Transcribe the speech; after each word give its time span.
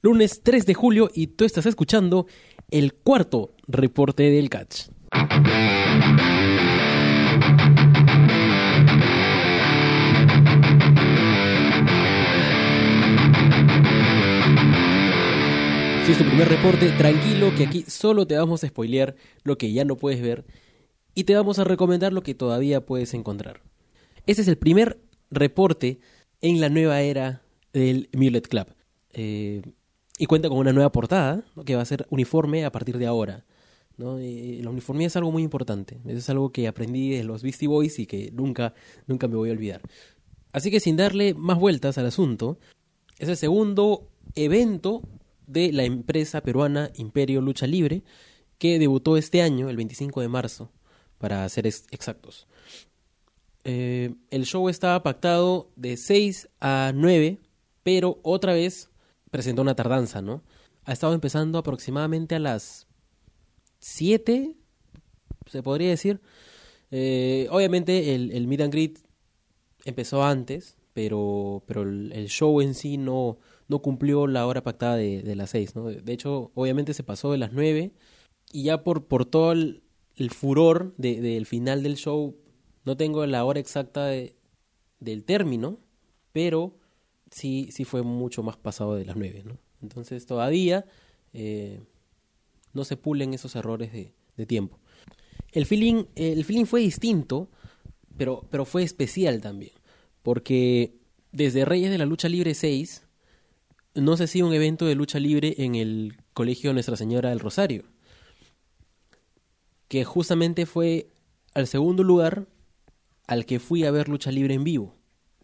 lunes 0.00 0.42
3 0.42 0.66
de 0.66 0.74
julio 0.74 1.10
y 1.12 1.28
tú 1.28 1.44
estás 1.44 1.66
escuchando 1.66 2.26
el 2.70 2.94
cuarto 2.94 3.54
reporte 3.66 4.30
del 4.30 4.48
catch. 4.48 4.88
Si 16.04 16.12
es 16.12 16.18
tu 16.18 16.24
primer 16.24 16.48
reporte, 16.48 16.90
tranquilo 16.92 17.54
que 17.54 17.64
aquí 17.64 17.84
solo 17.86 18.26
te 18.26 18.36
vamos 18.36 18.64
a 18.64 18.68
spoilear 18.68 19.14
lo 19.42 19.58
que 19.58 19.72
ya 19.72 19.84
no 19.84 19.96
puedes 19.96 20.22
ver 20.22 20.46
y 21.14 21.24
te 21.24 21.34
vamos 21.34 21.58
a 21.58 21.64
recomendar 21.64 22.12
lo 22.12 22.22
que 22.22 22.34
todavía 22.34 22.86
puedes 22.86 23.12
encontrar. 23.12 23.62
Este 24.26 24.42
es 24.42 24.48
el 24.48 24.56
primer 24.56 25.00
reporte 25.30 26.00
en 26.40 26.60
la 26.60 26.68
nueva 26.68 27.00
era 27.00 27.42
del 27.72 28.08
Mulet 28.12 28.46
Club. 28.46 28.68
Eh, 29.12 29.62
y 30.18 30.26
cuenta 30.26 30.48
con 30.48 30.58
una 30.58 30.72
nueva 30.72 30.92
portada 30.92 31.44
que 31.64 31.76
va 31.76 31.82
a 31.82 31.86
ser 31.86 32.06
uniforme 32.10 32.64
a 32.64 32.72
partir 32.72 32.98
de 32.98 33.06
ahora. 33.06 33.44
¿no? 33.96 34.16
la 34.16 34.70
uniformidad 34.70 35.08
es 35.08 35.16
algo 35.16 35.32
muy 35.32 35.42
importante. 35.42 35.98
Eso 36.06 36.18
es 36.18 36.30
algo 36.30 36.52
que 36.52 36.68
aprendí 36.68 37.10
de 37.10 37.24
los 37.24 37.42
Beastie 37.42 37.68
Boys 37.68 37.98
y 37.98 38.06
que 38.06 38.30
nunca, 38.32 38.74
nunca 39.06 39.26
me 39.26 39.36
voy 39.36 39.50
a 39.50 39.52
olvidar. 39.52 39.80
Así 40.52 40.70
que 40.70 40.80
sin 40.80 40.96
darle 40.96 41.34
más 41.34 41.58
vueltas 41.58 41.98
al 41.98 42.06
asunto, 42.06 42.58
es 43.18 43.28
el 43.28 43.36
segundo 43.36 44.08
evento 44.34 45.02
de 45.46 45.72
la 45.72 45.84
empresa 45.84 46.40
peruana 46.42 46.90
Imperio 46.94 47.40
Lucha 47.40 47.66
Libre, 47.66 48.02
que 48.58 48.78
debutó 48.78 49.16
este 49.16 49.42
año, 49.42 49.68
el 49.68 49.76
25 49.76 50.20
de 50.20 50.28
marzo, 50.28 50.70
para 51.18 51.48
ser 51.48 51.66
exactos. 51.66 52.46
Eh, 53.64 54.14
el 54.30 54.46
show 54.46 54.68
estaba 54.68 55.02
pactado 55.02 55.70
de 55.76 55.96
6 55.96 56.48
a 56.60 56.92
9, 56.94 57.38
pero 57.82 58.20
otra 58.22 58.52
vez 58.52 58.90
presentó 59.30 59.62
una 59.62 59.74
tardanza, 59.74 60.22
¿no? 60.22 60.42
Ha 60.84 60.92
estado 60.92 61.14
empezando 61.14 61.58
aproximadamente 61.58 62.34
a 62.34 62.38
las 62.38 62.86
7, 63.80 64.56
se 65.46 65.62
podría 65.62 65.90
decir. 65.90 66.20
Eh, 66.90 67.48
obviamente 67.50 68.14
el, 68.14 68.32
el 68.32 68.46
Meet 68.46 68.60
and 68.62 68.72
Greet 68.72 68.98
empezó 69.84 70.24
antes, 70.24 70.76
pero, 70.94 71.62
pero 71.66 71.82
el 71.82 72.28
show 72.28 72.60
en 72.60 72.74
sí 72.74 72.96
no, 72.96 73.38
no 73.68 73.80
cumplió 73.80 74.26
la 74.26 74.46
hora 74.46 74.62
pactada 74.62 74.96
de, 74.96 75.22
de 75.22 75.36
las 75.36 75.50
seis, 75.50 75.76
¿no? 75.76 75.84
De 75.84 76.12
hecho, 76.12 76.50
obviamente 76.54 76.94
se 76.94 77.04
pasó 77.04 77.30
de 77.30 77.38
las 77.38 77.52
nueve 77.52 77.92
y 78.50 78.64
ya 78.64 78.82
por, 78.82 79.06
por 79.06 79.26
todo 79.26 79.52
el, 79.52 79.82
furor 80.30 80.94
del 80.96 81.46
final 81.46 81.82
del 81.82 81.96
show, 81.96 82.36
no 82.84 82.96
tengo 82.96 83.24
la 83.26 83.44
hora 83.44 83.60
exacta 83.60 84.06
de, 84.06 84.34
del 84.98 85.24
término, 85.24 85.78
pero 86.32 86.77
sí, 87.30 87.68
sí 87.72 87.84
fue 87.84 88.02
mucho 88.02 88.42
más 88.42 88.56
pasado 88.56 88.94
de 88.94 89.04
las 89.04 89.16
nueve, 89.16 89.42
¿no? 89.44 89.58
Entonces 89.82 90.26
todavía 90.26 90.84
eh, 91.32 91.80
no 92.72 92.84
se 92.84 92.96
pulen 92.96 93.34
esos 93.34 93.54
errores 93.56 93.92
de, 93.92 94.12
tiempo. 94.46 94.78
El 95.50 95.66
feeling, 95.66 96.04
el 96.14 96.44
feeling 96.44 96.64
fue 96.64 96.80
distinto, 96.80 97.48
pero, 98.16 98.46
pero 98.50 98.64
fue 98.64 98.84
especial 98.84 99.40
también, 99.40 99.72
porque 100.22 100.94
desde 101.32 101.64
Reyes 101.64 101.90
de 101.90 101.98
la 101.98 102.06
Lucha 102.06 102.28
Libre 102.28 102.54
6 102.54 103.08
no 103.94 104.16
se 104.16 104.24
hacía 104.24 104.44
un 104.44 104.54
evento 104.54 104.86
de 104.86 104.94
lucha 104.94 105.18
libre 105.18 105.56
en 105.58 105.74
el 105.74 106.18
Colegio 106.34 106.72
Nuestra 106.72 106.96
Señora 106.96 107.30
del 107.30 107.40
Rosario, 107.40 107.84
que 109.88 110.04
justamente 110.04 110.66
fue 110.66 111.10
al 111.54 111.66
segundo 111.66 112.04
lugar 112.04 112.46
al 113.26 113.44
que 113.44 113.58
fui 113.58 113.84
a 113.84 113.90
ver 113.90 114.08
lucha 114.08 114.30
libre 114.30 114.54
en 114.54 114.64
vivo 114.64 114.94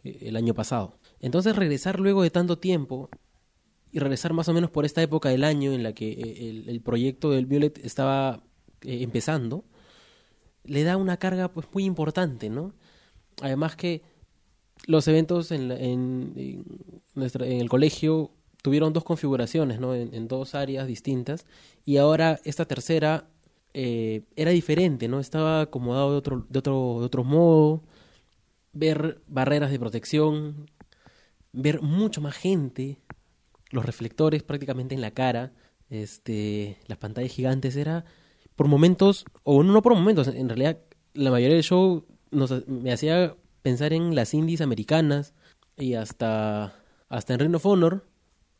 eh, 0.04 0.18
el 0.22 0.36
año 0.36 0.54
pasado. 0.54 0.98
Entonces 1.24 1.56
regresar 1.56 2.00
luego 2.00 2.22
de 2.22 2.28
tanto 2.28 2.58
tiempo 2.58 3.08
y 3.90 3.98
regresar 3.98 4.34
más 4.34 4.46
o 4.50 4.52
menos 4.52 4.70
por 4.70 4.84
esta 4.84 5.00
época 5.00 5.30
del 5.30 5.42
año 5.42 5.72
en 5.72 5.82
la 5.82 5.94
que 5.94 6.10
eh, 6.10 6.64
el, 6.66 6.80
proyecto 6.82 7.30
del 7.30 7.46
Violet 7.46 7.82
estaba 7.82 8.42
eh, 8.82 8.98
empezando, 9.02 9.64
le 10.64 10.82
da 10.82 10.98
una 10.98 11.16
carga 11.16 11.48
pues 11.48 11.66
muy 11.72 11.86
importante, 11.86 12.50
¿no? 12.50 12.74
Además 13.40 13.74
que 13.74 14.02
los 14.86 15.08
eventos 15.08 15.50
en, 15.50 15.70
en, 15.70 16.62
el 17.16 17.68
colegio 17.70 18.30
tuvieron 18.60 18.92
dos 18.92 19.04
configuraciones, 19.04 19.80
¿no? 19.80 19.94
En, 19.94 20.28
dos 20.28 20.54
áreas 20.54 20.86
distintas. 20.86 21.46
Y 21.86 21.96
ahora 21.96 22.38
esta 22.44 22.66
tercera 22.66 23.30
eh, 23.72 24.24
era 24.36 24.50
diferente, 24.50 25.08
¿no? 25.08 25.20
Estaba 25.20 25.62
acomodado 25.62 26.10
de 26.10 26.18
otro, 26.18 26.46
de 26.50 26.58
otro, 26.58 26.96
de 27.00 27.06
otro 27.06 27.24
modo. 27.24 27.82
Ver 28.74 29.22
barreras 29.26 29.70
de 29.70 29.78
protección, 29.78 30.68
ver 31.54 31.80
mucho 31.80 32.20
más 32.20 32.34
gente, 32.34 32.98
los 33.70 33.84
reflectores 33.86 34.42
prácticamente 34.42 34.94
en 34.94 35.00
la 35.00 35.12
cara, 35.12 35.52
este, 35.88 36.78
las 36.86 36.98
pantallas 36.98 37.32
gigantes, 37.32 37.76
era 37.76 38.04
por 38.56 38.68
momentos, 38.68 39.24
o 39.42 39.62
no 39.62 39.80
por 39.82 39.94
momentos, 39.94 40.28
en 40.28 40.48
realidad 40.48 40.78
la 41.14 41.30
mayoría 41.30 41.54
del 41.54 41.64
show 41.64 42.04
nos, 42.30 42.66
me 42.66 42.92
hacía 42.92 43.36
pensar 43.62 43.92
en 43.92 44.14
las 44.14 44.34
indies 44.34 44.60
americanas 44.60 45.32
y 45.76 45.94
hasta, 45.94 46.76
hasta 47.08 47.34
en 47.34 47.40
Ring 47.40 47.54
of 47.54 47.66
Honor, 47.66 48.04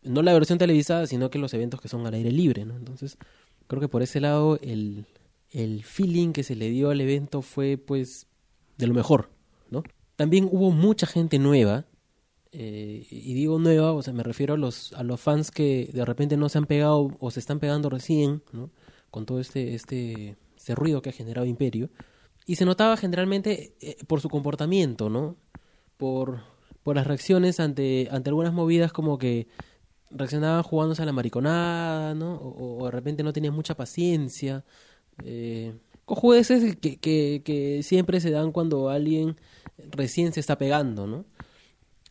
no 0.03 0.22
la 0.22 0.32
versión 0.32 0.59
televisada, 0.59 1.06
sino 1.06 1.31
que 1.31 1.38
los 1.38 1.55
eventos 1.55 1.81
que 1.81 1.88
son 1.88 2.06
al 2.06 2.15
aire 2.15 2.31
libre, 2.31 2.65
¿no? 2.65 2.76
Entonces, 2.76 3.19
creo 3.66 3.81
que 3.81 3.88
por 3.88 4.03
ese 4.03 4.21
lado 4.21 4.59
el, 4.62 5.06
el 5.50 5.82
feeling 5.84 6.32
que 6.32 6.43
se 6.43 6.56
le 6.56 6.71
dio 6.71 6.91
al 6.91 7.00
evento 7.00 7.43
fue 7.43 7.76
pues 7.76 8.26
de 8.76 8.87
lo 8.87 8.94
mejor, 8.94 9.31
¿no? 9.71 9.82
También 10.16 10.49
hubo 10.50 10.71
mucha 10.71 11.06
gente 11.06 11.38
nueva, 11.38 11.87
eh, 12.57 13.05
y 13.11 13.35
digo 13.35 13.59
nueva, 13.59 13.93
o 13.93 14.01
sea, 14.01 14.13
me 14.13 14.23
refiero 14.23 14.55
a 14.55 14.57
los, 14.57 14.93
a 14.93 15.03
los 15.03 15.21
fans 15.21 15.51
que 15.51 15.91
de 15.93 16.05
repente 16.05 16.37
no 16.37 16.49
se 16.49 16.59
han 16.59 16.67
pegado 16.67 17.11
o 17.19 17.31
se 17.33 17.41
están 17.41 17.59
pegando 17.59 17.91
recién, 17.91 18.45
¿no? 18.53 18.71
Con 19.11 19.27
todo 19.27 19.41
este, 19.41 19.75
este, 19.75 20.37
este 20.57 20.75
ruido 20.77 21.03
que 21.03 21.11
ha 21.11 21.13
generado 21.13 21.47
Imperio. 21.47 21.91
Y 22.47 22.55
se 22.55 22.65
notaba 22.65 22.97
generalmente 22.97 23.75
eh, 23.81 23.97
por 24.07 24.21
su 24.21 24.29
comportamiento, 24.29 25.11
¿no? 25.11 25.37
Por, 25.97 26.43
por 26.85 26.95
las 26.95 27.09
reacciones 27.09 27.59
ante, 27.59 28.07
ante 28.13 28.31
algunas 28.31 28.53
movidas 28.53 28.93
como 28.93 29.19
que 29.19 29.49
reaccionaban 30.13 30.63
jugándose 30.63 31.03
a 31.03 31.07
la 31.07 31.13
mariconada, 31.13 32.15
¿no? 32.15 32.37
O, 32.37 32.85
de 32.85 32.93
repente 32.93 33.25
no 33.25 33.33
tenían 33.33 33.55
mucha 33.55 33.75
paciencia. 33.75 34.65
Eh, 35.25 35.75
cojudeces 36.05 36.77
que, 36.77 36.99
que, 37.01 37.43
que 37.45 37.83
siempre 37.83 38.21
se 38.21 38.31
dan 38.31 38.53
cuando 38.53 38.91
alguien 38.91 39.41
recién 39.91 40.33
se 40.33 40.39
está 40.39 40.57
pegando, 40.57 41.09
¿no? 41.09 41.25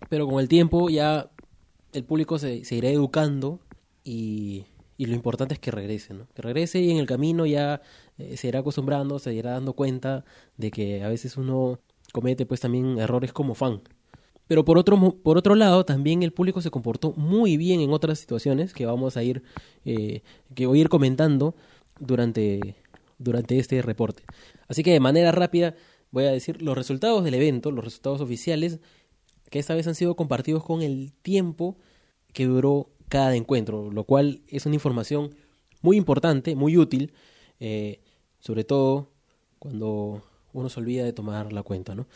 Pero 0.09 0.27
con 0.27 0.39
el 0.39 0.47
tiempo 0.47 0.89
ya 0.89 1.31
el 1.93 2.03
público 2.03 2.39
se, 2.39 2.65
se 2.65 2.75
irá 2.75 2.89
educando 2.89 3.59
y, 4.03 4.65
y, 4.97 5.05
lo 5.05 5.15
importante 5.15 5.53
es 5.53 5.59
que 5.59 5.71
regrese, 5.71 6.13
¿no? 6.13 6.27
Que 6.33 6.41
regrese 6.41 6.79
y 6.79 6.91
en 6.91 6.97
el 6.97 7.05
camino 7.05 7.45
ya 7.45 7.81
eh, 8.17 8.37
se 8.37 8.47
irá 8.47 8.59
acostumbrando, 8.59 9.19
se 9.19 9.33
irá 9.33 9.51
dando 9.51 9.73
cuenta 9.73 10.25
de 10.57 10.71
que 10.71 11.03
a 11.03 11.09
veces 11.09 11.37
uno 11.37 11.79
comete 12.11 12.45
pues 12.45 12.59
también 12.59 12.99
errores 12.99 13.31
como 13.33 13.55
fan, 13.55 13.81
pero 14.47 14.65
por 14.65 14.77
otro, 14.77 14.99
por 15.23 15.37
otro 15.37 15.55
lado, 15.55 15.85
también 15.85 16.21
el 16.21 16.33
público 16.33 16.61
se 16.61 16.69
comportó 16.69 17.13
muy 17.13 17.57
bien 17.57 17.79
en 17.81 17.91
otras 17.91 18.19
situaciones 18.19 18.73
que 18.73 18.85
vamos 18.85 19.15
a 19.17 19.23
ir, 19.23 19.43
eh, 19.85 20.21
que 20.53 20.65
voy 20.65 20.79
a 20.79 20.81
ir 20.81 20.89
comentando 20.89 21.55
durante, 21.99 22.75
durante 23.17 23.57
este 23.57 23.81
reporte. 23.81 24.23
Así 24.67 24.83
que 24.83 24.91
de 24.91 24.99
manera 24.99 25.31
rápida 25.31 25.75
voy 26.11 26.25
a 26.25 26.31
decir 26.31 26.61
los 26.61 26.77
resultados 26.77 27.23
del 27.23 27.33
evento, 27.35 27.71
los 27.71 27.85
resultados 27.85 28.21
oficiales, 28.21 28.79
que 29.53 29.59
esta 29.59 29.75
vez 29.75 29.85
han 29.85 29.93
sido 29.93 30.15
compartidos 30.15 30.63
con 30.63 30.81
el 30.81 31.13
tiempo 31.21 31.77
que 32.33 32.47
duró 32.47 32.89
cada 33.07 33.35
encuentro, 33.35 33.91
lo 33.91 34.03
cual 34.03 34.41
es 34.47 34.65
una 34.65 34.73
información 34.73 35.35
muy 35.83 35.95
importante, 35.95 36.55
muy 36.55 36.75
útil, 36.75 37.13
eh, 37.59 37.99
sobre 38.39 38.63
todo 38.63 39.11
cuando 39.59 40.23
uno 40.53 40.69
se 40.69 40.79
olvida 40.79 41.03
de 41.03 41.13
tomar 41.13 41.53
la 41.53 41.61
cuenta, 41.61 41.93
¿no? 41.93 42.07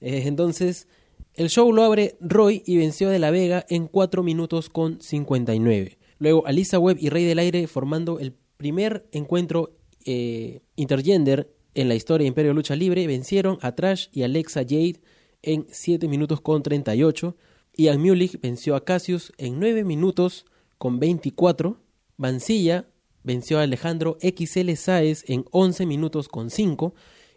Eh, 0.00 0.22
entonces, 0.24 0.88
el 1.34 1.50
show 1.50 1.70
lo 1.70 1.82
abre 1.82 2.16
Roy 2.18 2.62
y 2.64 2.78
venció 2.78 3.10
de 3.10 3.18
la 3.18 3.30
Vega 3.30 3.66
en 3.68 3.88
4 3.88 4.22
minutos 4.22 4.70
con 4.70 4.98
59. 4.98 5.98
Luego 6.18 6.46
Alisa 6.46 6.78
Webb 6.78 6.96
y 6.98 7.10
Rey 7.10 7.26
del 7.26 7.40
Aire 7.40 7.66
formando 7.66 8.20
el 8.20 8.32
primer 8.56 9.06
encuentro 9.12 9.76
eh, 10.06 10.62
intergender 10.76 11.54
en 11.74 11.90
la 11.90 11.94
historia 11.94 12.24
de 12.24 12.28
Imperio 12.28 12.54
Lucha 12.54 12.74
Libre 12.74 13.06
vencieron 13.06 13.58
a 13.60 13.74
Trash 13.74 14.06
y 14.12 14.22
Alexa 14.22 14.62
Jade 14.62 15.02
en 15.46 15.66
7 15.70 16.06
minutos 16.08 16.42
con 16.42 16.62
38. 16.62 17.34
Ian 17.74 18.02
Mulich 18.02 18.38
venció 18.40 18.76
a 18.76 18.84
Cassius 18.84 19.32
en 19.38 19.58
9 19.58 19.84
minutos 19.84 20.44
con 20.76 20.98
24. 20.98 21.80
Vancilla 22.18 22.86
venció 23.22 23.58
a 23.58 23.62
Alejandro 23.62 24.18
XL 24.20 24.72
Saez 24.74 25.24
en 25.28 25.46
11 25.50 25.86
minutos 25.86 26.28
con 26.28 26.50
5, 26.50 26.94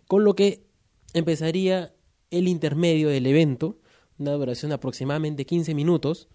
con 0.07 0.23
lo 0.23 0.35
que 0.35 0.65
empezaría 1.13 1.93
el 2.31 2.47
intermedio 2.47 3.09
del 3.09 3.25
evento, 3.25 3.79
una 4.17 4.31
duración 4.33 4.69
de 4.69 4.75
aproximadamente 4.75 5.45
15 5.45 5.73
minutos, 5.73 6.27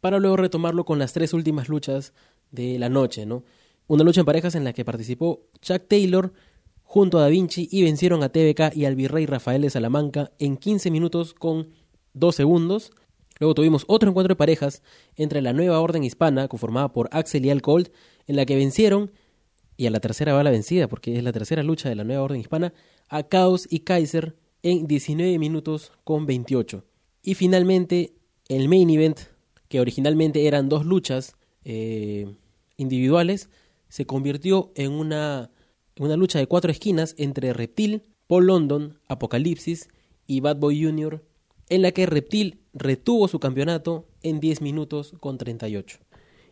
para 0.00 0.18
luego 0.18 0.36
retomarlo 0.36 0.84
con 0.84 0.98
las 0.98 1.12
tres 1.12 1.32
últimas 1.32 1.68
luchas 1.68 2.12
de 2.50 2.78
la 2.78 2.88
noche, 2.88 3.26
¿no? 3.26 3.44
Una 3.86 4.04
lucha 4.04 4.20
en 4.20 4.26
parejas 4.26 4.54
en 4.54 4.64
la 4.64 4.72
que 4.72 4.84
participó 4.84 5.46
Chuck 5.62 5.88
Taylor 5.88 6.32
junto 6.88 7.18
a 7.18 7.20
Da 7.20 7.28
Vinci 7.28 7.68
y 7.70 7.82
vencieron 7.82 8.22
a 8.22 8.30
TBK 8.30 8.74
y 8.74 8.86
al 8.86 8.96
virrey 8.96 9.26
Rafael 9.26 9.60
de 9.60 9.68
Salamanca 9.68 10.32
en 10.38 10.56
15 10.56 10.90
minutos 10.90 11.34
con 11.34 11.68
2 12.14 12.34
segundos. 12.34 12.92
Luego 13.38 13.54
tuvimos 13.54 13.84
otro 13.88 14.08
encuentro 14.08 14.32
de 14.32 14.38
parejas 14.38 14.82
entre 15.14 15.42
la 15.42 15.52
nueva 15.52 15.80
orden 15.80 16.02
hispana, 16.02 16.48
conformada 16.48 16.90
por 16.90 17.10
Axel 17.12 17.44
y 17.44 17.50
Al 17.50 17.60
Colt, 17.60 17.92
en 18.26 18.36
la 18.36 18.46
que 18.46 18.56
vencieron, 18.56 19.12
y 19.76 19.84
a 19.84 19.90
la 19.90 20.00
tercera 20.00 20.32
va 20.32 20.42
la 20.42 20.50
vencida, 20.50 20.88
porque 20.88 21.18
es 21.18 21.22
la 21.22 21.30
tercera 21.30 21.62
lucha 21.62 21.90
de 21.90 21.94
la 21.94 22.04
nueva 22.04 22.22
orden 22.22 22.40
hispana, 22.40 22.72
a 23.10 23.22
Chaos 23.22 23.68
y 23.70 23.80
Kaiser 23.80 24.34
en 24.62 24.86
19 24.86 25.38
minutos 25.38 25.92
con 26.04 26.24
28. 26.24 26.84
Y 27.22 27.34
finalmente, 27.34 28.14
el 28.48 28.66
main 28.70 28.88
event, 28.88 29.20
que 29.68 29.80
originalmente 29.80 30.46
eran 30.46 30.70
dos 30.70 30.86
luchas 30.86 31.36
eh, 31.64 32.34
individuales, 32.78 33.50
se 33.88 34.06
convirtió 34.06 34.72
en 34.74 34.92
una, 34.92 35.50
una 35.98 36.16
lucha 36.16 36.38
de 36.38 36.46
cuatro 36.46 36.70
esquinas 36.70 37.14
entre 37.18 37.52
Reptil, 37.52 38.02
Paul 38.26 38.46
London, 38.46 38.98
Apocalipsis 39.08 39.88
y 40.26 40.40
Bad 40.40 40.56
Boy 40.56 40.84
Jr., 40.84 41.22
en 41.68 41.82
la 41.82 41.92
que 41.92 42.06
Reptil 42.06 42.60
retuvo 42.72 43.28
su 43.28 43.40
campeonato 43.40 44.06
en 44.22 44.40
10 44.40 44.62
minutos 44.62 45.14
con 45.20 45.38
38. 45.38 45.98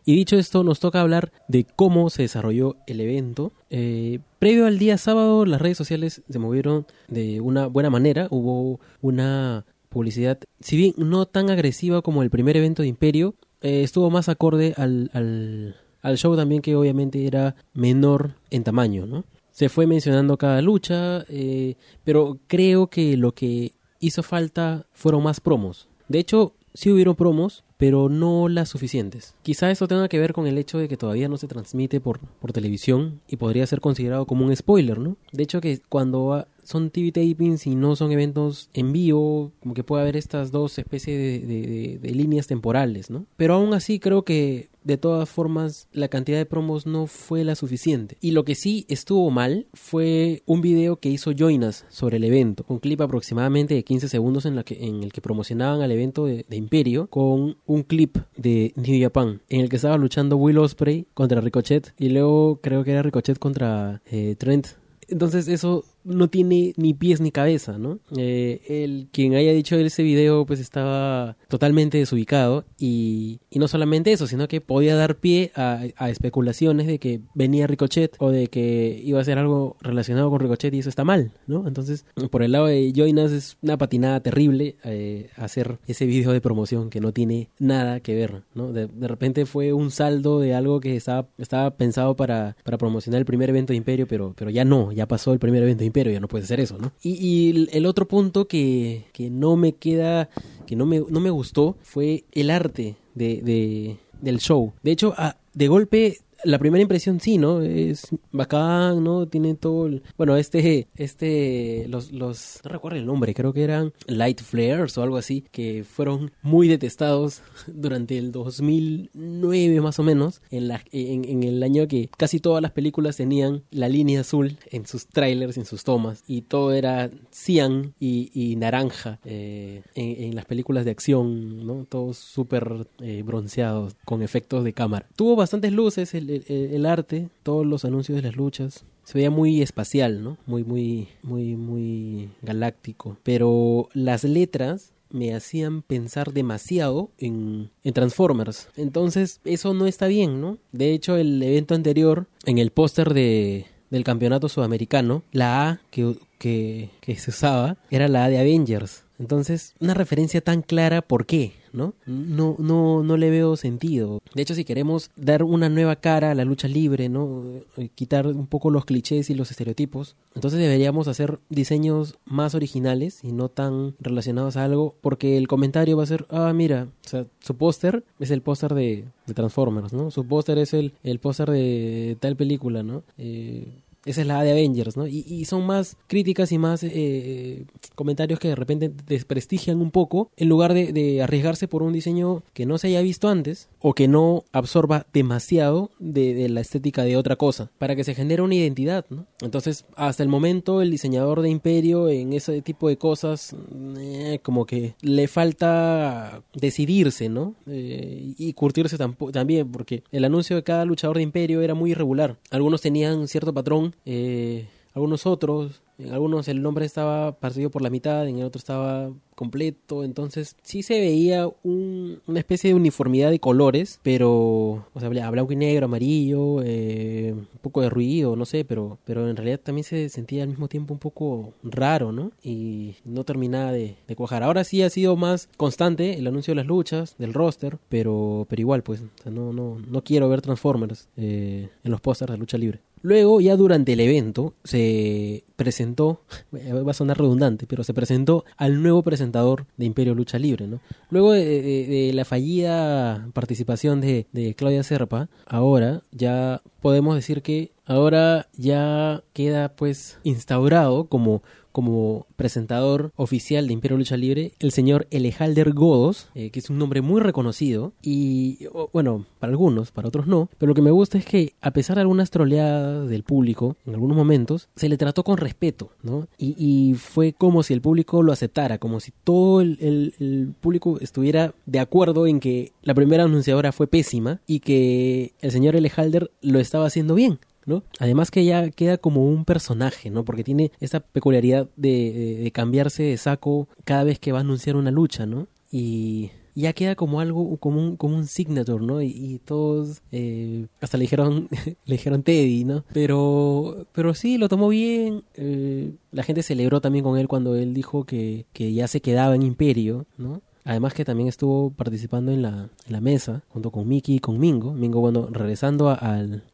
Y 0.05 0.15
dicho 0.15 0.37
esto, 0.37 0.63
nos 0.63 0.79
toca 0.79 1.01
hablar 1.01 1.33
de 1.49 1.65
cómo 1.65 2.09
se 2.09 2.21
desarrolló 2.21 2.77
el 2.87 3.01
evento. 3.01 3.51
Eh, 3.69 4.19
previo 4.39 4.65
al 4.65 4.79
día 4.79 4.97
sábado, 4.97 5.45
las 5.45 5.61
redes 5.61 5.77
sociales 5.77 6.21
se 6.29 6.39
movieron 6.39 6.87
de 7.09 7.41
una 7.41 7.67
buena 7.67 7.89
manera. 7.89 8.27
Hubo 8.31 8.79
una 9.01 9.65
publicidad, 9.89 10.39
si 10.61 10.77
bien 10.77 10.93
no 10.95 11.25
tan 11.25 11.49
agresiva 11.49 12.01
como 12.01 12.23
el 12.23 12.29
primer 12.29 12.55
evento 12.55 12.83
de 12.83 12.87
Imperio, 12.87 13.35
eh, 13.61 13.83
estuvo 13.83 14.09
más 14.09 14.29
acorde 14.29 14.73
al, 14.77 15.09
al, 15.13 15.75
al, 16.01 16.17
show 16.17 16.35
también 16.37 16.61
que 16.61 16.75
obviamente 16.75 17.25
era 17.25 17.55
menor 17.73 18.35
en 18.49 18.63
tamaño, 18.63 19.05
¿no? 19.05 19.25
Se 19.57 19.69
fue 19.69 19.87
mencionando 19.87 20.37
cada 20.37 20.61
lucha, 20.61 21.25
eh, 21.29 21.77
pero 22.03 22.37
creo 22.45 22.91
que 22.91 23.17
lo 23.17 23.31
que 23.31 23.71
hizo 23.99 24.21
falta 24.21 24.85
fueron 24.93 25.23
más 25.23 25.39
promos. 25.39 25.87
De 26.07 26.19
hecho, 26.19 26.53
sí 26.75 26.91
hubieron 26.91 27.15
promos, 27.15 27.63
pero 27.77 28.07
no 28.07 28.49
las 28.49 28.69
suficientes. 28.69 29.33
Quizá 29.41 29.71
eso 29.71 29.87
tenga 29.87 30.09
que 30.09 30.19
ver 30.19 30.33
con 30.33 30.45
el 30.45 30.59
hecho 30.59 30.77
de 30.77 30.87
que 30.87 30.95
todavía 30.95 31.27
no 31.27 31.37
se 31.37 31.47
transmite 31.47 31.99
por, 31.99 32.19
por 32.19 32.53
televisión 32.53 33.19
y 33.27 33.37
podría 33.37 33.65
ser 33.65 33.81
considerado 33.81 34.27
como 34.27 34.45
un 34.45 34.55
spoiler, 34.55 34.99
¿no? 34.99 35.17
De 35.31 35.41
hecho 35.41 35.59
que 35.59 35.81
cuando 35.89 36.45
son 36.63 36.91
TV 36.91 37.11
tapings 37.11 37.65
y 37.65 37.73
no 37.73 37.95
son 37.95 38.11
eventos 38.11 38.69
en 38.75 38.93
vivo, 38.93 39.53
como 39.59 39.73
que 39.73 39.83
puede 39.83 40.03
haber 40.03 40.17
estas 40.17 40.51
dos 40.51 40.77
especies 40.77 41.47
de, 41.47 41.97
de, 41.99 42.11
líneas 42.11 42.45
temporales, 42.45 43.09
¿no? 43.09 43.25
Pero 43.37 43.55
aún 43.55 43.73
así 43.73 43.99
creo 43.99 44.21
que 44.21 44.69
de 44.87 44.97
todas 44.97 45.29
formas 45.29 45.89
la 45.91 46.07
cantidad 46.07 46.37
de 46.37 46.45
promos 46.45 46.85
no 46.85 47.07
fue 47.07 47.43
la 47.43 47.55
suficiente. 47.55 48.17
Y 48.21 48.31
lo 48.31 48.45
que 48.45 48.55
sí 48.55 48.85
estuvo 48.87 49.29
mal 49.29 49.67
fue 49.73 50.43
un 50.45 50.61
video 50.61 50.95
que 50.95 51.09
hizo 51.09 51.31
Joinas 51.31 51.85
sobre 51.89 52.17
el 52.17 52.23
evento, 52.23 52.63
un 52.69 52.79
clip 52.79 53.01
aproximadamente 53.01 53.73
de 53.73 53.83
15 53.83 54.07
segundos 54.07 54.45
en, 54.45 54.55
la 54.55 54.63
que, 54.63 54.85
en 54.85 55.03
el 55.03 55.11
que 55.11 55.21
promocionaban 55.21 55.81
al 55.81 55.91
evento 55.91 56.25
de, 56.25 56.45
Imperio 56.57 57.07
con 57.07 57.57
un 57.67 57.83
clip 57.83 58.17
de 58.35 58.73
New 58.75 58.99
Japan 58.99 59.41
en 59.49 59.61
el 59.61 59.69
que 59.69 59.75
estaba 59.75 59.97
luchando 59.97 60.37
Will 60.37 60.57
Osprey 60.57 61.05
contra 61.13 61.39
Ricochet 61.39 61.93
y 61.99 62.09
luego 62.09 62.59
creo 62.61 62.83
que 62.83 62.91
era 62.91 63.03
Ricochet 63.03 63.37
contra 63.37 64.01
eh, 64.09 64.35
Trent. 64.39 64.67
Entonces 65.07 65.47
eso 65.47 65.85
no 66.03 66.29
tiene 66.29 66.73
ni 66.77 66.93
pies 66.93 67.21
ni 67.21 67.31
cabeza, 67.31 67.77
¿no? 67.77 67.99
Eh, 68.15 68.61
el 68.67 69.07
quien 69.11 69.35
haya 69.35 69.51
dicho 69.51 69.75
ese 69.75 70.03
video 70.03 70.45
pues 70.45 70.59
estaba 70.59 71.37
totalmente 71.47 71.97
desubicado 71.97 72.65
y, 72.79 73.39
y 73.49 73.59
no 73.59 73.67
solamente 73.67 74.11
eso, 74.11 74.27
sino 74.27 74.47
que 74.47 74.61
podía 74.61 74.95
dar 74.95 75.15
pie 75.17 75.51
a, 75.55 75.85
especulaciones 76.09 76.87
de 76.87 76.99
que 76.99 77.21
venía 77.33 77.67
Ricochet 77.67 78.15
o 78.19 78.29
de 78.29 78.47
que 78.47 79.01
iba 79.03 79.19
a 79.19 79.23
ser 79.23 79.37
algo 79.37 79.77
relacionado 79.81 80.29
con 80.29 80.39
Ricochet 80.39 80.73
y 80.73 80.79
eso 80.79 80.89
está 80.89 81.03
mal, 81.03 81.31
¿no? 81.47 81.67
Entonces, 81.67 82.05
por 82.29 82.43
el 82.43 82.51
lado 82.51 82.67
de 82.67 82.91
Joinas 82.93 83.31
es 83.31 83.57
una 83.61 83.77
patinada 83.77 84.19
terrible 84.21 84.77
eh, 84.83 85.29
hacer 85.35 85.79
ese 85.87 86.05
video 86.05 86.31
de 86.31 86.41
promoción 86.41 86.89
que 86.89 87.01
no 87.01 87.11
tiene 87.11 87.49
nada 87.59 87.99
que 87.99 88.15
ver, 88.15 88.43
¿no? 88.53 88.71
De, 88.71 88.87
repente 89.07 89.45
fue 89.45 89.71
un 89.71 89.89
saldo 89.89 90.39
de 90.39 90.53
algo 90.53 90.81
que 90.81 90.95
estaba, 90.95 91.29
estaba 91.37 91.71
pensado 91.71 92.15
para, 92.15 92.57
para 92.63 92.77
promocionar 92.77 93.19
el 93.19 93.25
primer 93.25 93.49
evento 93.49 93.71
de 93.73 93.77
Imperio, 93.77 94.07
pero, 94.07 94.33
pero 94.37 94.51
ya 94.51 94.65
no, 94.65 94.91
ya 94.91 95.07
pasó 95.07 95.31
el 95.31 95.39
primer 95.39 95.63
evento 95.63 95.79
de 95.79 95.85
pero 95.97 96.11
ya 96.11 96.19
no 96.19 96.27
puedes 96.27 96.45
hacer 96.45 96.59
eso, 96.59 96.77
¿no? 96.77 96.91
Y, 97.01 97.69
el 97.75 97.87
otro 97.87 98.07
punto 98.07 98.47
que, 98.47 99.05
que, 99.13 99.31
no 99.31 99.55
me 99.55 99.73
queda, 99.73 100.29
que 100.67 100.75
no 100.75 100.85
me, 100.85 100.99
no 101.09 101.19
me 101.19 101.31
gustó 101.31 101.75
fue 101.81 102.23
el 102.33 102.51
arte 102.51 102.97
de, 103.15 103.41
de 103.41 103.97
del 104.21 104.37
show. 104.37 104.73
De 104.83 104.91
hecho, 104.91 105.15
de 105.55 105.67
golpe 105.67 106.19
la 106.43 106.59
primera 106.59 106.81
impresión 106.81 107.19
sí, 107.19 107.37
¿no? 107.37 107.61
Es 107.61 108.07
bacán, 108.31 109.03
¿no? 109.03 109.27
Tiene 109.27 109.55
todo 109.55 109.87
el... 109.87 110.03
Bueno, 110.17 110.37
este, 110.37 110.87
este, 110.95 111.85
los, 111.89 112.11
los, 112.11 112.59
no 112.63 112.69
recuerdo 112.69 112.97
el 112.97 113.05
nombre, 113.05 113.33
creo 113.33 113.53
que 113.53 113.63
eran 113.63 113.93
Light 114.07 114.41
Flares 114.41 114.97
o 114.97 115.03
algo 115.03 115.17
así, 115.17 115.45
que 115.51 115.83
fueron 115.83 116.31
muy 116.41 116.67
detestados 116.67 117.41
durante 117.67 118.17
el 118.17 118.31
2009 118.31 119.81
más 119.81 119.99
o 119.99 120.03
menos, 120.03 120.41
en, 120.49 120.67
la, 120.67 120.81
en, 120.91 121.25
en 121.25 121.43
el 121.43 121.63
año 121.63 121.87
que 121.87 122.09
casi 122.17 122.39
todas 122.39 122.61
las 122.61 122.71
películas 122.71 123.17
tenían 123.17 123.63
la 123.71 123.89
línea 123.89 124.21
azul 124.21 124.57
en 124.71 124.85
sus 124.85 125.07
trailers, 125.07 125.57
en 125.57 125.65
sus 125.65 125.83
tomas, 125.83 126.23
y 126.27 126.43
todo 126.43 126.73
era 126.73 127.09
cian 127.31 127.93
y, 127.99 128.31
y 128.33 128.55
naranja 128.55 129.19
eh, 129.25 129.81
en, 129.95 130.35
las 130.35 130.45
películas 130.45 130.85
de 130.85 130.91
acción, 130.91 131.65
¿no? 131.65 131.85
Todos 131.89 132.17
súper 132.17 132.87
eh, 132.99 133.23
bronceados, 133.25 133.95
con 134.05 134.21
efectos 134.21 134.63
de 134.63 134.73
cámara. 134.73 135.07
Tuvo 135.15 135.35
bastantes 135.35 135.71
luces 135.71 136.13
el 136.13 136.26
el, 136.29 136.85
arte, 136.85 137.29
todos 137.43 137.65
los 137.65 137.85
anuncios 137.85 138.15
de 138.15 138.21
las 138.21 138.35
luchas, 138.35 138.85
se 139.03 139.17
veía 139.17 139.31
muy 139.31 139.61
espacial, 139.61 140.23
¿no? 140.23 140.37
Muy, 140.45 140.63
muy, 140.63 141.07
muy, 141.23 141.55
muy 141.55 142.29
galáctico. 142.41 143.17
Pero 143.23 143.89
las 143.93 144.23
letras 144.23 144.93
me 145.09 145.33
hacían 145.33 145.81
pensar 145.81 146.33
demasiado 146.33 147.09
en, 147.17 147.69
Transformers. 147.93 148.67
Entonces, 148.75 149.39
eso 149.45 149.73
no 149.73 149.87
está 149.87 150.07
bien, 150.07 150.41
¿no? 150.41 150.57
De 150.71 150.93
hecho, 150.93 151.15
el 151.15 151.41
evento 151.41 151.73
anterior, 151.73 152.27
en 152.45 152.57
el 152.57 152.71
póster 152.71 153.13
de, 153.13 153.65
del 153.89 154.03
campeonato 154.03 154.49
sudamericano, 154.49 155.23
la 155.31 155.69
A 155.69 155.81
que, 155.89 156.17
que, 156.37 156.89
que 156.99 157.15
se 157.15 157.31
usaba 157.31 157.77
era 157.89 158.07
la 158.07 158.25
A 158.25 158.29
de 158.29 158.39
Avengers. 158.39 159.05
Entonces, 159.19 159.73
una 159.79 159.93
referencia 159.93 160.41
tan 160.41 160.61
clara, 160.61 161.01
¿por 161.01 161.25
qué? 161.25 161.53
¿No? 161.77 161.93
No, 162.05 162.55
no, 162.59 163.03
no 163.03 163.17
le 163.17 163.29
veo 163.29 163.55
sentido. 163.55 164.19
De 164.33 164.41
hecho, 164.41 164.55
si 164.55 164.65
queremos 164.65 165.11
dar 165.15 165.43
una 165.43 165.69
nueva 165.69 165.95
cara 165.95 166.31
a 166.31 166.35
la 166.35 166.43
lucha 166.43 166.67
libre, 166.67 167.07
¿no? 167.07 167.43
Eh, 167.77 167.89
quitar 167.95 168.27
un 168.27 168.47
poco 168.47 168.69
los 168.69 168.85
clichés 168.85 169.29
y 169.29 169.35
los 169.35 169.51
estereotipos, 169.51 170.15
entonces 170.35 170.59
deberíamos 170.59 171.07
hacer 171.07 171.39
diseños 171.49 172.17
más 172.25 172.55
originales 172.55 173.23
y 173.23 173.31
no 173.31 173.49
tan 173.49 173.95
relacionados 173.99 174.57
a 174.57 174.65
algo, 174.65 174.95
porque 175.01 175.37
el 175.37 175.47
comentario 175.47 175.95
va 175.95 176.03
a 176.03 176.07
ser, 176.07 176.25
ah, 176.29 176.51
mira, 176.53 176.87
o 177.05 177.09
sea, 177.09 177.25
su 177.39 177.55
póster 177.55 178.03
es 178.19 178.31
el 178.31 178.41
póster 178.41 178.73
de, 178.73 179.05
Transformers, 179.33 179.93
¿no? 179.93 180.09
Su 180.09 180.25
póster 180.25 180.57
es 180.57 180.73
el, 180.73 180.93
el 181.03 181.19
póster 181.19 181.51
de 181.51 182.17
tal 182.19 182.35
película, 182.35 182.81
¿no? 182.83 183.03
Eh, 183.17 183.67
esa 184.07 184.21
es 184.21 184.27
la 184.27 184.43
de 184.43 184.51
Avengers, 184.51 184.97
¿no? 184.97 185.07
Y, 185.07 185.45
son 185.45 185.65
más 185.65 185.95
críticas 186.07 186.51
y 186.51 186.57
más 186.57 186.83
eh, 186.83 187.65
comentarios 187.95 188.39
que 188.39 188.49
de 188.49 188.55
repente 188.55 188.91
desprestigian 189.07 189.79
un 189.81 189.91
poco 189.91 190.29
en 190.35 190.49
lugar 190.49 190.73
de, 190.73 191.21
arriesgarse 191.21 191.67
por 191.67 191.83
un 191.83 191.93
diseño 191.93 192.43
que 192.53 192.65
no 192.65 192.77
se 192.77 192.87
haya 192.87 193.01
visto 193.01 193.29
antes 193.29 193.69
o 193.79 193.93
que 193.93 194.07
no 194.07 194.43
absorba 194.51 195.05
demasiado 195.13 195.91
de, 195.99 196.49
la 196.49 196.61
estética 196.61 197.03
de 197.03 197.17
otra 197.17 197.35
cosa 197.35 197.69
para 197.77 197.95
que 197.95 198.03
se 198.03 198.15
genere 198.15 198.41
una 198.41 198.55
identidad, 198.55 199.05
¿no? 199.09 199.25
Entonces, 199.41 199.85
hasta 199.95 200.23
el 200.23 200.29
momento 200.29 200.81
el 200.81 200.91
diseñador 200.91 201.41
de 201.41 201.49
Imperio 201.49 202.09
en 202.09 202.33
ese 202.33 202.61
tipo 202.61 202.87
de 202.89 202.97
cosas 202.97 203.55
eh, 203.97 204.39
como 204.43 204.65
que 204.65 204.95
le 205.01 205.27
falta 205.27 206.41
decidirse, 206.53 207.29
¿no? 207.29 207.55
Eh, 207.67 208.33
y 208.37 208.53
curtirse 208.53 208.97
también 208.97 209.71
porque 209.71 210.03
el 210.11 210.25
anuncio 210.25 210.55
de 210.55 210.63
cada 210.63 210.85
luchador 210.85 211.17
de 211.17 211.23
Imperio 211.23 211.61
era 211.61 211.73
muy 211.73 211.91
irregular. 211.91 212.37
Algunos 212.51 212.81
tenían 212.81 213.27
cierto 213.27 213.53
patrón 213.53 213.95
eh, 214.05 214.67
algunos 214.93 215.25
otros, 215.25 215.83
en 215.99 216.11
algunos 216.11 216.47
el 216.47 216.61
nombre 216.61 216.85
estaba 216.85 217.39
partido 217.39 217.69
por 217.69 217.81
la 217.81 217.89
mitad, 217.89 218.27
en 218.27 218.39
el 218.39 218.45
otro 218.45 218.57
estaba 218.59 219.11
completo, 219.35 220.03
entonces 220.03 220.55
sí 220.63 220.81
se 220.81 220.99
veía 220.99 221.47
una 221.63 222.39
especie 222.39 222.71
de 222.71 222.73
uniformidad 222.73 223.29
de 223.29 223.39
colores, 223.39 223.99
pero, 224.01 224.87
o 224.91 224.99
sea, 224.99 225.09
blanco 225.09 225.53
y 225.53 225.55
negro, 225.55 225.85
amarillo, 225.85 226.63
eh, 226.63 227.33
un 227.35 227.59
poco 227.61 227.81
de 227.81 227.89
ruido, 227.91 228.35
no 228.35 228.45
sé, 228.45 228.65
pero, 228.65 228.97
pero 229.05 229.29
en 229.29 229.35
realidad 229.35 229.59
también 229.59 229.83
se 229.83 230.09
sentía 230.09 230.41
al 230.41 230.49
mismo 230.49 230.67
tiempo 230.67 230.93
un 230.95 230.99
poco 230.99 231.53
raro, 231.61 232.11
¿no? 232.11 232.31
Y 232.41 232.95
no 233.05 233.23
terminaba 233.23 233.71
de, 233.71 233.97
cuajar. 234.15 234.41
Ahora 234.41 234.63
sí 234.63 234.81
ha 234.81 234.89
sido 234.89 235.15
más 235.15 235.47
constante 235.57 236.17
el 236.17 236.25
anuncio 236.25 236.53
de 236.53 236.55
las 236.55 236.65
luchas, 236.65 237.15
del 237.19 237.35
roster, 237.35 237.77
pero, 237.89 238.47
pero 238.49 238.59
igual, 238.59 238.81
pues, 238.81 239.03
no, 239.25 239.53
no, 239.53 239.77
no 239.77 240.03
quiero 240.03 240.27
ver 240.27 240.41
Transformers 240.41 241.07
eh, 241.17 241.69
en 241.83 241.91
los 241.91 242.01
pósters 242.01 242.31
de 242.31 242.37
lucha 242.39 242.57
libre. 242.57 242.81
Luego, 243.01 243.41
ya 243.41 243.55
durante 243.55 243.93
el 243.93 243.99
evento, 243.99 244.53
se 244.63 245.43
presentó, 245.55 246.21
va 246.53 246.91
a 246.91 246.93
sonar 246.93 247.17
redundante, 247.17 247.65
pero 247.67 247.83
se 247.83 247.93
presentó 247.93 248.45
al 248.57 248.81
nuevo 248.81 249.03
presentador 249.03 249.65
de 249.77 249.85
Imperio 249.85 250.15
Lucha 250.15 250.39
Libre, 250.39 250.67
¿no? 250.67 250.79
Luego 251.09 251.33
de, 251.33 252.11
la 252.13 252.25
fallida 252.25 253.29
participación 253.33 254.01
de, 254.01 254.27
de 254.31 254.55
Claudia 254.55 254.83
Serpa, 254.83 255.29
ahora 255.45 256.03
ya 256.11 256.61
podemos 256.81 257.15
decir 257.15 257.41
que 257.41 257.71
ahora 257.85 258.47
ya 258.55 259.23
queda 259.33 259.69
pues 259.69 260.19
instaurado 260.23 261.05
como 261.05 261.41
como 261.77 262.25
presentador 262.35 263.11
oficial 263.15 263.67
de 263.67 263.73
Imperio 263.73 263.99
Lucha 263.99 264.17
Libre 264.17 264.51
el 264.57 264.71
señor 264.71 265.05
Elejalder 265.11 265.73
Godos, 265.73 266.27
eh, 266.33 266.49
que 266.49 266.57
es 266.57 266.71
un 266.71 266.79
nombre 266.79 267.03
muy 267.03 267.21
reconocido 267.21 267.93
y 268.01 268.65
bueno, 268.93 269.27
para 269.37 269.51
algunos, 269.51 269.91
para 269.91 270.07
otros 270.07 270.25
no, 270.25 270.49
pero 270.57 270.69
lo 270.69 270.73
que 270.73 270.81
me 270.81 270.89
gusta 270.89 271.19
es 271.19 271.25
que 271.25 271.53
a 271.61 271.69
pesar 271.69 271.97
de 271.97 272.01
algunas 272.01 272.31
troleadas 272.31 273.07
del 273.07 273.21
público 273.21 273.75
en 273.85 273.93
algunos 273.93 274.17
momentos, 274.17 274.69
se 274.75 274.89
le 274.89 274.97
trató 274.97 275.23
con 275.23 275.37
respeto, 275.37 275.91
¿no? 276.01 276.27
Y, 276.39 276.95
fue 276.97 277.33
como 277.33 277.61
si 277.61 277.75
el 277.75 277.81
público 277.81 278.23
lo 278.23 278.31
aceptara, 278.31 278.79
como 278.79 278.99
si 278.99 279.11
todo 279.23 279.61
el, 279.61 279.77
el 279.79 280.53
público 280.59 280.97
estuviera 280.99 281.53
de 281.67 281.79
acuerdo 281.79 282.25
en 282.25 282.39
que 282.39 282.71
la 282.81 282.95
primera 282.95 283.25
anunciadora 283.25 283.71
fue 283.71 283.85
pésima 283.85 284.41
y 284.47 284.61
que 284.61 285.33
el 285.41 285.51
señor 285.51 285.75
Elejalder 285.75 286.31
lo 286.41 286.59
estaba 286.59 286.87
haciendo 286.87 287.13
bien. 287.13 287.37
¿No? 287.67 287.83
Además 287.99 288.31
que 288.31 288.43
ya 288.45 288.71
queda 288.71 288.97
como 288.97 289.27
un 289.27 289.45
personaje, 289.45 290.09
¿no? 290.09 290.25
Porque 290.25 290.43
tiene 290.43 290.71
esa 290.79 291.01
peculiaridad 291.01 291.69
de, 291.75 292.49
cambiarse 292.53 293.03
de 293.03 293.17
saco 293.17 293.67
cada 293.83 294.05
vez 294.05 294.17
que 294.17 294.31
va 294.31 294.39
a 294.39 294.41
anunciar 294.41 294.77
una 294.77 294.89
lucha, 294.89 295.27
¿no? 295.27 295.47
Y 295.69 296.31
ya 296.55 296.73
queda 296.73 296.95
como 296.95 297.19
algo, 297.19 297.57
como 297.57 297.79
un, 297.79 297.97
como 297.97 298.15
un 298.15 298.25
signature, 298.25 298.83
¿no? 298.83 299.01
Y, 299.01 299.39
todos, 299.45 300.01
eh, 300.11 300.67
hasta 300.81 300.97
le 300.97 301.03
dijeron, 301.03 301.49
le 301.85 301.95
dijeron 301.95 302.23
Teddy, 302.23 302.63
¿no? 302.63 302.83
Pero, 302.93 303.85
pero 303.91 304.15
sí, 304.15 304.37
lo 304.37 304.49
tomó 304.49 304.69
bien. 304.69 305.23
Eh, 305.35 305.91
la 306.11 306.23
gente 306.23 306.41
celebró 306.41 306.81
también 306.81 307.03
con 307.03 307.19
él 307.19 307.27
cuando 307.27 307.55
él 307.55 307.73
dijo 307.73 308.05
que, 308.05 308.45
que 308.53 308.73
ya 308.73 308.87
se 308.87 309.01
quedaba 309.01 309.35
en 309.35 309.43
Imperio, 309.43 310.05
¿no? 310.17 310.41
Además 310.67 310.93
que 310.93 311.05
también 311.05 311.29
estuvo 311.29 311.69
participando 311.69 312.29
en 312.33 312.41
la, 312.41 312.69
en 312.85 312.91
la 312.91 312.99
mesa 312.99 313.41
junto 313.47 313.71
con 313.71 313.87
Miki 313.87 314.15
y 314.15 314.19
con 314.19 314.37
Mingo. 314.37 314.73
Mingo, 314.73 314.99
bueno, 314.99 315.29
regresando 315.31 315.89
a, 315.89 315.97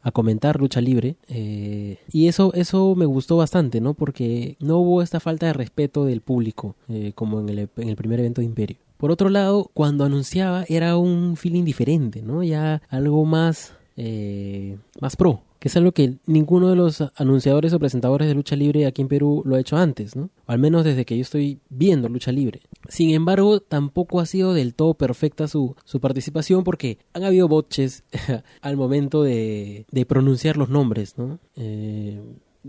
a, 0.02 0.12
comentar 0.12 0.60
lucha 0.60 0.80
libre. 0.80 1.16
Eh, 1.26 1.98
y 2.12 2.28
eso, 2.28 2.54
eso 2.54 2.94
me 2.94 3.06
gustó 3.06 3.36
bastante, 3.36 3.80
¿no? 3.80 3.94
Porque 3.94 4.56
no 4.60 4.78
hubo 4.78 5.02
esta 5.02 5.18
falta 5.18 5.46
de 5.46 5.52
respeto 5.52 6.04
del 6.04 6.20
público 6.20 6.76
eh, 6.88 7.10
como 7.16 7.40
en 7.40 7.48
el, 7.48 7.58
en 7.76 7.88
el 7.88 7.96
primer 7.96 8.20
evento 8.20 8.40
de 8.40 8.44
Imperio. 8.46 8.76
Por 8.98 9.10
otro 9.10 9.30
lado, 9.30 9.68
cuando 9.74 10.04
anunciaba 10.04 10.64
era 10.68 10.96
un 10.96 11.36
feeling 11.36 11.64
diferente, 11.64 12.22
¿no? 12.22 12.44
Ya 12.44 12.82
algo 12.90 13.24
más, 13.24 13.74
eh, 13.96 14.78
más 15.00 15.16
pro 15.16 15.42
que 15.64 15.68
es 15.68 15.76
algo 15.78 15.92
que 15.92 16.18
ninguno 16.26 16.68
de 16.68 16.76
los 16.76 17.02
anunciadores 17.16 17.72
o 17.72 17.78
presentadores 17.78 18.28
de 18.28 18.34
lucha 18.34 18.54
libre 18.54 18.84
aquí 18.84 19.00
en 19.00 19.08
Perú 19.08 19.40
lo 19.46 19.56
ha 19.56 19.60
hecho 19.60 19.78
antes, 19.78 20.14
¿no? 20.14 20.28
Al 20.46 20.58
menos 20.58 20.84
desde 20.84 21.06
que 21.06 21.16
yo 21.16 21.22
estoy 21.22 21.58
viendo 21.70 22.06
lucha 22.10 22.32
libre. 22.32 22.60
Sin 22.90 23.08
embargo, 23.14 23.60
tampoco 23.60 24.20
ha 24.20 24.26
sido 24.26 24.52
del 24.52 24.74
todo 24.74 24.92
perfecta 24.92 25.48
su, 25.48 25.74
su 25.86 26.00
participación 26.00 26.64
porque 26.64 26.98
han 27.14 27.24
habido 27.24 27.48
botches 27.48 28.04
al 28.60 28.76
momento 28.76 29.22
de, 29.22 29.86
de 29.90 30.04
pronunciar 30.04 30.58
los 30.58 30.68
nombres, 30.68 31.16
¿no? 31.16 31.38
Eh, 31.56 32.20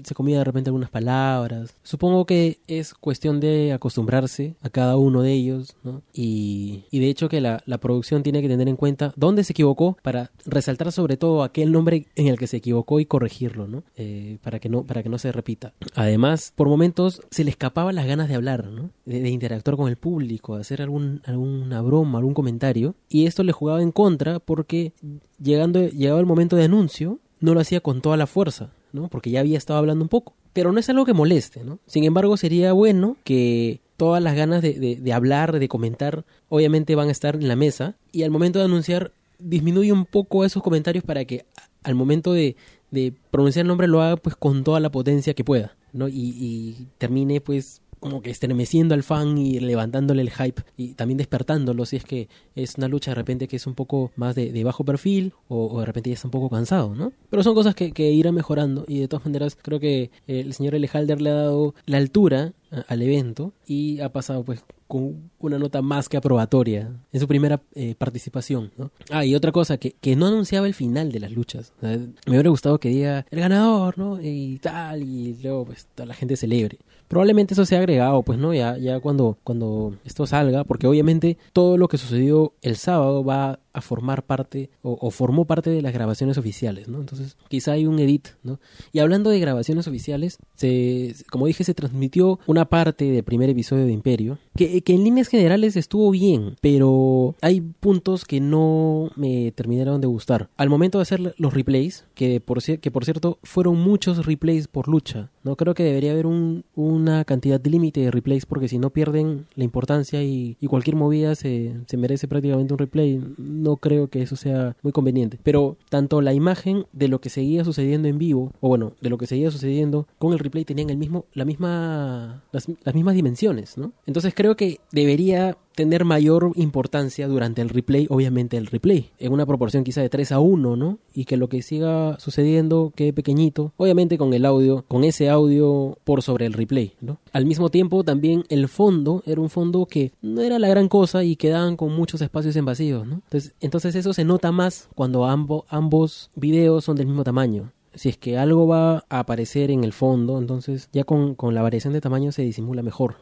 se 0.03 0.15
comía 0.15 0.39
de 0.39 0.43
repente 0.43 0.69
algunas 0.69 0.89
palabras. 0.89 1.75
Supongo 1.83 2.25
que 2.25 2.59
es 2.67 2.93
cuestión 2.93 3.39
de 3.39 3.73
acostumbrarse 3.73 4.55
a 4.61 4.69
cada 4.69 4.97
uno 4.97 5.21
de 5.21 5.33
ellos. 5.33 5.75
Y, 6.13 6.85
y 6.91 6.99
de 6.99 7.09
hecho 7.09 7.29
que 7.29 7.41
la, 7.41 7.61
la, 7.65 7.77
producción 7.77 8.23
tiene 8.23 8.41
que 8.41 8.47
tener 8.47 8.67
en 8.67 8.75
cuenta 8.75 9.13
dónde 9.15 9.43
se 9.43 9.53
equivocó 9.53 9.97
para 10.01 10.31
resaltar 10.45 10.91
sobre 10.91 11.17
todo 11.17 11.43
aquel 11.43 11.71
nombre 11.71 12.07
en 12.15 12.27
el 12.27 12.37
que 12.37 12.47
se 12.47 12.57
equivocó 12.57 12.99
y 12.99 13.05
corregirlo, 13.05 13.67
¿no? 13.67 13.83
Eh, 13.95 14.37
para, 14.41 14.59
que 14.59 14.69
no 14.69 14.83
para 14.83 15.03
que 15.03 15.09
no 15.09 15.17
se 15.17 15.31
repita. 15.31 15.73
Además, 15.93 16.53
por 16.55 16.67
momentos 16.67 17.21
se 17.29 17.43
le 17.43 17.51
escapaban 17.51 17.95
las 17.95 18.07
ganas 18.07 18.27
de 18.27 18.35
hablar, 18.35 18.67
¿no? 18.67 18.89
De, 19.05 19.21
de 19.21 19.29
interactuar 19.29 19.77
con 19.77 19.89
el 19.89 19.97
público, 19.97 20.55
de 20.55 20.61
hacer 20.61 20.81
algún, 20.81 21.21
alguna 21.25 21.81
broma, 21.81 22.17
algún 22.17 22.33
comentario. 22.33 22.95
Y 23.09 23.27
esto 23.27 23.43
le 23.43 23.51
jugaba 23.51 23.81
en 23.81 23.91
contra 23.91 24.39
porque 24.39 24.93
llegando, 25.39 25.87
llegaba 25.87 26.19
el 26.19 26.25
momento 26.25 26.55
de 26.55 26.63
anuncio, 26.63 27.19
no 27.39 27.53
lo 27.53 27.59
hacía 27.59 27.81
con 27.81 28.01
toda 28.01 28.17
la 28.17 28.27
fuerza 28.27 28.71
porque 29.09 29.31
ya 29.31 29.39
había 29.39 29.57
estado 29.57 29.79
hablando 29.79 30.03
un 30.03 30.09
poco. 30.09 30.33
Pero 30.53 30.71
no 30.71 30.79
es 30.79 30.89
algo 30.89 31.05
que 31.05 31.13
moleste, 31.13 31.63
¿no? 31.63 31.79
Sin 31.85 32.03
embargo, 32.03 32.37
sería 32.37 32.73
bueno 32.73 33.17
que 33.23 33.81
todas 33.97 34.21
las 34.21 34.35
ganas 34.35 34.61
de, 34.61 34.73
de, 35.01 35.13
hablar, 35.13 35.59
de 35.59 35.67
comentar, 35.67 36.25
obviamente 36.49 36.95
van 36.95 37.09
a 37.09 37.11
estar 37.11 37.35
en 37.35 37.47
la 37.47 37.55
mesa. 37.55 37.95
Y 38.11 38.23
al 38.23 38.31
momento 38.31 38.59
de 38.59 38.65
anunciar, 38.65 39.11
disminuye 39.39 39.91
un 39.91 40.05
poco 40.05 40.45
esos 40.45 40.63
comentarios 40.63 41.03
para 41.03 41.25
que 41.25 41.45
al 41.83 41.95
momento 41.95 42.33
de, 42.33 42.55
de 42.91 43.13
pronunciar 43.31 43.63
el 43.63 43.67
nombre 43.67 43.87
lo 43.87 44.01
haga 44.01 44.17
pues 44.17 44.35
con 44.35 44.63
toda 44.63 44.79
la 44.79 44.91
potencia 44.91 45.33
que 45.33 45.43
pueda, 45.43 45.75
¿no? 45.93 46.07
Y, 46.07 46.13
y 46.39 46.87
termine 46.97 47.41
pues 47.41 47.81
como 48.05 48.21
que 48.21 48.29
estremeciendo 48.29 48.93
al 48.93 49.01
fan 49.01 49.35
y 49.35 49.59
levantándole 49.59 50.21
el 50.21 50.29
hype 50.29 50.62
y 50.77 50.93
también 50.93 51.17
despertándolo 51.17 51.88
si 51.88 51.95
es 51.95 52.03
que 52.03 52.29
es 52.53 52.75
una 52.77 52.88
lucha 52.88 53.09
de 53.09 53.15
repente 53.15 53.47
que 53.47 53.55
es 53.55 53.65
un 53.65 53.74
poco 53.74 54.12
más 54.15 54.35
de, 54.35 54.63
bajo 54.63 54.85
perfil 54.85 55.33
o, 55.47 55.79
de 55.79 55.88
repente 55.88 56.12
ya 56.12 56.13
está 56.13 56.27
un 56.27 56.31
poco 56.31 56.51
cansado, 56.51 56.93
¿no? 56.93 57.13
Pero 57.31 57.41
son 57.41 57.55
cosas 57.55 57.74
que, 57.74 58.12
irán 58.12 58.35
mejorando 58.35 58.85
y 58.88 59.00
de 59.00 59.07
todas 59.07 59.25
maneras 59.25 59.57
creo 59.59 59.79
que 59.79 60.12
el 60.27 60.53
señor 60.53 60.75
Elejalder 60.75 61.19
le 61.19 61.31
ha 61.31 61.33
dado 61.33 61.74
la 61.88 61.97
altura 61.97 62.53
al 62.88 63.01
evento 63.01 63.53
y 63.65 64.00
ha 64.01 64.09
pasado 64.09 64.43
pues 64.43 64.63
con 64.88 65.31
una 65.39 65.57
nota 65.57 65.81
más 65.81 66.09
que 66.09 66.17
aprobatoria 66.17 66.91
en 67.12 67.19
su 67.19 67.27
primera 67.27 67.62
eh, 67.74 67.95
participación. 67.97 68.71
¿no? 68.77 68.91
Ah, 69.09 69.25
y 69.25 69.35
otra 69.35 69.51
cosa, 69.51 69.77
que 69.77 70.15
no 70.15 70.27
anunciaba 70.27 70.67
el 70.67 70.74
final 70.74 71.12
de 71.12 71.19
las 71.19 71.31
luchas. 71.31 71.74
me 71.81 72.07
hubiera 72.27 72.50
gustado 72.50 72.79
que 72.79 72.89
diga 72.89 73.25
el 73.31 73.39
ganador, 73.39 73.97
¿no? 73.97 74.21
Y 74.21 74.59
tal, 74.59 75.01
y 75.03 75.38
luego 75.41 75.65
pues 75.65 75.88
toda 75.95 76.05
la 76.05 76.13
gente 76.13 76.35
celebre. 76.35 76.77
Probablemente 77.07 77.53
eso 77.53 77.65
sea 77.65 77.79
agregado, 77.79 78.24
pues, 78.24 78.39
¿no? 78.39 78.53
Ya, 78.53 78.77
ya 78.77 79.00
cuando, 79.00 79.38
cuando 79.43 79.95
esto 80.05 80.25
salga, 80.25 80.63
porque 80.63 80.88
obviamente 80.88 81.38
todo 81.53 81.77
lo 81.77 81.88
que 81.88 81.97
sucedió 81.97 82.53
el 82.62 82.75
sábado 82.75 83.24
va 83.24 83.59
a 83.75 83.82
formar 83.82 84.24
parte 84.24 84.70
o, 84.82 85.12
formó 85.12 85.46
parte 85.46 85.70
de 85.70 85.82
las 85.82 85.94
grabaciones 85.94 86.38
oficiales, 86.38 86.88
¿no? 86.88 87.00
Entonces, 87.00 87.36
quizá 87.50 87.74
hay 87.74 87.86
un 87.86 88.00
edit, 88.00 88.29
¿no? 88.41 88.60
Y 88.94 89.00
hablando 89.00 89.29
de 89.29 89.39
grabaciones 89.39 89.88
oficiales, 89.88 90.38
se, 90.55 91.13
como 91.29 91.48
dije, 91.48 91.63
se 91.63 91.74
transmitió 91.74 92.39
una 92.48 92.65
parte 92.65 93.12
del 93.12 93.24
primer 93.24 93.50
episodio 93.50 93.86
de 93.86 93.91
Imperio, 93.91 94.38
que, 94.55 94.82
que 94.82 94.94
en 94.94 95.03
líneas 95.03 95.27
generales 95.27 95.75
estuvo 95.75 96.10
bien, 96.12 96.55
pero 96.62 97.36
hay 97.41 97.60
puntos 97.62 98.24
que 98.24 98.39
no 98.39 99.12
me 99.17 99.51
terminaron 99.51 100.00
de 100.00 100.08
gustar. 100.08 100.50
Al 100.55 100.70
momento 100.70 100.98
de 100.98 101.03
hacer 101.03 101.36
los 101.38 101.53
replays, 101.53 102.05
que 102.15 102.39
por, 102.39 102.63
que 102.63 102.91
por 102.91 103.03
cierto 103.03 103.39
fueron 103.44 103.77
muchos 103.77 104.25
replays 104.25 104.70
por 104.70 104.88
lucha, 104.88 105.32
¿no? 105.44 105.58
Creo 105.58 105.74
que 105.74 105.84
debería 105.84 106.13
haber 106.13 106.27
un, 106.27 106.63
una 106.75 107.25
cantidad 107.25 107.63
límite 107.65 108.00
de 108.00 108.12
replays 108.12 108.46
porque 108.46 108.70
si 108.70 108.79
no 108.79 108.89
pierden 108.91 109.48
la 109.55 109.65
importancia 109.65 110.24
y, 110.24 110.55
y 110.62 110.67
cualquier 110.67 110.96
movida 110.96 111.36
se, 111.36 111.75
se 111.88 111.98
merece 111.98 112.27
prácticamente 112.27 112.74
un 112.74 112.79
replay 112.79 113.22
no 113.65 113.77
creo 113.77 114.10
que 114.10 114.22
eso 114.22 114.36
sea 114.36 114.77
muy 114.84 114.93
conveniente. 114.93 115.39
Pero 115.43 115.77
tanto 115.89 116.22
la 116.22 116.34
imagen 116.34 116.86
de 116.93 117.07
lo 117.07 117.19
que 117.19 117.29
seguía 117.29 117.65
sucediendo 117.65 118.07
en 118.07 118.17
vivo, 118.17 118.53
o 118.62 118.69
bueno, 118.69 118.93
de 119.01 119.10
lo 119.10 119.17
que 119.17 119.27
seguía 119.27 119.51
sucediendo 119.51 120.07
con 120.17 120.31
el 120.31 120.39
replay 120.39 120.63
tenían 120.63 120.89
el 120.89 120.98
mismo, 120.98 121.25
la 121.34 121.45
misma, 121.45 122.43
las, 122.51 122.67
las 122.84 122.95
mismas 122.95 123.15
dimensiones, 123.15 123.77
¿no? 123.77 123.91
Entonces 124.05 124.34
creo 124.36 124.55
que 124.55 124.79
debería 124.91 125.57
tener 125.75 126.05
mayor 126.05 126.51
importancia 126.55 127.27
durante 127.27 127.62
el 127.62 127.70
replay, 127.70 128.08
obviamente 128.10 128.58
el 128.58 128.67
replay, 128.67 129.12
en 129.20 129.34
una 129.34 129.46
proporción 129.46 129.84
quizá 129.84 130.01
de 130.01 130.10
3 130.10 130.32
a 130.32 130.39
1, 130.39 130.75
¿no? 130.75 130.98
Y 131.13 131.25
que 131.25 131.38
lo 131.38 131.50
que 131.50 131.62
siga 131.62 132.17
sucediendo 132.20 132.91
quede 132.96 133.13
pequeñito, 133.13 133.74
obviamente 133.77 134.17
con 134.17 134.34
el 134.34 134.46
audio, 134.46 134.86
con 134.88 135.03
ese 135.03 135.29
audio 135.29 135.98
por 136.03 136.22
sobre 136.22 136.46
el 136.46 136.53
replay, 136.53 136.94
¿no? 137.01 137.17
Al 137.34 137.46
mismo 137.46 137.70
tiempo 137.70 138.03
también 138.03 138.46
el 138.50 138.67
fondo 138.67 139.22
era 139.25 139.41
un 139.41 139.50
fondo 139.50 139.86
que 139.86 140.12
no 140.22 140.41
era 140.41 140.60
la 140.60 140.70
gran 140.70 140.88
cosa 140.88 141.24
y 141.24 141.36
quedaban 141.36 141.75
con 141.75 141.94
muchos 141.94 142.22
espacios 142.22 142.55
en 142.55 142.65
vacío, 142.65 143.05
¿no? 143.05 143.15
Entonces, 143.25 143.53
entonces 143.60 143.96
eso 143.96 144.13
se 144.13 144.24
nota 144.24 144.51
más 144.51 144.89
cuando 144.96 145.25
ambos 145.25 145.65
ambos 145.70 146.32
videos 146.36 146.86
son 146.86 146.96
del 146.96 147.08
mismo 147.08 147.24
tamaño 147.24 147.72
si 147.94 148.10
es 148.10 148.17
que 148.17 148.38
algo 148.38 148.67
va 148.67 149.05
a 149.10 149.20
aparecer 149.20 149.72
en 149.72 149.84
el 149.84 149.94
fondo, 149.94 150.38
entonces 150.38 150.89
ya 150.91 151.05
con, 151.05 151.34
con 151.34 151.55
la 151.55 151.62
variación 151.62 151.94
de 151.94 152.01
tamaño 152.01 152.34
se 152.34 152.41
disimula 152.41 152.84
mejor. 152.84 153.15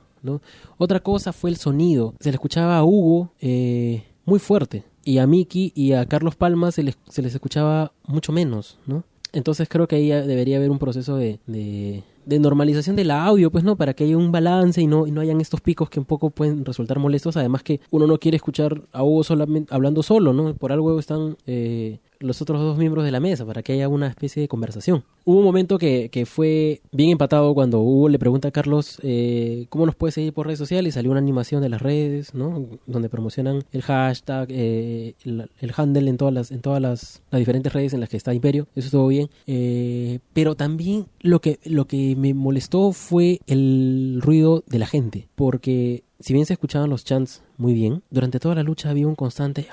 Otra 0.77 0.99
cosa 1.01 1.33
fue 1.33 1.49
el 1.49 1.57
sonido. 1.57 2.13
Se 2.19 2.29
le 2.29 2.35
escuchaba 2.35 2.77
a 2.77 2.83
Hugo 2.83 3.31
eh, 3.39 4.03
muy 4.25 4.39
fuerte 4.39 4.83
y 5.03 5.17
a 5.17 5.27
Miki 5.27 5.71
y 5.75 5.93
a 5.93 6.05
Carlos 6.05 6.35
Palma 6.35 6.71
se 6.71 6.83
les, 6.83 6.97
se 7.09 7.21
les 7.21 7.33
escuchaba 7.33 7.91
mucho 8.07 8.31
menos, 8.31 8.79
¿no? 8.85 9.03
Entonces 9.33 9.67
creo 9.67 9.87
que 9.87 9.95
ahí 9.95 10.09
debería 10.09 10.57
haber 10.57 10.69
un 10.69 10.77
proceso 10.77 11.17
de, 11.17 11.39
de, 11.47 12.39
normalización 12.39 12.95
del 12.95 13.09
audio, 13.09 13.49
pues 13.51 13.63
no, 13.63 13.75
para 13.75 13.95
que 13.95 14.03
haya 14.03 14.15
un 14.15 14.31
balance 14.31 14.79
y 14.79 14.85
no, 14.85 15.07
y 15.07 15.11
no 15.11 15.21
hayan 15.21 15.41
estos 15.41 15.59
picos 15.59 15.89
que 15.89 15.99
un 15.99 16.05
poco 16.05 16.29
pueden 16.29 16.63
resultar 16.63 16.99
molestos. 16.99 17.35
Además 17.35 17.63
que 17.63 17.81
uno 17.89 18.05
no 18.05 18.19
quiere 18.19 18.37
escuchar 18.37 18.83
a 18.91 19.03
Hugo 19.03 19.23
solamente 19.23 19.73
hablando 19.73 20.03
solo, 20.03 20.33
¿no? 20.33 20.53
Por 20.53 20.71
algo 20.71 20.99
están 20.99 21.35
eh, 21.47 21.99
los 22.23 22.41
otros 22.41 22.61
dos 22.61 22.77
miembros 22.77 23.05
de 23.05 23.11
la 23.11 23.19
mesa 23.19 23.45
para 23.45 23.61
que 23.61 23.73
haya 23.73 23.87
una 23.87 24.07
especie 24.07 24.41
de 24.41 24.47
conversación. 24.47 25.03
Hubo 25.25 25.37
un 25.39 25.43
momento 25.43 25.77
que, 25.77 26.09
que 26.09 26.25
fue 26.25 26.81
bien 26.91 27.11
empatado 27.11 27.53
cuando 27.53 27.81
Hugo 27.81 28.09
le 28.09 28.19
pregunta 28.19 28.47
a 28.47 28.51
Carlos 28.51 28.99
eh, 29.03 29.67
cómo 29.69 29.85
nos 29.85 29.95
puede 29.95 30.11
seguir 30.11 30.33
por 30.33 30.47
redes 30.47 30.59
sociales 30.59 30.93
y 30.93 30.93
salió 30.93 31.11
una 31.11 31.19
animación 31.19 31.61
de 31.61 31.69
las 31.69 31.81
redes, 31.81 32.33
¿no? 32.33 32.65
Donde 32.87 33.09
promocionan 33.09 33.63
el 33.71 33.81
hashtag, 33.81 34.47
eh, 34.49 35.13
el, 35.25 35.73
handle 35.75 36.09
en 36.09 36.17
todas 36.17 36.33
las 36.33 36.51
en 36.51 36.61
todas 36.61 36.81
las, 36.81 37.21
diferentes 37.31 37.71
redes 37.73 37.93
en 37.93 37.99
las 37.99 38.09
que 38.09 38.17
está 38.17 38.33
Imperio. 38.33 38.67
Eso 38.75 38.87
estuvo 38.87 39.07
bien. 39.07 39.29
Eh, 39.47 40.19
pero 40.33 40.55
también 40.55 41.07
lo 41.21 41.41
que 41.41 41.59
lo 41.65 41.85
que 41.85 42.15
me 42.15 42.33
molestó 42.33 42.91
fue 42.91 43.39
el 43.47 44.19
ruido 44.21 44.63
de 44.67 44.79
la 44.79 44.87
gente, 44.87 45.27
porque 45.35 46.03
si 46.19 46.33
bien 46.33 46.45
se 46.45 46.53
escuchaban 46.53 46.89
los 46.89 47.03
chants 47.03 47.43
muy 47.57 47.73
bien, 47.73 48.01
durante 48.09 48.39
toda 48.39 48.55
la 48.55 48.63
lucha 48.63 48.89
había 48.89 49.07
un 49.07 49.15
constante 49.15 49.67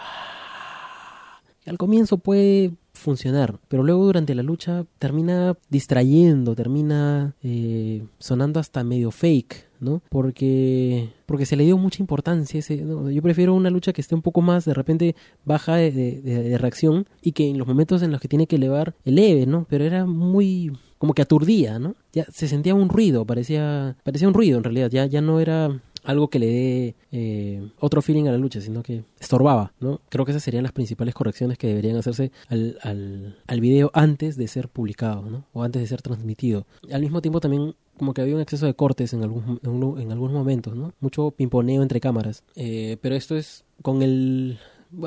al 1.71 1.79
comienzo 1.79 2.19
puede 2.19 2.73
funcionar, 2.95 3.61
pero 3.69 3.85
luego 3.85 4.05
durante 4.05 4.35
la 4.35 4.43
lucha 4.43 4.85
termina 4.99 5.57
distrayendo, 5.69 6.57
termina 6.57 7.37
eh, 7.45 8.03
sonando 8.19 8.59
hasta 8.59 8.83
medio 8.83 9.13
fake, 9.13 9.69
¿no? 9.79 10.03
Porque 10.09 11.11
porque 11.27 11.47
se 11.47 11.55
le 11.55 11.65
dio 11.65 11.79
mucha 11.79 12.03
importancia. 12.03 12.59
Ese, 12.59 12.79
Yo 12.79 13.23
prefiero 13.23 13.55
una 13.55 13.71
lucha 13.71 13.93
que 13.93 14.01
esté 14.01 14.17
un 14.17 14.23
poco 14.23 14.41
más 14.43 14.65
de 14.65 14.75
repente 14.75 15.15
baja 15.45 15.77
de, 15.77 15.93
de, 15.93 16.59
reacción 16.59 17.07
y 17.23 17.33
que 17.33 17.49
en 17.49 17.57
los 17.57 17.69
momentos 17.69 18.03
en 18.03 18.11
los 18.11 18.21
que 18.21 18.27
tiene 18.27 18.49
que 18.49 18.57
elevar, 18.57 18.97
eleve, 19.05 19.47
¿no? 19.47 19.65
Pero 19.71 19.85
era 19.85 20.07
muy 20.07 20.73
como 20.99 21.15
que 21.15 21.23
aturdía, 21.23 21.79
¿no? 21.79 21.95
Ya 22.13 22.25
se 22.25 22.49
sentía 22.49 22.75
un 22.75 22.89
ruido, 22.89 23.25
parecía 23.25 23.97
parecía 24.03 24.27
un 24.27 24.35
ruido 24.35 24.59
en 24.59 24.65
realidad, 24.65 24.91
ya 24.91 25.07
ya 25.07 25.21
no 25.21 25.39
era 25.39 25.81
algo 26.05 26.29
que 26.29 26.39
le 26.39 26.47
dé 26.47 26.95
eh, 27.13 27.71
otro 27.79 28.03
feeling 28.03 28.27
a 28.27 28.33
la 28.33 28.39
lucha, 28.39 28.61
sino 28.61 28.83
que 28.83 29.05
estorbaba, 29.19 29.73
¿no? 29.81 30.01
Creo 30.09 30.25
que 30.25 30.33
esas 30.33 30.43
serían 30.43 30.63
las 30.63 30.73
principales 30.73 31.15
correcciones 31.15 31.59
que 31.59 31.67
deberían 31.67 31.97
hacerse 31.97 32.33
al, 32.49 32.79
al, 32.83 33.39
al 33.47 33.61
video 33.61 33.91
antes 33.95 34.37
de 34.37 34.49
ser 34.49 34.69
publicado, 34.69 35.23
¿no? 35.23 35.45
O 35.53 35.63
antes 35.63 35.83
de 35.83 35.89
ser 35.89 36.03
transmitido. 36.03 36.67
Al 36.93 37.03
mismo 37.03 37.21
tiempo 37.21 37.41
también 37.41 37.75
como 38.01 38.15
que 38.15 38.23
había 38.23 38.35
un 38.35 38.41
exceso 38.41 38.65
de 38.65 38.73
cortes 38.73 39.13
en, 39.13 39.23
algún, 39.23 39.61
en, 39.63 40.11
algunos 40.11 40.33
momentos, 40.33 40.75
¿no? 40.75 40.95
Mucho 41.01 41.33
pimponeo 41.33 41.83
entre 41.83 42.01
cámaras. 42.01 42.45
Eh, 42.57 42.97
pero 43.03 43.15
esto 43.15 43.37
es 43.37 43.65
con 43.83 44.03
el 44.03 44.59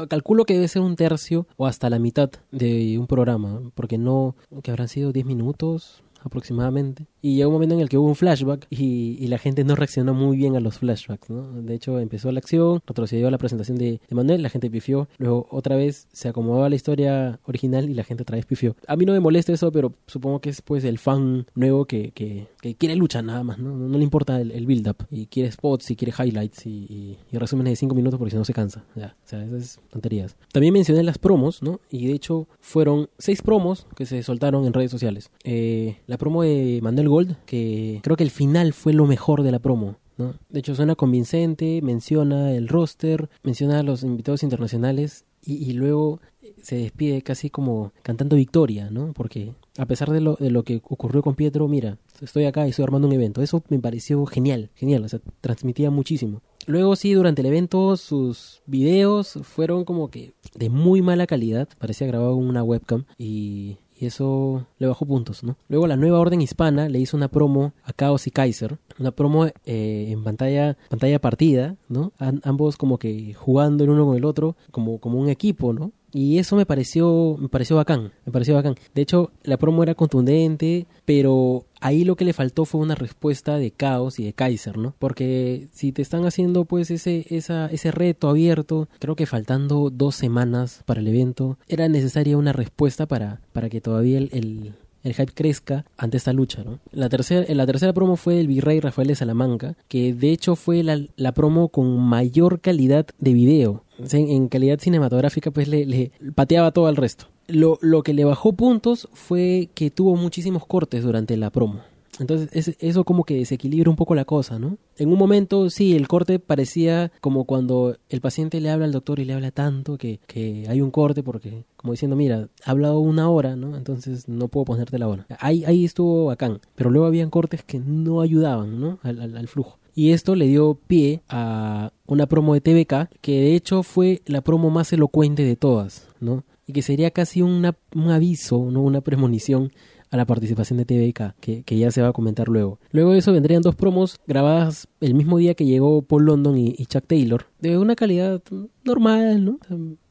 calculo 0.09 0.45
que 0.45 0.53
debe 0.53 0.67
ser 0.67 0.83
un 0.83 0.95
tercio 0.95 1.47
o 1.57 1.65
hasta 1.65 1.89
la 1.89 1.99
mitad 1.99 2.29
de 2.51 2.97
un 2.99 3.07
programa, 3.07 3.61
porque 3.75 3.97
no, 3.97 4.35
que 4.61 4.71
habrán 4.71 4.89
sido 4.89 5.11
10 5.11 5.25
minutos, 5.25 6.03
aproximadamente. 6.23 7.07
Y 7.21 7.35
llegó 7.35 7.49
un 7.49 7.55
momento 7.55 7.75
en 7.75 7.81
el 7.81 7.89
que 7.89 7.97
hubo 7.97 8.07
un 8.07 8.15
flashback 8.15 8.67
y, 8.69 9.27
la 9.33 9.39
gente 9.39 9.63
no 9.63 9.75
reaccionó 9.75 10.13
muy 10.13 10.37
bien 10.37 10.55
a 10.55 10.59
los 10.59 10.77
flashbacks. 10.77 11.27
De 11.29 11.73
hecho, 11.73 11.99
empezó 11.99 12.31
la 12.31 12.37
acción, 12.37 12.81
retrocedió 12.85 13.27
a 13.27 13.31
la 13.31 13.39
presentación 13.39 13.77
de, 13.77 13.99
de, 14.07 14.15
Manuel, 14.15 14.43
la 14.43 14.49
gente 14.49 14.69
pifió, 14.69 15.07
luego 15.17 15.47
otra 15.49 15.75
vez 15.75 16.07
se 16.11 16.27
acomodó 16.27 16.63
a 16.65 16.69
la 16.69 16.75
historia 16.75 17.39
original 17.45 17.89
y 17.89 17.95
la 17.95 18.03
gente 18.03 18.21
otra 18.23 18.35
vez 18.35 18.45
pifió. 18.45 18.75
A 18.87 18.95
mí 18.95 19.05
no 19.05 19.13
me 19.13 19.19
molesta 19.19 19.53
eso, 19.53 19.71
pero 19.71 19.93
supongo 20.05 20.39
que 20.39 20.49
es 20.49 20.61
pues 20.61 20.83
el 20.83 20.99
fan 20.99 21.47
nuevo 21.55 21.85
que, 21.85 22.11
que, 22.11 22.47
quiere 22.75 22.95
lucha 22.95 23.21
nada 23.21 23.43
más, 23.43 23.57
¿no? 23.57 23.75
No, 23.75 23.97
le 23.97 24.03
importa 24.03 24.39
el, 24.39 24.65
build-up 24.65 25.07
y 25.09 25.25
quiere 25.27 25.51
spots 25.51 25.91
y 25.91 25.95
quiere 25.95 26.13
highlights 26.17 26.65
y, 26.65 27.17
y, 27.31 27.37
resúmenes 27.37 27.71
de 27.71 27.75
5 27.77 27.95
minutos 27.95 28.17
porque 28.17 28.31
si 28.31 28.37
no 28.37 28.45
se 28.45 28.53
cansa, 28.53 28.85
ya, 28.95 29.15
sea, 29.37 29.57
esas 29.57 29.79
tonterías. 29.89 30.35
También 30.51 30.73
mencioné 30.73 31.03
las 31.03 31.17
promos, 31.17 31.61
¿no? 31.61 31.79
Y 31.89 32.07
de 32.07 32.13
hecho 32.13 32.47
fueron 32.59 33.09
6 33.19 33.41
promos 33.41 33.87
que 33.95 34.05
se 34.05 34.23
soltaron 34.23 34.65
en 34.65 34.73
redes 34.73 34.91
sociales. 34.91 35.31
Eh, 35.43 35.97
la 36.07 36.17
promo 36.17 36.43
de 36.43 36.79
Manuel 36.81 37.09
Gold, 37.09 37.35
que 37.45 37.99
creo 38.03 38.17
que 38.17 38.23
el 38.23 38.31
final 38.31 38.73
fue 38.73 38.93
lo 38.93 39.05
mejor 39.05 39.43
de 39.43 39.51
la 39.51 39.59
promo. 39.59 39.97
¿no? 40.17 40.35
De 40.49 40.59
hecho, 40.59 40.75
suena 40.75 40.95
convincente, 40.95 41.81
menciona 41.81 42.53
el 42.53 42.67
roster, 42.67 43.29
menciona 43.41 43.79
a 43.79 43.83
los 43.83 44.03
invitados 44.03 44.43
internacionales 44.43 45.25
y, 45.45 45.73
luego 45.73 46.21
se 46.61 46.77
despide 46.77 47.21
casi 47.21 47.49
como 47.49 47.91
cantando 48.01 48.37
victoria, 48.37 48.89
¿no? 48.89 49.11
Porque 49.13 49.53
a 49.77 49.85
pesar 49.85 50.09
de 50.11 50.21
lo, 50.21 50.35
de 50.35 50.49
lo 50.49 50.63
que 50.63 50.81
ocurrió 50.83 51.21
con 51.21 51.35
Pietro, 51.35 51.67
mira, 51.67 51.97
estoy 52.21 52.45
acá 52.45 52.65
y 52.65 52.69
estoy 52.69 52.83
armando 52.83 53.07
un 53.07 53.13
evento. 53.13 53.41
Eso 53.41 53.63
me 53.69 53.79
pareció 53.79 54.25
genial, 54.25 54.69
genial, 54.75 55.03
o 55.03 55.09
sea, 55.09 55.19
transmitía 55.41 55.89
muchísimo. 55.89 56.41
Luego 56.65 56.95
sí, 56.95 57.13
durante 57.13 57.41
el 57.41 57.47
evento 57.47 57.97
sus 57.97 58.61
videos 58.65 59.39
fueron 59.43 59.85
como 59.85 60.09
que 60.09 60.33
de 60.55 60.69
muy 60.69 61.01
mala 61.01 61.27
calidad, 61.27 61.67
parecía 61.79 62.07
grabado 62.07 62.35
con 62.35 62.47
una 62.47 62.63
webcam 62.63 63.05
y 63.17 63.77
y 64.03 64.07
eso 64.07 64.65
le 64.79 64.87
bajó 64.87 65.05
puntos, 65.05 65.43
¿no? 65.43 65.55
Luego 65.69 65.87
la 65.87 65.95
nueva 65.95 66.19
orden 66.19 66.41
hispana 66.41 66.89
le 66.89 66.99
hizo 66.99 67.15
una 67.15 67.29
promo 67.29 67.73
a 67.83 67.93
Chaos 67.93 68.27
y 68.27 68.31
Kaiser, 68.31 68.77
una 68.99 69.11
promo 69.11 69.45
eh, 69.45 70.07
en 70.09 70.23
pantalla 70.23 70.77
pantalla 70.89 71.19
partida, 71.19 71.77
¿no? 71.87 72.11
ambos 72.43 72.75
como 72.75 72.97
que 72.97 73.33
jugando 73.33 73.83
el 73.83 73.91
uno 73.91 74.05
con 74.05 74.17
el 74.17 74.25
otro, 74.25 74.55
como, 74.71 74.99
como 74.99 75.19
un 75.19 75.29
equipo, 75.29 75.71
¿no? 75.73 75.91
Y 76.13 76.37
eso 76.37 76.55
me 76.55 76.65
pareció, 76.65 77.35
me 77.39 77.49
pareció 77.49 77.75
bacán, 77.75 78.11
me 78.25 78.31
pareció 78.31 78.53
bacán. 78.53 78.75
De 78.93 79.01
hecho, 79.01 79.31
la 79.43 79.57
promo 79.57 79.81
era 79.81 79.95
contundente, 79.95 80.85
pero 81.05 81.65
ahí 81.81 82.03
lo 82.03 82.15
que 82.15 82.23
le 82.23 82.33
faltó 82.33 82.65
fue 82.65 82.81
una 82.81 82.93
respuesta 82.93 83.57
de 83.57 83.71
Caos 83.71 84.19
y 84.19 84.23
de 84.23 84.33
Kaiser, 84.33 84.77
¿no? 84.77 84.93
Porque 84.99 85.67
si 85.71 85.91
te 85.91 86.03
están 86.03 86.25
haciendo 86.25 86.65
pues 86.65 86.91
ese, 86.91 87.25
esa, 87.31 87.65
ese 87.65 87.91
reto 87.91 88.29
abierto, 88.29 88.87
creo 88.99 89.15
que 89.15 89.25
faltando 89.25 89.89
dos 89.89 90.15
semanas 90.15 90.83
para 90.85 90.99
el 90.99 91.07
evento, 91.07 91.57
era 91.67 91.89
necesaria 91.89 92.37
una 92.37 92.53
respuesta 92.53 93.07
para, 93.07 93.41
para 93.51 93.69
que 93.69 93.81
todavía 93.81 94.19
el, 94.19 94.29
el 94.33 94.73
el 95.03 95.13
hype 95.13 95.33
crezca 95.33 95.85
ante 95.97 96.17
esta 96.17 96.33
lucha. 96.33 96.63
¿no? 96.63 96.79
La, 96.91 97.09
tercera, 97.09 97.45
la 97.53 97.65
tercera 97.65 97.93
promo 97.93 98.15
fue 98.15 98.39
el 98.39 98.47
virrey 98.47 98.79
Rafael 98.79 99.09
de 99.09 99.15
Salamanca, 99.15 99.75
que 99.87 100.13
de 100.13 100.31
hecho 100.31 100.55
fue 100.55 100.81
la, 100.81 100.99
la 101.17 101.33
promo 101.33 101.67
con 101.67 101.99
mayor 101.99 102.61
calidad 102.61 103.05
de 103.19 103.33
video 103.33 103.83
en, 104.11 104.47
calidad 104.47 104.79
cinematográfica 104.79 105.51
pues 105.51 105.67
le, 105.67 106.11
pateaba 106.35 106.71
todo 106.71 106.87
al 106.87 106.95
resto. 106.95 107.27
Lo, 107.47 107.77
lo 107.81 108.03
que 108.03 108.13
le 108.13 108.23
bajó 108.23 108.53
puntos 108.53 109.09
fue 109.13 109.69
que 109.73 109.91
tuvo 109.91 110.15
muchísimos 110.15 110.65
cortes 110.65 111.03
durante 111.03 111.35
la 111.37 111.49
promo. 111.49 111.81
Entonces 112.19 112.75
eso 112.79 113.03
como 113.03 113.23
que 113.23 113.35
desequilibra 113.35 113.89
un 113.89 113.95
poco 113.95 114.15
la 114.15 114.25
cosa, 114.25 114.59
¿no? 114.59 114.77
En 114.97 115.09
un 115.09 115.17
momento 115.17 115.69
sí, 115.69 115.95
el 115.95 116.07
corte 116.07 116.39
parecía 116.39 117.11
como 117.21 117.45
cuando 117.45 117.97
el 118.09 118.21
paciente 118.21 118.61
le 118.61 118.69
habla 118.69 118.85
al 118.85 118.91
doctor 118.91 119.19
y 119.19 119.25
le 119.25 119.33
habla 119.33 119.51
tanto 119.51 119.97
que, 119.97 120.19
que 120.27 120.65
hay 120.69 120.81
un 120.81 120.91
corte 120.91 121.23
porque 121.23 121.65
como 121.75 121.93
diciendo, 121.93 122.15
mira, 122.15 122.49
ha 122.65 122.71
hablado 122.71 122.99
una 122.99 123.29
hora, 123.29 123.55
¿no? 123.55 123.75
Entonces 123.75 124.27
no 124.27 124.47
puedo 124.47 124.65
ponerte 124.65 124.99
la 124.99 125.07
hora. 125.07 125.25
Ahí, 125.39 125.65
ahí 125.65 125.85
estuvo 125.85 126.25
bacán, 126.25 126.59
pero 126.75 126.89
luego 126.89 127.07
habían 127.07 127.29
cortes 127.29 127.63
que 127.63 127.79
no 127.79 128.21
ayudaban, 128.21 128.79
¿no? 128.79 128.99
al, 129.01 129.35
al 129.35 129.47
flujo. 129.47 129.79
Y 129.95 130.11
esto 130.11 130.35
le 130.35 130.47
dio 130.47 130.75
pie 130.87 131.21
a 131.29 131.91
una 132.05 132.25
promo 132.27 132.53
de 132.53 132.61
TVK, 132.61 133.09
que 133.21 133.41
de 133.41 133.55
hecho 133.55 133.83
fue 133.83 134.21
la 134.25 134.41
promo 134.41 134.69
más 134.69 134.91
elocuente 134.93 135.43
de 135.43 135.55
todas, 135.55 136.07
¿no? 136.19 136.43
Y 136.65 136.73
que 136.73 136.81
sería 136.81 137.11
casi 137.11 137.41
un 137.41 137.65
aviso, 138.09 138.69
¿no? 138.71 138.81
Una 138.81 139.01
premonición 139.01 139.71
a 140.13 140.17
la 140.17 140.25
participación 140.25 140.77
de 140.77 140.85
TVK, 140.85 141.33
que, 141.39 141.63
que, 141.63 141.75
ya 141.75 141.89
se 141.89 142.03
va 142.03 142.09
a 142.09 142.13
comentar 142.13 142.47
luego. 142.47 142.79
Luego 142.91 143.13
de 143.13 143.17
eso 143.17 143.33
vendrían 143.33 143.63
dos 143.63 143.75
promos 143.75 144.19
grabadas 144.27 144.87
el 145.01 145.15
mismo 145.15 145.39
día 145.39 145.55
que 145.55 145.65
llegó 145.65 146.03
Paul 146.03 146.25
London 146.25 146.55
y, 146.55 146.75
y 146.77 146.85
Chuck 146.85 147.05
Taylor, 147.07 147.47
de 147.59 147.79
una 147.79 147.95
calidad 147.95 148.39
normal, 148.83 149.43
¿no? 149.43 149.57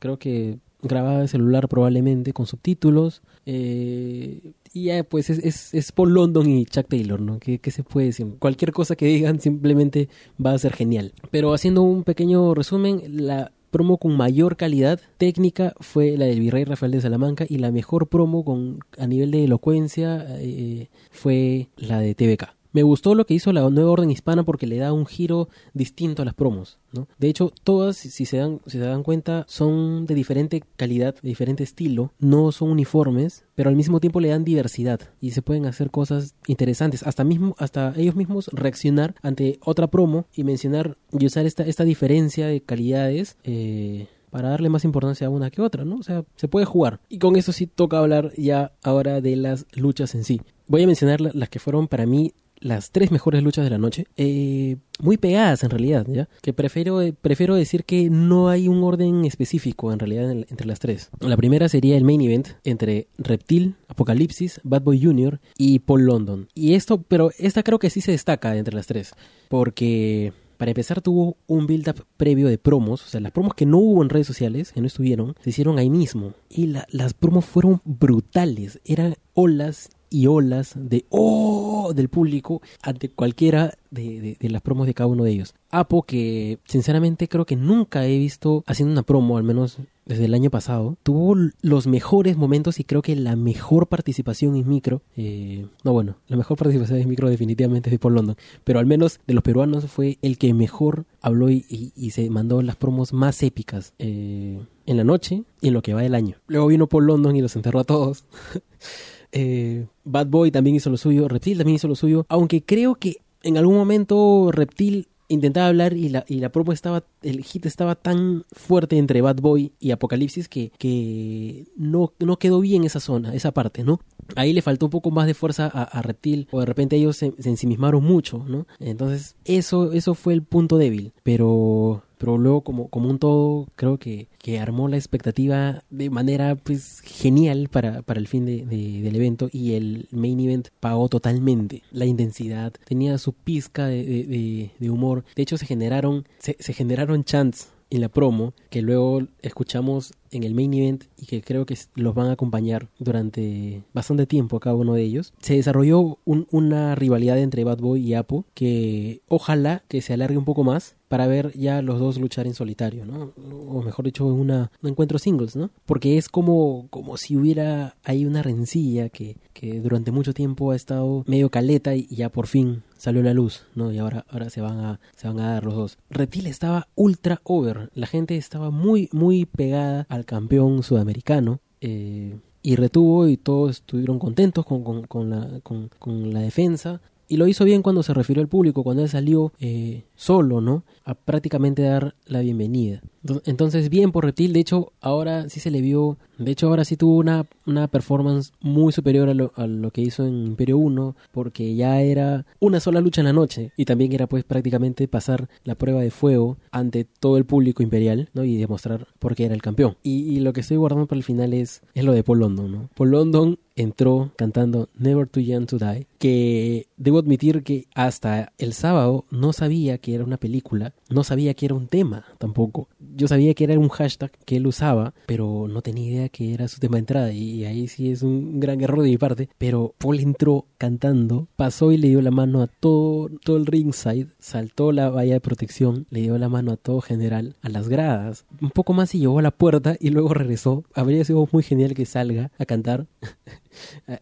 Creo 0.00 0.18
que 0.18 0.58
grabada 0.82 1.20
de 1.20 1.28
celular 1.28 1.68
probablemente 1.68 2.32
con 2.32 2.46
subtítulos. 2.46 3.22
Eh, 3.46 4.52
y 4.74 4.84
ya, 4.84 5.04
pues 5.04 5.30
es, 5.30 5.74
es, 5.74 5.92
Paul 5.92 6.14
London 6.14 6.48
y 6.48 6.64
Chuck 6.66 6.88
Taylor, 6.88 7.20
¿no? 7.20 7.38
¿Qué, 7.38 7.60
se 7.70 7.82
puede 7.82 8.08
decir? 8.08 8.26
Cualquier 8.38 8.72
cosa 8.72 8.96
que 8.96 9.06
digan 9.06 9.40
simplemente 9.40 10.08
va 10.44 10.52
a 10.52 10.58
ser 10.58 10.72
genial. 10.72 11.12
Pero 11.30 11.52
haciendo 11.54 11.82
un 11.82 12.04
pequeño 12.04 12.54
resumen, 12.54 13.02
la 13.26 13.52
promo 13.70 13.96
con 13.98 14.16
mayor 14.16 14.56
calidad 14.56 15.00
técnica 15.16 15.74
fue 15.80 16.16
la 16.16 16.26
del 16.26 16.40
virrey 16.40 16.64
Rafael 16.64 16.92
de 16.92 17.00
Salamanca 17.00 17.46
y 17.48 17.58
la 17.58 17.72
mejor 17.72 18.06
promo 18.08 18.44
con 18.44 18.80
a 18.98 19.06
nivel 19.06 19.30
de 19.30 19.44
elocuencia 19.44 20.26
eh, 20.38 20.88
fue 21.10 21.68
la 21.76 21.98
de 22.00 22.14
TVK. 22.14 22.61
Me 22.72 22.82
gustó 22.82 23.14
lo 23.14 23.26
que 23.26 23.34
hizo 23.34 23.52
la 23.52 23.68
nueva 23.68 23.90
orden 23.90 24.10
hispana 24.10 24.44
porque 24.44 24.66
le 24.66 24.78
da 24.78 24.92
un 24.92 25.06
giro 25.06 25.48
distinto 25.74 26.22
a 26.22 26.24
las 26.24 26.34
promos, 26.34 26.78
¿no? 26.92 27.06
De 27.18 27.28
hecho, 27.28 27.52
todas, 27.64 27.96
si 27.96 28.24
se 28.24 28.38
dan, 28.38 28.60
si 28.66 28.78
se 28.78 28.84
dan 28.84 29.02
cuenta, 29.02 29.44
son 29.46 30.06
de 30.06 30.14
diferente 30.14 30.62
calidad, 30.76 31.14
de 31.14 31.28
diferente 31.28 31.62
estilo, 31.62 32.12
no 32.18 32.50
son 32.50 32.70
uniformes, 32.70 33.44
pero 33.54 33.68
al 33.68 33.76
mismo 33.76 34.00
tiempo 34.00 34.20
le 34.20 34.28
dan 34.28 34.44
diversidad 34.44 35.00
y 35.20 35.32
se 35.32 35.42
pueden 35.42 35.66
hacer 35.66 35.90
cosas 35.90 36.34
interesantes, 36.46 37.02
hasta 37.02 37.24
mismo, 37.24 37.54
hasta 37.58 37.92
ellos 37.96 38.16
mismos 38.16 38.48
reaccionar 38.52 39.14
ante 39.22 39.58
otra 39.62 39.88
promo 39.88 40.26
y 40.34 40.44
mencionar 40.44 40.96
y 41.18 41.26
usar 41.26 41.46
esta, 41.46 41.64
esta 41.64 41.84
diferencia 41.84 42.46
de 42.46 42.62
calidades. 42.62 43.36
Eh, 43.44 44.06
para 44.30 44.48
darle 44.48 44.70
más 44.70 44.86
importancia 44.86 45.26
a 45.26 45.30
una 45.30 45.50
que 45.50 45.60
otra, 45.60 45.84
¿no? 45.84 45.96
O 45.96 46.02
sea, 46.02 46.24
se 46.36 46.48
puede 46.48 46.64
jugar. 46.64 47.00
Y 47.10 47.18
con 47.18 47.36
eso 47.36 47.52
sí 47.52 47.66
toca 47.66 47.98
hablar 47.98 48.32
ya 48.38 48.72
ahora 48.82 49.20
de 49.20 49.36
las 49.36 49.66
luchas 49.74 50.14
en 50.14 50.24
sí. 50.24 50.40
Voy 50.68 50.82
a 50.82 50.86
mencionar 50.86 51.20
las 51.20 51.50
que 51.50 51.58
fueron 51.58 51.86
para 51.86 52.06
mí 52.06 52.32
las 52.62 52.90
tres 52.90 53.10
mejores 53.10 53.42
luchas 53.42 53.64
de 53.64 53.70
la 53.70 53.78
noche, 53.78 54.06
eh, 54.16 54.76
muy 55.00 55.16
pegadas 55.16 55.64
en 55.64 55.70
realidad, 55.70 56.06
¿ya? 56.08 56.28
Que 56.40 56.52
prefiero, 56.52 57.00
prefiero 57.20 57.54
decir 57.54 57.84
que 57.84 58.08
no 58.08 58.48
hay 58.48 58.68
un 58.68 58.82
orden 58.82 59.24
específico 59.24 59.92
en 59.92 59.98
realidad 59.98 60.30
entre 60.30 60.66
las 60.66 60.78
tres. 60.78 61.10
La 61.20 61.36
primera 61.36 61.68
sería 61.68 61.96
el 61.96 62.04
main 62.04 62.20
event 62.20 62.48
entre 62.64 63.08
Reptil, 63.18 63.76
Apocalipsis, 63.88 64.60
Bad 64.62 64.82
Boy 64.82 65.02
Jr. 65.02 65.40
y 65.58 65.80
Paul 65.80 66.06
London. 66.06 66.48
Y 66.54 66.74
esto, 66.74 67.02
pero 67.02 67.30
esta 67.38 67.62
creo 67.62 67.78
que 67.78 67.90
sí 67.90 68.00
se 68.00 68.12
destaca 68.12 68.56
entre 68.56 68.74
las 68.74 68.86
tres, 68.86 69.14
porque 69.48 70.32
para 70.62 70.70
empezar 70.70 71.00
tuvo 71.00 71.36
un 71.48 71.66
build-up 71.66 72.06
previo 72.16 72.46
de 72.46 72.56
promos, 72.56 73.04
o 73.04 73.08
sea, 73.08 73.20
las 73.20 73.32
promos 73.32 73.54
que 73.54 73.66
no 73.66 73.78
hubo 73.78 74.00
en 74.00 74.08
redes 74.08 74.28
sociales, 74.28 74.70
que 74.70 74.80
no 74.80 74.86
estuvieron, 74.86 75.34
se 75.42 75.50
hicieron 75.50 75.76
ahí 75.76 75.90
mismo. 75.90 76.34
Y 76.48 76.66
las 76.66 77.14
promos 77.14 77.46
fueron 77.46 77.80
brutales, 77.84 78.80
eran 78.84 79.16
olas 79.34 79.90
y 80.12 80.26
olas 80.26 80.74
de 80.76 81.04
oh 81.08 81.92
del 81.94 82.08
público 82.08 82.62
ante 82.82 83.08
cualquiera 83.08 83.74
de, 83.90 84.36
de, 84.38 84.50
las 84.50 84.62
promos 84.62 84.86
de 84.86 84.94
cada 84.94 85.08
uno 85.08 85.24
de 85.24 85.30
ellos. 85.30 85.54
Apo, 85.70 86.02
que 86.02 86.58
sinceramente 86.64 87.28
creo 87.28 87.44
que 87.44 87.56
nunca 87.56 88.06
he 88.06 88.18
visto 88.18 88.62
haciendo 88.66 88.92
una 88.92 89.02
promo, 89.02 89.36
al 89.36 89.44
menos 89.44 89.78
desde 90.04 90.24
el 90.24 90.34
año 90.34 90.50
pasado, 90.50 90.96
tuvo 91.02 91.36
los 91.60 91.86
mejores 91.86 92.36
momentos 92.36 92.80
y 92.80 92.84
creo 92.84 93.02
que 93.02 93.14
la 93.16 93.36
mejor 93.36 93.86
participación 93.86 94.56
en 94.56 94.68
micro. 94.68 95.02
Eh, 95.16 95.66
no, 95.84 95.92
bueno, 95.92 96.16
la 96.28 96.36
mejor 96.36 96.58
participación 96.58 96.98
en 96.98 97.08
micro 97.08 97.30
definitivamente 97.30 97.88
es 97.88 97.92
de 97.92 97.98
Paul 97.98 98.14
London, 98.14 98.36
pero 98.64 98.78
al 98.78 98.86
menos 98.86 99.20
de 99.26 99.34
los 99.34 99.44
peruanos 99.44 99.86
fue 99.86 100.18
el 100.22 100.38
que 100.38 100.52
mejor 100.54 101.04
habló 101.20 101.50
y, 101.50 101.92
se 102.12 102.28
mandó 102.28 102.60
las 102.62 102.76
promos 102.76 103.12
más 103.12 103.42
épicas. 103.42 103.94
Eh, 103.98 104.60
en 104.84 104.96
la 104.96 105.04
noche 105.04 105.44
y 105.60 105.68
en 105.68 105.74
lo 105.74 105.82
que 105.82 105.94
va 105.94 106.02
del 106.02 106.14
año. 106.14 106.36
Luego 106.48 106.66
vino 106.66 106.88
Paul 106.88 107.06
London 107.06 107.36
y 107.36 107.40
los 107.40 107.54
enterró 107.54 107.78
a 107.78 107.84
todos. 107.84 108.24
Eh, 109.32 109.86
Bad 110.04 110.26
Boy 110.26 110.50
también 110.50 110.76
hizo 110.76 110.90
lo 110.90 110.96
suyo, 110.96 111.28
Reptil 111.28 111.58
también 111.58 111.76
hizo 111.76 111.88
lo 111.88 111.94
suyo, 111.94 112.26
aunque 112.28 112.62
creo 112.62 112.94
que 112.94 113.16
en 113.42 113.56
algún 113.56 113.76
momento 113.76 114.50
Reptil 114.52 115.08
intentaba 115.28 115.68
hablar 115.68 115.94
y 115.94 116.10
la, 116.10 116.24
y 116.28 116.40
la 116.40 116.52
promo 116.52 116.72
estaba, 116.72 117.04
el 117.22 117.42
hit 117.42 117.66
estaba 117.66 117.94
tan 117.94 118.44
fuerte 118.52 118.98
entre 118.98 119.22
Bad 119.22 119.36
Boy 119.36 119.72
y 119.80 119.90
Apocalipsis 119.90 120.48
que, 120.48 120.72
que 120.78 121.66
no, 121.76 122.12
no 122.18 122.38
quedó 122.38 122.60
bien 122.60 122.84
esa 122.84 123.00
zona, 123.00 123.34
esa 123.34 123.52
parte, 123.52 123.82
¿no? 123.82 124.00
Ahí 124.36 124.52
le 124.52 124.62
faltó 124.62 124.86
un 124.86 124.90
poco 124.90 125.10
más 125.10 125.26
de 125.26 125.34
fuerza 125.34 125.66
a, 125.66 126.02
Reptil, 126.02 126.48
o 126.50 126.60
de 126.60 126.66
repente 126.66 126.96
ellos 126.96 127.16
se, 127.16 127.32
se, 127.38 127.48
ensimismaron 127.48 128.04
mucho, 128.04 128.44
¿no? 128.46 128.66
Entonces, 128.78 129.36
eso, 129.44 129.92
eso 129.92 130.14
fue 130.14 130.34
el 130.34 130.42
punto 130.42 130.78
débil, 130.78 131.12
pero 131.22 132.02
pero 132.22 132.38
luego 132.38 132.60
como, 132.60 132.86
como 132.86 133.10
un 133.10 133.18
todo 133.18 133.66
creo 133.74 133.98
que, 133.98 134.28
que 134.38 134.60
armó 134.60 134.86
la 134.86 134.96
expectativa 134.96 135.82
de 135.90 136.08
manera 136.08 136.54
pues 136.54 137.00
genial 137.00 137.68
para, 137.68 138.02
para 138.02 138.20
el 138.20 138.28
fin 138.28 138.46
de, 138.46 138.64
del 138.64 139.16
evento 139.16 139.48
y 139.50 139.72
el 139.72 140.06
main 140.12 140.38
event 140.38 140.68
pagó 140.78 141.08
totalmente 141.08 141.82
la 141.90 142.04
intensidad, 142.04 142.74
tenía 142.84 143.18
su 143.18 143.32
pizca 143.32 143.86
de, 143.86 144.70
de, 144.78 144.90
humor, 144.90 145.24
de 145.34 145.42
hecho 145.42 145.58
se 145.58 145.66
generaron, 145.66 146.28
se, 146.38 146.54
generaron 146.72 147.24
chants 147.24 147.70
en 147.90 148.00
la 148.00 148.08
promo 148.08 148.54
que 148.70 148.82
luego 148.82 149.22
escuchamos 149.42 150.14
en 150.30 150.44
el 150.44 150.54
main 150.54 150.72
event 150.74 151.04
y 151.16 151.26
que 151.26 151.42
creo 151.42 151.66
que 151.66 151.76
los 151.96 152.14
van 152.14 152.28
a 152.28 152.32
acompañar 152.34 152.88
durante 153.00 153.82
bastante 153.92 154.26
tiempo 154.26 154.58
a 154.58 154.60
cada 154.60 154.76
uno 154.76 154.94
de 154.94 155.02
ellos, 155.02 155.34
se 155.40 155.56
desarrolló 155.56 156.18
una 156.24 156.94
rivalidad 156.94 157.38
entre 157.38 157.64
Bad 157.64 157.78
Boy 157.78 158.00
y 158.00 158.14
Apo 158.14 158.44
que 158.54 159.22
ojalá 159.26 159.82
que 159.88 160.00
se 160.02 160.12
alargue 160.12 160.38
un 160.38 160.44
poco 160.44 160.62
más 160.62 160.94
para 161.12 161.26
ver 161.26 161.52
ya 161.52 161.82
los 161.82 162.00
dos 162.00 162.18
luchar 162.18 162.46
en 162.46 162.54
solitario, 162.54 163.04
¿no? 163.04 163.34
O 163.68 163.82
mejor 163.82 164.06
dicho, 164.06 164.24
una, 164.24 164.70
un 164.82 164.88
encuentro 164.88 165.18
singles, 165.18 165.56
¿no? 165.56 165.68
Porque 165.84 166.16
es 166.16 166.30
como, 166.30 166.86
como 166.88 167.18
si 167.18 167.36
hubiera 167.36 167.96
ahí 168.02 168.24
una 168.24 168.42
rencilla 168.42 169.10
que, 169.10 169.36
que 169.52 169.82
durante 169.82 170.10
mucho 170.10 170.32
tiempo 170.32 170.70
ha 170.70 170.74
estado 170.74 171.22
medio 171.26 171.50
caleta 171.50 171.94
y 171.94 172.06
ya 172.06 172.30
por 172.30 172.46
fin 172.46 172.82
salió 172.96 173.22
la 173.22 173.34
luz, 173.34 173.66
¿no? 173.74 173.92
Y 173.92 173.98
ahora, 173.98 174.24
ahora 174.30 174.48
se 174.48 174.62
van 174.62 174.78
a, 174.78 175.00
se 175.14 175.28
van 175.28 175.38
a 175.40 175.52
dar 175.52 175.64
los 175.64 175.74
dos. 175.74 175.98
Reptil 176.08 176.46
estaba 176.46 176.88
ultra 176.94 177.42
over, 177.44 177.90
la 177.94 178.06
gente 178.06 178.38
estaba 178.38 178.70
muy, 178.70 179.10
muy 179.12 179.44
pegada 179.44 180.06
al 180.08 180.24
campeón 180.24 180.82
sudamericano. 180.82 181.60
Eh, 181.82 182.38
y 182.62 182.76
retuvo 182.76 183.28
y 183.28 183.36
todos 183.36 183.72
estuvieron 183.72 184.18
contentos 184.18 184.64
con, 184.64 184.82
con, 184.82 185.02
con, 185.06 185.28
la, 185.28 185.60
con, 185.62 185.90
con 185.98 186.32
la 186.32 186.40
defensa. 186.40 187.02
Y 187.32 187.38
lo 187.38 187.46
hizo 187.46 187.64
bien 187.64 187.80
cuando 187.80 188.02
se 188.02 188.12
refirió 188.12 188.42
al 188.42 188.48
público, 188.48 188.82
cuando 188.84 189.02
él 189.02 189.08
salió 189.08 189.54
eh, 189.58 190.04
solo, 190.14 190.60
¿no? 190.60 190.84
A 191.04 191.14
prácticamente 191.14 191.82
dar 191.82 192.14
la 192.26 192.40
bienvenida. 192.40 193.02
Entonces, 193.44 193.88
bien 193.88 194.12
por 194.12 194.24
Reptil. 194.24 194.52
De 194.52 194.60
hecho, 194.60 194.92
ahora 195.00 195.48
sí 195.48 195.60
se 195.60 195.70
le 195.70 195.80
vio. 195.80 196.18
De 196.38 196.50
hecho, 196.50 196.68
ahora 196.68 196.84
sí 196.84 196.96
tuvo 196.96 197.16
una, 197.16 197.46
una 197.66 197.86
performance 197.88 198.52
muy 198.60 198.92
superior 198.92 199.28
a 199.28 199.34
lo, 199.34 199.52
a 199.56 199.66
lo, 199.66 199.90
que 199.90 200.00
hizo 200.00 200.26
en 200.26 200.46
Imperio 200.46 200.78
1. 200.78 201.16
Porque 201.30 201.74
ya 201.74 202.00
era 202.00 202.46
una 202.58 202.80
sola 202.80 203.00
lucha 203.00 203.20
en 203.20 203.26
la 203.26 203.32
noche. 203.32 203.72
Y 203.76 203.84
también 203.84 204.12
era, 204.12 204.26
pues, 204.26 204.44
prácticamente 204.44 205.06
pasar 205.08 205.48
la 205.64 205.74
prueba 205.74 206.00
de 206.00 206.10
fuego 206.10 206.56
ante 206.70 207.04
todo 207.04 207.36
el 207.36 207.44
público 207.44 207.82
imperial, 207.82 208.28
¿no? 208.34 208.44
Y 208.44 208.56
demostrar 208.56 209.06
por 209.18 209.34
qué 209.34 209.44
era 209.44 209.54
el 209.54 209.62
campeón. 209.62 209.96
Y, 210.02 210.40
lo 210.42 210.52
que 210.52 210.60
estoy 210.60 210.76
guardando 210.76 211.06
para 211.06 211.18
el 211.18 211.24
final 211.24 211.52
es, 211.52 211.82
es 211.94 212.04
lo 212.04 212.12
de 212.12 212.24
Paul 212.24 212.40
London, 212.40 212.72
¿no? 212.72 212.88
Paul 212.96 213.10
London 213.12 213.58
entró 213.76 214.32
cantando 214.36 214.88
Never 214.98 215.26
Too 215.26 215.40
Young 215.40 215.66
to 215.66 215.78
Die. 215.78 216.06
Que 216.18 216.88
debo 216.96 217.18
admitir 217.18 217.62
que 217.62 217.86
hasta 217.94 218.52
el 218.58 218.72
sábado 218.72 219.24
no 219.30 219.52
sabía 219.52 219.98
que 219.98 220.14
era 220.14 220.24
una 220.24 220.36
película. 220.36 220.91
No 221.08 221.24
sabía 221.24 221.54
que 221.54 221.66
era 221.66 221.74
un 221.74 221.88
tema 221.88 222.24
tampoco 222.38 222.88
yo 223.16 223.28
sabía 223.28 223.54
que 223.54 223.64
era 223.64 223.78
un 223.78 223.88
hashtag 223.88 224.30
que 224.44 224.56
él 224.56 224.66
usaba, 224.66 225.14
pero 225.26 225.68
no 225.68 225.82
tenía 225.82 226.10
idea 226.10 226.28
que 226.28 226.54
era 226.54 226.68
su 226.68 226.80
tema 226.80 226.96
de 226.96 227.00
entrada. 227.00 227.32
Y 227.32 227.64
ahí 227.64 227.88
sí 227.88 228.10
es 228.10 228.22
un 228.22 228.60
gran 228.60 228.80
error 228.80 229.02
de 229.02 229.10
mi 229.10 229.18
parte. 229.18 229.48
Pero 229.58 229.94
Paul 229.98 230.20
entró 230.20 230.66
cantando, 230.78 231.48
pasó 231.56 231.92
y 231.92 231.98
le 231.98 232.08
dio 232.08 232.22
la 232.22 232.30
mano 232.30 232.62
a 232.62 232.66
todo, 232.66 233.28
todo 233.44 233.56
el 233.56 233.66
ringside, 233.66 234.28
saltó 234.38 234.92
la 234.92 235.10
valla 235.10 235.34
de 235.34 235.40
protección, 235.40 236.06
le 236.10 236.22
dio 236.22 236.38
la 236.38 236.48
mano 236.48 236.72
a 236.72 236.76
todo 236.76 237.00
general, 237.00 237.56
a 237.62 237.68
las 237.68 237.88
gradas, 237.88 238.46
un 238.60 238.70
poco 238.70 238.92
más 238.92 239.14
y 239.14 239.20
llegó 239.20 239.38
a 239.38 239.42
la 239.42 239.50
puerta 239.50 239.96
y 240.00 240.10
luego 240.10 240.34
regresó. 240.34 240.84
Habría 240.94 241.24
sido 241.24 241.48
muy 241.52 241.62
genial 241.62 241.94
que 241.94 242.06
salga 242.06 242.50
a 242.58 242.66
cantar. 242.66 243.06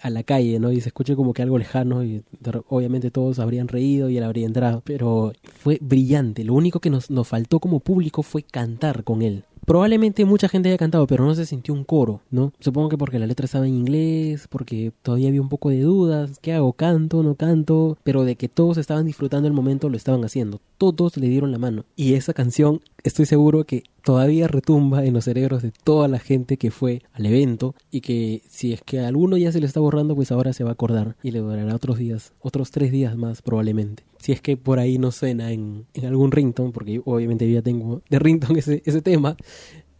a 0.00 0.10
la 0.10 0.22
calle, 0.22 0.58
¿no? 0.58 0.72
Y 0.72 0.80
se 0.80 0.88
escuche 0.88 1.16
como 1.16 1.32
que 1.32 1.42
algo 1.42 1.58
lejano 1.58 2.04
y 2.04 2.22
obviamente 2.68 3.10
todos 3.10 3.38
habrían 3.38 3.68
reído 3.68 4.08
y 4.10 4.16
él 4.16 4.24
habría 4.24 4.46
entrado, 4.46 4.82
pero 4.84 5.32
fue 5.42 5.78
brillante. 5.80 6.44
Lo 6.44 6.54
único 6.54 6.80
que 6.80 6.90
nos, 6.90 7.10
nos 7.10 7.28
faltó 7.28 7.60
como 7.60 7.80
público 7.80 8.22
fue 8.22 8.42
cantar 8.42 9.04
con 9.04 9.22
él. 9.22 9.44
Probablemente 9.66 10.24
mucha 10.24 10.48
gente 10.48 10.68
haya 10.68 10.78
cantado, 10.78 11.06
pero 11.06 11.24
no 11.24 11.34
se 11.34 11.46
sintió 11.46 11.74
un 11.74 11.84
coro, 11.84 12.22
¿no? 12.30 12.52
Supongo 12.60 12.88
que 12.88 12.98
porque 12.98 13.18
la 13.18 13.26
letra 13.26 13.44
estaba 13.44 13.66
en 13.66 13.74
inglés, 13.74 14.46
porque 14.48 14.92
todavía 15.02 15.28
había 15.28 15.40
un 15.40 15.48
poco 15.48 15.70
de 15.70 15.80
dudas, 15.80 16.38
¿qué 16.40 16.52
hago? 16.52 16.72
¿Canto? 16.72 17.22
¿No 17.22 17.34
canto? 17.34 17.96
Pero 18.02 18.24
de 18.24 18.36
que 18.36 18.48
todos 18.48 18.78
estaban 18.78 19.06
disfrutando 19.06 19.46
el 19.46 19.54
momento, 19.54 19.88
lo 19.88 19.96
estaban 19.96 20.24
haciendo. 20.24 20.60
Todos 20.78 21.16
le 21.16 21.28
dieron 21.28 21.52
la 21.52 21.58
mano. 21.58 21.84
Y 21.94 22.14
esa 22.14 22.32
canción, 22.32 22.80
estoy 23.04 23.26
seguro 23.26 23.64
que 23.64 23.84
todavía 24.02 24.48
retumba 24.48 25.04
en 25.04 25.14
los 25.14 25.24
cerebros 25.24 25.62
de 25.62 25.72
toda 25.84 26.08
la 26.08 26.18
gente 26.18 26.56
que 26.56 26.70
fue 26.70 27.02
al 27.12 27.26
evento 27.26 27.74
y 27.90 28.00
que 28.00 28.42
si 28.48 28.72
es 28.72 28.82
que 28.82 29.00
a 29.00 29.08
alguno 29.08 29.36
ya 29.36 29.52
se 29.52 29.60
le 29.60 29.66
está 29.66 29.80
borrando, 29.80 30.16
pues 30.16 30.32
ahora 30.32 30.52
se 30.52 30.64
va 30.64 30.70
a 30.70 30.72
acordar 30.72 31.16
y 31.22 31.30
le 31.30 31.40
durará 31.40 31.74
otros 31.74 31.98
días, 31.98 32.32
otros 32.40 32.70
tres 32.70 32.90
días 32.92 33.16
más 33.16 33.42
probablemente 33.42 34.09
si 34.20 34.32
es 34.32 34.40
que 34.40 34.56
por 34.56 34.78
ahí 34.78 34.98
no 34.98 35.10
suena 35.10 35.50
en, 35.50 35.86
en 35.94 36.04
algún 36.04 36.30
ringtone, 36.30 36.72
porque 36.72 37.00
obviamente 37.04 37.48
yo 37.48 37.54
ya 37.54 37.62
tengo 37.62 38.02
de 38.08 38.18
ringtone 38.18 38.58
ese, 38.60 38.82
ese 38.84 39.02
tema, 39.02 39.36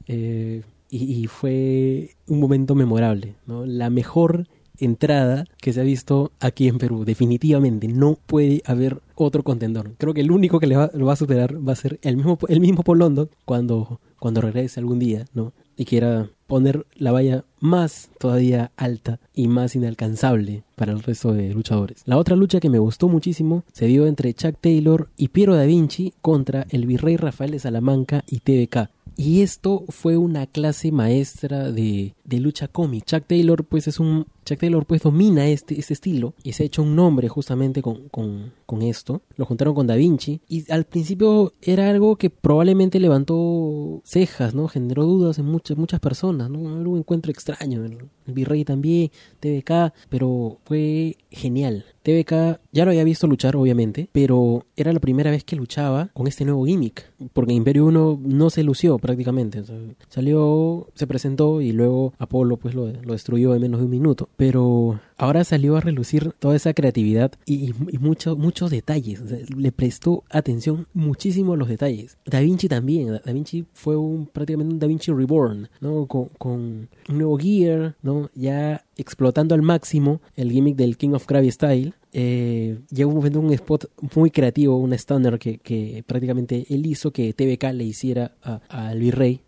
eh, 0.07 0.63
y, 0.93 1.27
fue 1.29 2.17
un 2.27 2.41
momento 2.41 2.75
memorable, 2.75 3.37
¿no? 3.47 3.65
La 3.65 3.91
mejor 3.91 4.49
entrada 4.77 5.45
que 5.61 5.73
se 5.73 5.81
ha 5.81 5.85
visto 5.85 6.33
aquí 6.41 6.67
en 6.67 6.79
Perú, 6.79 7.05
definitivamente, 7.05 7.87
no 7.87 8.19
puede 8.27 8.61
haber 8.65 9.01
otro 9.15 9.45
contendor. 9.45 9.93
Creo 9.99 10.15
que 10.15 10.23
el 10.23 10.33
único 10.33 10.59
que 10.59 10.67
le 10.67 10.77
va, 10.77 10.91
lo 10.93 11.07
va 11.07 11.13
a 11.13 11.17
superar 11.17 11.57
va 11.67 11.75
a 11.75 11.77
ser 11.77 12.01
el 12.03 12.17
mismo, 12.17 12.39
el 12.49 12.61
mismo 12.61 12.83
Polondo 12.83 13.29
cuando, 13.45 14.01
cuando 14.19 14.41
regrese 14.41 14.81
algún 14.81 14.99
día, 14.99 15.27
¿no? 15.33 15.53
Y 15.81 15.87
quiera 15.87 16.29
poner 16.47 16.85
la 16.95 17.11
valla 17.11 17.47
más 17.59 18.11
todavía 18.19 18.71
alta 18.77 19.19
y 19.35 19.49
más 19.49 19.75
inalcanzable 19.75 20.63
para 20.77 20.93
el 20.93 21.03
resto 21.03 21.33
de 21.33 21.55
luchadores. 21.55 22.03
La 22.05 22.19
otra 22.19 22.37
lucha 22.37 22.61
que 22.61 22.69
me 22.69 22.79
gustó 22.79 23.09
muchísimo 23.09 23.65
se 23.73 23.87
dio 23.87 24.07
entre 24.07 24.35
Chuck 24.35 24.57
Taylor 24.61 25.09
y 25.17 25.29
Piero 25.29 25.57
da 25.57 25.65
Vinci 25.65 26.13
contra 26.21 26.67
el 26.69 26.85
virrey 26.85 27.17
Rafael 27.17 27.53
de 27.53 27.61
Salamanca 27.61 28.25
y 28.27 28.41
TVK. 28.41 28.91
Y 29.17 29.41
esto 29.41 29.85
fue 29.89 30.19
una 30.19 30.47
clase 30.47 30.93
maestra 30.93 31.73
de, 31.73 32.15
de 32.25 32.41
lucha 32.41 32.69
cómic. 32.69 33.07
Chuck 33.07 33.25
Taylor 33.27 33.65
pues 33.65 33.89
es 33.89 33.99
un 33.99 34.27
Chuck 34.51 34.59
Taylor 34.59 34.85
pues 34.85 35.03
domina 35.03 35.47
este, 35.47 35.79
este 35.79 35.95
estilo 35.95 36.35
y 36.43 36.53
se 36.53 36.65
ha 36.65 36.67
hecho 36.67 36.83
un 36.83 36.97
nombre 36.97 37.29
justamente 37.29 37.83
con, 37.83 38.09
con, 38.09 38.53
con, 38.67 38.83
esto. 38.83 39.23
Lo 39.37 39.45
juntaron 39.45 39.75
con 39.75 39.87
Da 39.87 39.95
Vinci 39.95 40.41
y 40.49 40.71
al 40.73 40.85
principio 40.85 41.53
era 41.63 41.89
algo 41.89 42.17
que 42.17 42.31
probablemente 42.31 42.99
levantó 42.99 44.03
cejas, 44.05 44.55
¿no? 44.55 44.67
Generó 44.67 45.05
dudas 45.05 45.39
en 45.39 45.47
muchas, 45.47 45.77
muchas 45.77 46.01
personas, 46.01 46.51
¿no? 46.51 46.81
Era 46.81 46.89
un 46.89 46.99
encuentro 46.99 47.31
extraño. 47.31 47.85
El, 47.85 47.99
Virrey 48.33 48.65
también, 48.65 49.11
TVK, 49.41 49.93
pero 50.09 50.59
fue 50.65 51.17
genial. 51.33 51.85
TVK 52.03 52.61
ya 52.73 52.85
lo 52.85 52.93
había 52.93 53.03
visto 53.03 53.27
luchar, 53.27 53.57
obviamente, 53.57 54.09
pero 54.13 54.67
era 54.77 54.93
la 54.93 55.01
primera 55.01 55.31
vez 55.31 55.43
que 55.43 55.57
luchaba 55.57 56.11
con 56.15 56.27
este 56.27 56.45
nuevo 56.45 56.65
gimmick, 56.65 57.13
porque 57.33 57.53
Imperio 57.53 57.87
1 57.87 58.21
no 58.23 58.51
se 58.51 58.63
lució 58.63 58.99
prácticamente. 58.99 59.63
salió, 60.09 60.87
se 60.95 61.07
presentó 61.07 61.61
y 61.61 61.73
luego 61.73 62.15
Apolo 62.19 62.57
pues 62.57 62.75
lo, 62.75 62.87
lo 62.87 63.13
destruyó 63.13 63.55
en 63.55 63.63
menos 63.63 63.81
de 63.81 63.87
un 63.87 63.91
minuto 63.91 64.29
pero 64.41 64.99
ahora 65.19 65.45
salió 65.45 65.77
a 65.77 65.83
relucir 65.83 66.33
toda 66.39 66.57
esa 66.57 66.73
creatividad 66.73 67.33
y, 67.45 67.75
muchos 67.99 68.71
detalles. 68.71 69.21
le 69.55 69.71
prestó 69.71 70.25
atención 70.31 70.87
muchísimo 70.95 71.53
a 71.53 71.59
los 71.59 71.69
detalles. 71.69 72.17
Da 72.25 72.41
Vinci 72.41 72.67
también. 72.67 73.21
Da 73.23 73.33
Vinci 73.35 73.67
fue 73.75 73.99
un, 73.99 74.25
prácticamente 74.25 74.73
un 74.73 74.79
Da 74.79 74.87
Vinci 74.87 75.13
Reborn, 75.13 75.69
¿no? 75.83 76.07
Con, 76.07 76.31
un 76.49 76.89
nuevo 77.07 77.37
gear, 77.37 77.97
¿no? 78.01 78.31
Ya 78.35 78.83
explotando 78.97 79.55
al 79.55 79.61
máximo 79.61 80.23
el 80.37 80.51
gimmick 80.51 80.77
del 80.77 80.97
King 80.97 81.11
of 81.11 81.27
Krabby 81.27 81.51
Style. 81.51 81.93
Eh, 82.15 82.79
llegó 82.91 83.11
un 83.11 83.17
momento 83.17 83.41
un 83.41 83.53
spot 83.53 83.91
muy 84.17 84.31
creativo, 84.31 84.79
un 84.79 84.95
stunner 84.95 85.39
que, 85.39 85.59
que 85.59 86.03
prácticamente 86.07 86.65
él 86.71 86.87
hizo 86.87 87.11
que 87.11 87.35
TVK 87.35 87.75
le 87.75 87.85
hiciera 87.85 88.33
al 88.71 88.99
virrey 88.99 89.43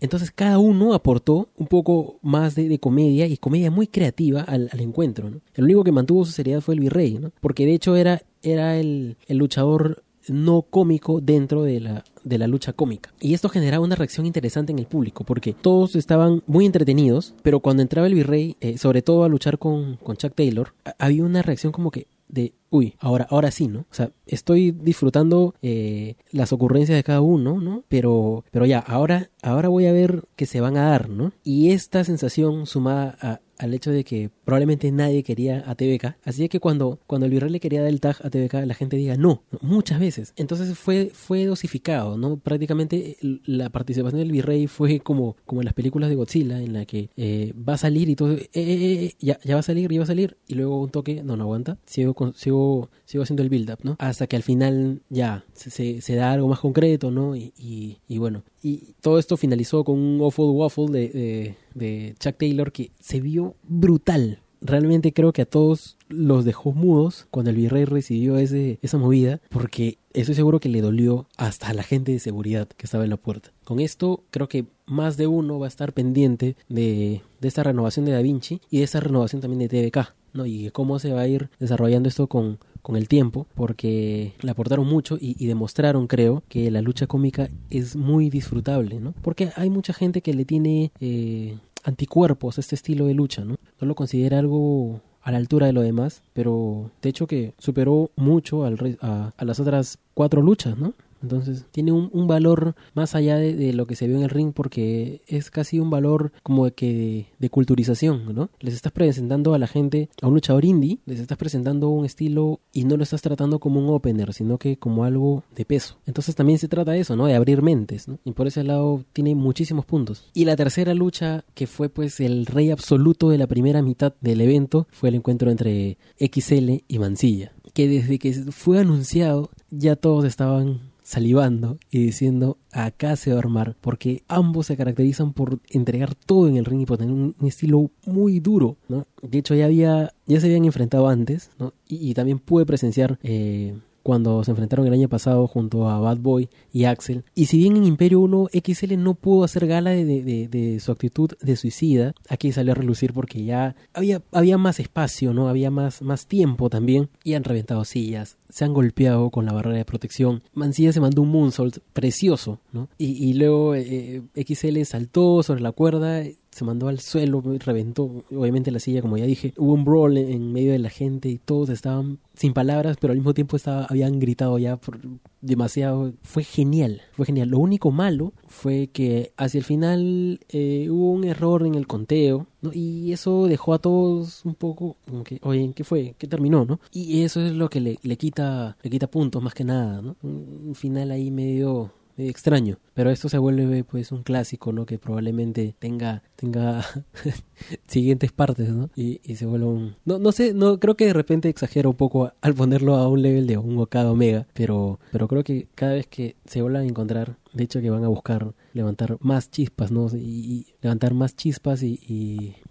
entonces 0.00 0.30
cada 0.30 0.58
uno 0.58 0.94
aportó 0.94 1.48
un 1.56 1.66
poco 1.66 2.18
más 2.22 2.54
de, 2.54 2.78
comedia 2.78 3.26
y 3.26 3.36
comedia 3.36 3.70
muy 3.70 3.86
creativa 3.86 4.42
al, 4.42 4.70
encuentro, 4.78 5.30
El 5.54 5.64
único 5.64 5.84
que 5.84 5.92
mantuvo 5.92 6.24
su 6.24 6.32
seriedad 6.32 6.60
fue 6.60 6.74
el 6.74 6.80
virrey, 6.80 7.18
Porque 7.40 7.66
de 7.66 7.74
hecho 7.74 7.96
era, 7.96 8.22
era 8.42 8.76
el, 8.76 9.16
luchador 9.28 10.02
no 10.28 10.62
cómico 10.62 11.20
dentro 11.20 11.62
de 11.62 11.80
la, 11.80 12.04
de 12.22 12.38
la 12.38 12.46
lucha 12.46 12.72
cómica. 12.74 13.12
Y 13.20 13.34
esto 13.34 13.48
generaba 13.48 13.84
una 13.84 13.96
reacción 13.96 14.26
interesante 14.26 14.72
en 14.72 14.78
el 14.78 14.86
público, 14.86 15.24
porque 15.24 15.54
todos 15.54 15.96
estaban 15.96 16.42
muy 16.46 16.66
entretenidos, 16.66 17.34
pero 17.42 17.60
cuando 17.60 17.82
entraba 17.82 18.06
el 18.06 18.14
virrey, 18.14 18.56
eh, 18.60 18.76
sobre 18.76 19.02
todo 19.02 19.24
a 19.24 19.28
luchar 19.28 19.58
con, 19.58 19.96
con 19.96 20.16
Chuck 20.16 20.34
Taylor, 20.34 20.74
había 20.98 21.24
una 21.24 21.42
reacción 21.42 21.72
como 21.72 21.90
que 21.90 22.06
de, 22.28 22.54
uy, 22.70 22.94
ahora, 23.00 23.26
ahora 23.30 23.50
sí, 23.50 23.68
¿no? 23.68 23.80
O 23.80 23.94
sea, 23.94 24.10
estoy 24.26 24.70
disfrutando 24.70 25.54
eh, 25.62 26.16
las 26.30 26.52
ocurrencias 26.52 26.96
de 26.96 27.04
cada 27.04 27.20
uno, 27.20 27.60
¿no? 27.60 27.84
Pero, 27.88 28.44
pero 28.50 28.66
ya, 28.66 28.78
ahora, 28.78 29.30
ahora 29.42 29.68
voy 29.68 29.86
a 29.86 29.92
ver 29.92 30.24
que 30.36 30.46
se 30.46 30.60
van 30.60 30.76
a 30.76 30.90
dar, 30.90 31.08
¿no? 31.08 31.32
Y 31.42 31.70
esta 31.70 32.04
sensación 32.04 32.66
sumada 32.66 33.16
a, 33.20 33.40
al 33.58 33.74
hecho 33.74 33.90
de 33.90 34.04
que 34.04 34.30
probablemente 34.44 34.90
nadie 34.92 35.22
quería 35.22 35.64
a 35.66 35.74
TVK. 35.74 36.16
Así 36.24 36.48
que 36.48 36.60
cuando, 36.60 36.98
cuando 37.06 37.26
el 37.26 37.32
virrey 37.32 37.50
le 37.50 37.60
quería 37.60 37.82
dar 37.82 37.90
el 37.90 38.00
tag 38.00 38.16
a 38.24 38.30
TVK, 38.30 38.66
la 38.66 38.74
gente 38.74 38.96
diga 38.96 39.16
no, 39.16 39.42
muchas 39.60 40.00
veces. 40.00 40.32
Entonces 40.36 40.76
fue, 40.78 41.10
fue 41.12 41.44
dosificado, 41.44 42.16
¿no? 42.16 42.38
Prácticamente 42.38 43.16
la 43.44 43.70
participación 43.70 44.20
del 44.20 44.32
virrey 44.32 44.66
fue 44.66 45.00
como, 45.00 45.36
como 45.44 45.60
en 45.60 45.66
las 45.66 45.74
películas 45.74 46.08
de 46.08 46.16
Godzilla, 46.16 46.60
en 46.60 46.72
la 46.72 46.84
que 46.84 47.10
eh, 47.16 47.52
va 47.56 47.74
a 47.74 47.78
salir 47.78 48.08
y 48.08 48.16
todo, 48.16 48.32
eh, 48.32 48.48
eh, 48.52 49.04
eh, 49.04 49.14
ya, 49.20 49.38
ya 49.44 49.54
va 49.54 49.60
a 49.60 49.62
salir, 49.62 49.90
ya 49.90 49.98
va 49.98 50.04
a 50.04 50.06
salir, 50.06 50.36
y 50.46 50.54
luego 50.54 50.80
un 50.82 50.90
toque, 50.90 51.22
no, 51.22 51.36
no 51.36 51.44
aguanta, 51.44 51.78
sigo, 51.86 52.14
sigo, 52.34 52.90
sigo 53.04 53.22
haciendo 53.22 53.42
el 53.42 53.48
build-up, 53.48 53.78
¿no? 53.82 53.96
Hasta 53.98 54.26
que 54.26 54.36
al 54.36 54.42
final 54.42 55.02
ya 55.08 55.44
se, 55.54 56.00
da 56.14 56.32
algo 56.32 56.48
más 56.48 56.60
concreto, 56.60 57.10
¿no? 57.10 57.36
Y, 57.36 57.52
y, 57.56 58.18
bueno, 58.18 58.42
y 58.62 58.94
todo 59.00 59.18
esto 59.18 59.36
finalizó 59.36 59.84
con 59.84 59.98
un 59.98 60.20
awful 60.20 60.50
waffle 60.50 60.86
de, 60.86 61.54
de 61.78 62.14
Chuck 62.18 62.36
Taylor 62.36 62.72
que 62.72 62.90
se 63.00 63.20
vio 63.20 63.56
brutal 63.62 64.42
realmente 64.60 65.12
creo 65.12 65.32
que 65.32 65.42
a 65.42 65.46
todos 65.46 65.96
los 66.08 66.44
dejó 66.44 66.72
mudos 66.72 67.26
cuando 67.30 67.50
el 67.50 67.56
virrey 67.56 67.84
recibió 67.84 68.38
ese, 68.38 68.78
esa 68.82 68.98
movida, 68.98 69.40
porque 69.50 69.98
estoy 70.12 70.34
seguro 70.34 70.60
que 70.60 70.68
le 70.68 70.80
dolió 70.80 71.26
hasta 71.36 71.68
a 71.68 71.74
la 71.74 71.82
gente 71.82 72.12
de 72.12 72.18
seguridad 72.18 72.68
que 72.68 72.86
estaba 72.86 73.04
en 73.04 73.10
la 73.10 73.16
puerta. 73.16 73.52
Con 73.64 73.80
esto 73.80 74.24
creo 74.30 74.48
que 74.48 74.66
más 74.86 75.16
de 75.16 75.26
uno 75.26 75.58
va 75.58 75.66
a 75.66 75.68
estar 75.68 75.92
pendiente 75.92 76.56
de, 76.68 77.22
de 77.40 77.48
esta 77.48 77.62
renovación 77.62 78.04
de 78.04 78.12
Da 78.12 78.22
Vinci 78.22 78.60
y 78.70 78.78
de 78.78 78.84
esta 78.84 79.00
renovación 79.00 79.40
también 79.40 79.60
de 79.60 79.68
TVK, 79.68 80.14
¿no? 80.32 80.46
Y 80.46 80.70
cómo 80.70 80.98
se 80.98 81.12
va 81.12 81.22
a 81.22 81.28
ir 81.28 81.50
desarrollando 81.58 82.08
esto 82.08 82.26
con, 82.26 82.58
con 82.82 82.96
el 82.96 83.08
tiempo, 83.08 83.46
porque 83.54 84.32
le 84.40 84.50
aportaron 84.50 84.86
mucho 84.86 85.18
y, 85.20 85.46
demostraron, 85.46 86.06
creo, 86.06 86.42
que 86.48 86.70
la 86.70 86.80
lucha 86.80 87.06
cómica 87.06 87.48
es 87.70 87.96
muy 87.96 88.30
disfrutable, 88.30 89.00
¿no? 89.00 89.12
Porque 89.22 89.50
hay 89.56 89.68
mucha 89.70 89.92
gente 89.92 90.22
que 90.22 90.34
le 90.34 90.44
tiene 90.44 90.92
eh, 91.00 91.58
anticuerpos 91.84 92.58
este 92.58 92.74
estilo 92.74 93.06
de 93.06 93.14
lucha, 93.14 93.44
¿no? 93.44 93.56
No 93.80 93.86
lo 93.86 93.94
considera 93.94 94.38
algo 94.38 95.00
a 95.22 95.32
la 95.32 95.38
altura 95.38 95.66
de 95.66 95.72
lo 95.72 95.82
demás, 95.82 96.22
pero 96.32 96.90
de 97.02 97.08
hecho 97.08 97.26
que 97.26 97.52
superó 97.58 98.10
mucho 98.16 98.64
al, 98.64 98.98
a, 99.00 99.32
a 99.36 99.44
las 99.44 99.60
otras 99.60 99.98
cuatro 100.14 100.42
luchas, 100.42 100.78
¿no? 100.78 100.94
Entonces 101.22 101.66
tiene 101.70 101.92
un, 101.92 102.10
un 102.12 102.26
valor 102.26 102.74
más 102.94 103.14
allá 103.14 103.36
de, 103.36 103.54
de, 103.54 103.72
lo 103.72 103.86
que 103.86 103.96
se 103.96 104.06
vio 104.06 104.16
en 104.16 104.22
el 104.22 104.30
ring 104.30 104.52
porque 104.52 105.22
es 105.26 105.50
casi 105.50 105.80
un 105.80 105.90
valor 105.90 106.32
como 106.42 106.64
de 106.64 106.72
que 106.72 107.26
de 107.38 107.50
culturización, 107.50 108.34
¿no? 108.34 108.50
Les 108.60 108.74
estás 108.74 108.92
presentando 108.92 109.54
a 109.54 109.58
la 109.58 109.66
gente, 109.66 110.08
a 110.22 110.28
un 110.28 110.34
luchador 110.34 110.64
indie, 110.64 110.98
les 111.06 111.20
estás 111.20 111.38
presentando 111.38 111.88
un 111.88 112.04
estilo 112.04 112.60
y 112.72 112.84
no 112.84 112.96
lo 112.96 113.02
estás 113.02 113.22
tratando 113.22 113.58
como 113.58 113.80
un 113.80 113.94
opener, 113.94 114.32
sino 114.32 114.58
que 114.58 114.76
como 114.76 115.04
algo 115.04 115.44
de 115.54 115.64
peso. 115.64 115.98
Entonces 116.06 116.34
también 116.34 116.58
se 116.58 116.68
trata 116.68 116.92
de 116.92 117.00
eso, 117.00 117.16
¿no? 117.16 117.26
De 117.26 117.34
abrir 117.34 117.62
mentes, 117.62 118.08
¿no? 118.08 118.18
Y 118.24 118.32
por 118.32 118.46
ese 118.46 118.64
lado 118.64 119.04
tiene 119.12 119.34
muchísimos 119.34 119.84
puntos. 119.84 120.30
Y 120.34 120.44
la 120.44 120.56
tercera 120.56 120.94
lucha, 120.94 121.44
que 121.54 121.66
fue 121.66 121.88
pues 121.88 122.20
el 122.20 122.46
rey 122.46 122.70
absoluto 122.70 123.30
de 123.30 123.38
la 123.38 123.46
primera 123.46 123.82
mitad 123.82 124.14
del 124.20 124.40
evento, 124.40 124.86
fue 124.90 125.08
el 125.08 125.16
encuentro 125.16 125.50
entre 125.50 125.98
XL 126.18 126.84
y 126.86 126.98
Mancilla. 126.98 127.52
Que 127.74 127.88
desde 127.88 128.18
que 128.18 128.32
fue 128.50 128.80
anunciado 128.80 129.50
ya 129.70 129.96
todos 129.96 130.24
estaban 130.24 130.80
salivando 131.08 131.78
y 131.90 132.02
diciendo 132.04 132.58
acá 132.70 133.16
se 133.16 133.30
va 133.30 133.36
a 133.36 133.38
armar 133.38 133.74
porque 133.80 134.24
ambos 134.28 134.66
se 134.66 134.76
caracterizan 134.76 135.32
por 135.32 135.58
entregar 135.70 136.14
todo 136.14 136.48
en 136.48 136.58
el 136.58 136.66
ring 136.66 136.82
y 136.82 136.84
por 136.84 136.98
tener 136.98 137.14
un, 137.14 137.34
estilo 137.46 137.90
muy 138.04 138.40
duro 138.40 138.76
no 138.88 139.06
de 139.22 139.38
hecho 139.38 139.54
ya 139.54 139.64
había 139.64 140.12
ya 140.26 140.38
se 140.38 140.48
habían 140.48 140.66
enfrentado 140.66 141.08
antes 141.08 141.48
no 141.58 141.72
y, 141.88 142.10
y 142.10 142.12
también 142.12 142.38
pude 142.38 142.66
presenciar 142.66 143.18
eh, 143.22 143.74
cuando 144.08 144.42
se 144.42 144.52
enfrentaron 144.52 144.86
el 144.86 144.94
año 144.94 145.10
pasado 145.10 145.46
junto 145.46 145.86
a 145.86 146.00
Bad 146.00 146.16
Boy 146.16 146.48
y 146.72 146.84
Axel. 146.84 147.24
Y 147.34 147.44
si 147.44 147.58
bien 147.58 147.76
en 147.76 147.84
Imperio 147.84 148.20
1 148.20 148.48
XL 148.54 148.96
no 148.96 149.12
pudo 149.12 149.44
hacer 149.44 149.66
gala 149.66 149.90
de, 149.90 150.78
su 150.80 150.92
actitud 150.92 151.32
de 151.42 151.56
suicida, 151.56 152.14
aquí 152.26 152.50
salió 152.50 152.72
a 152.72 152.74
relucir 152.74 153.12
porque 153.12 153.44
ya 153.44 153.76
había, 153.92 154.56
más 154.56 154.80
espacio, 154.80 155.34
¿no? 155.34 155.50
Había 155.50 155.70
más, 155.70 156.00
tiempo 156.26 156.70
también. 156.70 157.10
Y 157.22 157.34
han 157.34 157.44
reventado 157.44 157.84
sillas, 157.84 158.38
se 158.48 158.64
han 158.64 158.72
golpeado 158.72 159.28
con 159.28 159.44
la 159.44 159.52
barrera 159.52 159.76
de 159.76 159.84
protección. 159.84 160.42
Mancilla 160.54 160.94
se 160.94 161.02
mandó 161.02 161.20
un 161.20 161.28
moonsault 161.28 161.76
precioso, 161.92 162.60
¿no? 162.72 162.88
Y, 162.96 163.34
luego 163.34 163.74
eh, 163.74 164.22
XL 164.34 164.84
saltó 164.84 165.42
sobre 165.42 165.60
la 165.60 165.72
cuerda 165.72 166.22
se 166.58 166.64
mandó 166.64 166.88
al 166.88 166.98
suelo, 166.98 167.42
reventó 167.64 168.24
obviamente 168.30 168.70
la 168.70 168.80
silla, 168.80 169.00
como 169.00 169.16
ya 169.16 169.26
dije. 169.26 169.54
Hubo 169.56 169.72
un 169.72 169.84
brawl 169.84 170.16
en 170.16 170.52
medio 170.52 170.72
de 170.72 170.78
la 170.78 170.90
gente 170.90 171.28
y 171.28 171.38
todos 171.38 171.68
estaban 171.68 172.18
sin 172.34 172.52
palabras, 172.52 172.96
pero 173.00 173.12
al 173.12 173.18
mismo 173.18 173.34
tiempo 173.34 173.56
estaba, 173.56 173.84
habían 173.84 174.18
gritado 174.18 174.58
ya 174.58 174.76
por 174.76 174.98
demasiado. 175.40 176.12
Fue 176.22 176.42
genial, 176.42 177.02
fue 177.12 177.26
genial. 177.26 177.48
Lo 177.48 177.58
único 177.58 177.90
malo 177.90 178.32
fue 178.46 178.88
que 178.88 179.32
hacia 179.36 179.58
el 179.58 179.64
final 179.64 180.40
eh, 180.48 180.88
hubo 180.90 181.12
un 181.12 181.24
error 181.24 181.64
en 181.64 181.74
el 181.76 181.86
conteo, 181.86 182.46
¿no? 182.60 182.70
Y 182.72 183.12
eso 183.12 183.46
dejó 183.46 183.74
a 183.74 183.78
todos 183.78 184.44
un 184.44 184.54
poco 184.54 184.96
como 185.08 185.22
que, 185.22 185.38
oye, 185.42 185.72
¿qué 185.74 185.84
fue? 185.84 186.14
¿Qué 186.18 186.26
terminó, 186.26 186.64
no? 186.64 186.80
Y 186.92 187.22
eso 187.22 187.40
es 187.40 187.52
lo 187.52 187.68
que 187.70 187.80
le, 187.80 188.16
quita, 188.16 188.76
le 188.82 188.90
quita 188.90 189.06
puntos 189.06 189.42
más 189.42 189.54
que 189.54 189.64
nada, 189.64 190.02
¿no? 190.02 190.16
Un 190.22 190.74
final 190.74 191.12
ahí 191.12 191.30
medio 191.30 191.92
extraño. 192.18 192.78
Pero 192.94 193.10
esto 193.10 193.28
se 193.28 193.38
vuelve 193.38 193.84
pues 193.84 194.12
un 194.12 194.22
clásico, 194.22 194.72
¿no? 194.72 194.86
Que 194.86 194.98
probablemente 194.98 195.74
tenga, 195.78 196.22
tenga 196.36 196.84
siguientes 197.86 198.32
partes, 198.32 198.68
¿no? 198.70 198.90
Y, 198.96 199.20
se 199.36 199.46
vuelve 199.46 199.66
un... 199.66 199.96
No, 200.04 200.18
no 200.18 200.32
sé, 200.32 200.54
no 200.54 200.80
creo 200.80 200.96
que 200.96 201.06
de 201.06 201.12
repente 201.12 201.48
exagero 201.48 201.90
un 201.90 201.96
poco 201.96 202.32
al 202.40 202.54
ponerlo 202.54 202.96
a 202.96 203.08
un 203.08 203.22
level 203.22 203.46
de 203.46 203.58
un 203.58 203.78
Okada 203.78 204.10
Omega, 204.10 204.46
pero, 204.54 204.98
pero 205.12 205.28
creo 205.28 205.44
que 205.44 205.68
cada 205.74 205.94
vez 205.94 206.06
que 206.06 206.36
se 206.44 206.62
vuelvan 206.62 206.82
a 206.82 206.86
encontrar, 206.86 207.36
de 207.52 207.64
hecho 207.64 207.80
que 207.80 207.90
van 207.90 208.04
a 208.04 208.08
buscar 208.08 208.54
levantar 208.72 209.16
más 209.20 209.50
chispas, 209.50 209.90
¿no? 209.90 210.08
Y, 210.14 210.66
levantar 210.80 211.14
más 211.14 211.34
chispas 211.34 211.82
y, 211.82 211.98